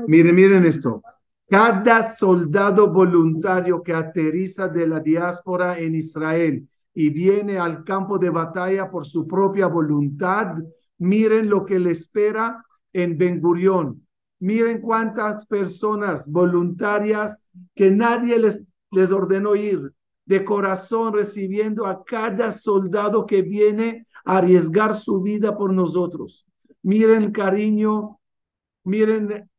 Miren, 0.09 0.35
miren 0.35 0.67
esto. 0.67 1.03
Cada 1.49 2.09
soldado 2.09 2.91
voluntario 2.91 3.83
que 3.83 3.93
aterriza 3.93 4.67
de 4.67 4.89
la 4.89 4.99
diáspora 4.99 5.79
en 5.79 5.95
Israel 5.95 6.67
y 6.95 7.11
viene 7.11 7.59
al 7.59 7.85
campo 7.85 8.19
de 8.19 8.31
batalla 8.31 8.91
por 8.91 9.05
su 9.05 9.29
propia 9.29 9.67
voluntad, 9.67 10.57
Miren 10.99 11.51
lo 11.51 11.65
que 11.65 11.79
le 11.79 11.91
espera 11.91 12.65
en 12.93 13.19
Ben 13.19 13.41
Gurión. 13.41 14.07
Miren 14.41 14.81
cuántas 14.81 15.45
personas 15.47 16.31
voluntarias 16.31 17.43
que 17.75 17.91
nadie 17.91 18.39
les, 18.39 18.65
les 18.91 19.11
ordenó 19.11 19.57
ir, 19.57 19.93
de 20.25 20.45
corazón 20.45 21.13
recibiendo 21.13 21.87
a 21.87 22.05
cada 22.05 22.53
soldado 22.53 23.27
que 23.27 23.43
viene 23.43 24.07
a 24.25 24.39
arriesgar 24.39 24.95
su 24.95 25.21
vida 25.21 25.57
por 25.57 25.73
nosotros. 25.73 26.47
Miren 26.85 27.33
cariño, 27.33 28.21
miren 28.85 29.51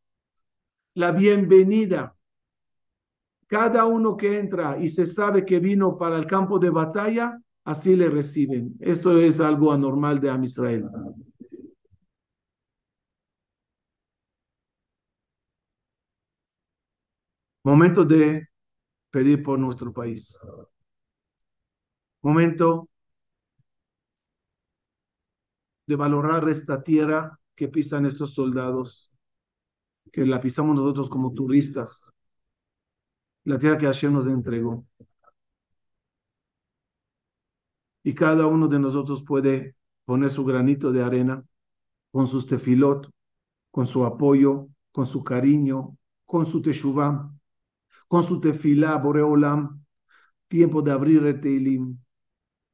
la 0.93 1.11
bienvenida. 1.11 2.15
Cada 3.47 3.86
uno 3.86 4.15
que 4.15 4.38
entra 4.38 4.78
y 4.80 4.88
se 4.89 5.07
sabe 5.07 5.43
que 5.43 5.59
vino 5.59 5.97
para 5.97 6.17
el 6.17 6.28
campo 6.28 6.59
de 6.59 6.69
batalla, 6.69 7.41
así 7.63 7.95
le 7.95 8.09
reciben. 8.09 8.76
Esto 8.80 9.17
es 9.17 9.39
algo 9.39 9.71
anormal 9.71 10.19
de 10.19 10.30
Am 10.30 10.43
Israel. 10.43 10.88
Momento 17.63 18.05
de 18.05 18.47
pedir 19.09 19.41
por 19.41 19.57
nuestro 19.57 19.91
país. 19.91 20.39
Momento 22.21 22.88
de 25.88 25.95
valorar 25.95 26.47
esta 26.49 26.83
tierra 26.83 27.39
que 27.55 27.67
pisan 27.67 28.05
estos 28.05 28.33
soldados, 28.33 29.11
que 30.11 30.25
la 30.25 30.41
pisamos 30.41 30.75
nosotros 30.75 31.09
como 31.09 31.33
turistas, 31.33 32.11
la 33.43 33.59
tierra 33.59 33.77
que 33.77 33.86
Hashem 33.86 34.13
nos 34.13 34.27
entregó. 34.27 34.86
y 38.05 38.13
cada 38.13 38.45
uno 38.45 38.67
de 38.67 38.77
nosotros 38.77 39.23
puede 39.23 39.75
poner 40.05 40.29
su 40.29 40.45
granito 40.45 40.91
de 40.91 41.03
arena 41.03 41.43
con 42.11 42.27
sus 42.27 42.45
tefilot, 42.45 43.09
con 43.71 43.88
su 43.88 44.05
apoyo, 44.05 44.67
con 44.91 45.07
su 45.07 45.23
cariño, 45.23 45.97
con 46.23 46.45
su 46.45 46.61
teshuvah, 46.61 47.33
con 48.07 48.21
su 48.21 48.39
tefilá, 48.39 48.95
boreolam, 48.99 49.83
tiempo 50.47 50.83
de 50.83 50.91
abrir 50.91 51.25
el 51.25 51.41
teilim, 51.41 51.97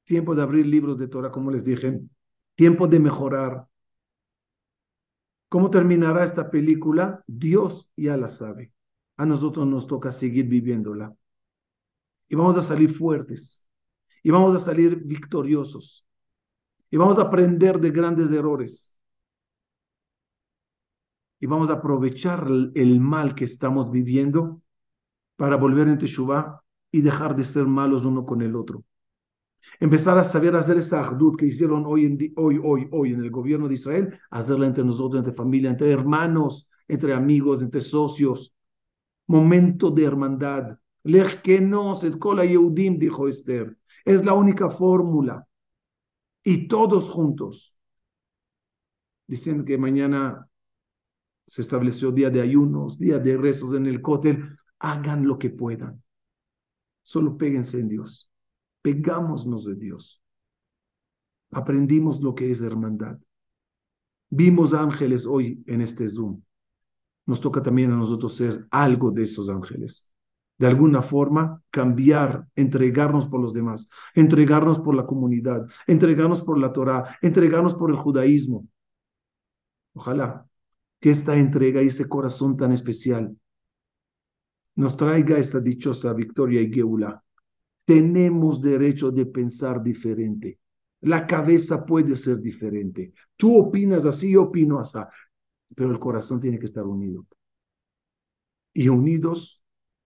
tiempo 0.03 0.36
de 0.36 0.41
abrir 0.41 0.66
libros 0.66 0.97
de 0.97 1.07
Torah, 1.07 1.32
como 1.32 1.49
les 1.49 1.64
dije, 1.64 2.01
tiempo 2.62 2.88
de 2.88 2.99
mejorar. 2.99 3.66
¿Cómo 5.49 5.72
terminará 5.72 6.24
esta 6.24 6.51
película? 6.51 7.24
Dios 7.26 7.89
ya 7.97 8.16
la 8.18 8.30
sabe. 8.30 8.72
A 9.18 9.26
nosotros 9.26 9.66
nos 9.66 9.88
toca 9.88 10.12
seguir 10.12 10.45
viviéndola. 10.45 11.12
Y 12.30 12.36
vamos 12.36 12.55
a 12.57 12.62
salir 12.62 12.93
fuertes 12.93 13.66
y 14.22 14.30
vamos 14.30 14.55
a 14.55 14.59
salir 14.59 14.95
victoriosos. 15.03 16.05
Y 16.91 16.97
vamos 16.97 17.18
a 17.18 17.24
aprender 17.24 17.80
de 17.80 17.89
grandes 17.89 18.32
errores. 18.32 18.95
Y 21.39 21.47
vamos 21.47 21.72
a 21.72 21.74
aprovechar 21.80 22.45
el 22.76 22.99
mal 22.99 23.34
que 23.34 23.45
estamos 23.45 23.89
viviendo 23.89 24.62
para 25.36 25.55
volver 25.55 25.88
en 25.88 25.97
Teshuvah 25.97 26.62
y 26.91 27.01
dejar 27.01 27.36
de 27.36 27.43
ser 27.43 27.66
malos 27.66 28.05
uno 28.05 28.24
con 28.24 28.43
el 28.43 28.55
otro. 28.55 28.84
Empezar 29.80 30.18
a 30.18 30.24
saber 30.24 30.55
hacer 30.55 30.78
esa 30.78 31.05
ardud 31.05 31.36
que 31.36 31.47
hicieron 31.47 31.86
hoy, 31.86 32.05
en 32.05 32.18
hoy, 32.36 32.59
hoy, 32.64 32.88
hoy 32.91 33.14
en 33.14 33.22
el 33.22 33.32
gobierno 33.32 33.68
de 33.68 33.76
Israel, 33.76 34.20
hacerla 34.30 34.68
entre 34.68 34.84
nosotros, 34.84 35.20
entre 35.20 35.34
familia, 35.34 35.70
entre 35.70 35.91
hermanos, 35.91 36.70
entre 36.88 37.14
amigos, 37.14 37.62
entre 37.62 37.82
socios. 37.82 38.53
Momento 39.28 39.91
de 39.91 40.03
hermandad. 40.03 40.78
Lech 41.03 41.41
que 41.41 41.62
no, 41.62 41.93
Yehudim, 41.99 42.99
dijo 42.99 43.28
Esther. 43.28 43.78
Es 44.05 44.26
la 44.26 44.34
única 44.34 44.70
fórmula. 44.70 45.47
Y 46.43 46.68
todos 46.68 47.09
juntos. 47.09 47.76
Dicen 49.28 49.64
que 49.64 49.78
mañana 49.78 50.47
se 51.45 51.62
estableció 51.62 52.12
día 52.12 52.30
de 52.30 52.41
ayunos, 52.41 52.97
día 52.99 53.20
de 53.20 53.38
rezos 53.38 53.76
en 53.76 53.86
el 53.86 54.01
cótel. 54.01 54.57
Hagan 54.80 55.26
lo 55.28 55.38
que 55.38 55.49
puedan. 55.49 56.03
Solo 57.03 57.38
péguense 57.38 57.80
en 57.80 57.88
Dios. 57.88 58.30
Pegámonos 58.82 59.65
de 59.65 59.75
Dios. 59.75 60.21
Aprendimos 61.51 62.21
lo 62.21 62.34
que 62.34 62.49
es 62.49 62.61
hermandad. 62.61 63.17
Vimos 64.29 64.73
ángeles 64.73 65.25
hoy 65.25 65.63
en 65.67 65.82
este 65.82 66.09
Zoom. 66.09 66.41
Nos 67.25 67.41
toca 67.41 67.61
también 67.61 67.91
a 67.91 67.97
nosotros 67.97 68.36
ser 68.36 68.65
algo 68.71 69.11
de 69.11 69.23
esos 69.23 69.49
ángeles 69.49 70.11
de 70.61 70.67
alguna 70.67 71.01
forma 71.01 71.59
cambiar, 71.71 72.47
entregarnos 72.55 73.25
por 73.25 73.41
los 73.41 73.51
demás, 73.51 73.89
entregarnos 74.13 74.77
por 74.77 74.93
la 74.93 75.07
comunidad, 75.07 75.67
entregarnos 75.88 76.43
por 76.43 76.59
la 76.59 76.71
Torah, 76.71 77.17
entregarnos 77.23 77.73
por 77.73 77.89
el 77.89 77.97
judaísmo. 77.97 78.67
Ojalá 79.93 80.47
que 80.99 81.09
esta 81.09 81.36
entrega 81.36 81.82
y 81.82 81.88
este 81.88 82.05
corazón 82.05 82.57
tan 82.57 82.73
especial 82.73 83.36
nos 84.75 84.95
traiga 84.95 85.39
esta 85.39 85.59
dichosa 85.59 86.13
victoria 86.13 86.61
y 86.61 86.71
geula. 86.71 87.23
Tenemos 87.86 88.61
derecho 88.61 89.11
de 89.11 89.25
pensar 89.25 89.82
diferente. 89.82 90.59
La 91.01 91.25
cabeza 91.25 91.86
puede 91.86 92.15
ser 92.15 92.38
diferente. 92.38 93.13
Tú 93.36 93.57
opinas 93.57 94.05
así, 94.05 94.32
yo 94.32 94.43
opino 94.43 94.79
así, 94.79 94.99
pero 95.75 95.91
el 95.91 95.99
corazón 95.99 96.39
tiene 96.39 96.59
que 96.59 96.67
estar 96.67 96.86
unido. 96.86 97.25
Y 98.73 98.88
unidos 98.88 99.63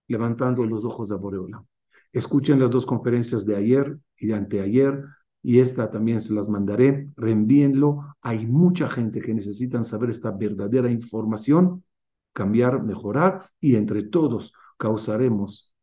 levantando 0.08 0.64
los 0.64 0.84
ojos 0.84 1.08
de 1.08 1.16
Boreola. 1.16 1.64
Escuchen 2.12 2.58
las 2.58 2.70
dos 2.70 2.86
conferencias 2.86 3.44
de 3.44 3.56
ayer 3.56 3.98
y 4.16 4.28
de 4.28 4.34
anteayer, 4.34 5.04
y 5.42 5.60
esta 5.60 5.90
también 5.90 6.20
se 6.20 6.32
las 6.32 6.48
mandaré. 6.48 7.10
Reenvíenlo. 7.14 8.16
Hay 8.22 8.46
mucha 8.46 8.88
gente 8.88 9.20
que 9.20 9.34
necesitan 9.34 9.84
saber 9.84 10.10
esta 10.10 10.30
verdadera 10.30 10.90
información, 10.90 11.84
cambiar, 12.32 12.82
mejorar, 12.82 13.50
y 13.60 13.76
entre 13.76 14.02
todos 14.02 14.52
causaremos 14.78 15.75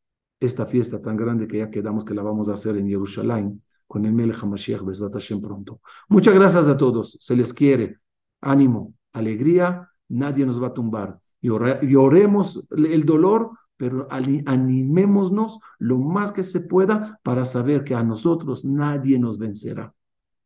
esta 0.45 0.65
fiesta 0.65 1.01
tan 1.01 1.17
grande 1.17 1.47
que 1.47 1.59
ya 1.59 1.69
quedamos 1.69 2.03
que 2.03 2.13
la 2.13 2.21
vamos 2.21 2.49
a 2.49 2.53
hacer 2.53 2.77
en 2.77 2.87
Jerusalén 2.87 3.61
con 3.87 4.05
el 4.05 4.13
Melech 4.13 4.41
HaMashiach 4.41 4.81
Besat 4.81 5.13
Hashem 5.13 5.41
pronto. 5.41 5.81
Muchas 6.09 6.33
gracias 6.33 6.67
a 6.67 6.77
todos. 6.77 7.17
Se 7.19 7.35
les 7.35 7.53
quiere. 7.53 7.99
Ánimo, 8.41 8.93
alegría. 9.13 9.89
Nadie 10.09 10.45
nos 10.45 10.61
va 10.61 10.67
a 10.67 10.73
tumbar. 10.73 11.19
Y, 11.41 11.49
oremos 11.49 12.65
el 12.71 13.05
dolor 13.05 13.51
pero 13.75 14.07
animémonos 14.09 15.59
lo 15.79 15.97
más 15.97 16.31
que 16.31 16.43
se 16.43 16.61
pueda 16.61 17.19
para 17.21 17.43
saber 17.43 17.83
que 17.83 17.95
a 17.95 18.03
nosotros 18.03 18.63
nadie 18.63 19.19
nos 19.19 19.37
vencerá. 19.37 19.93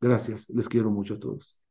Gracias, 0.01 0.49
les 0.49 0.67
quiero 0.67 0.89
mucho 0.89 1.15
a 1.15 1.19
todos. 1.19 1.61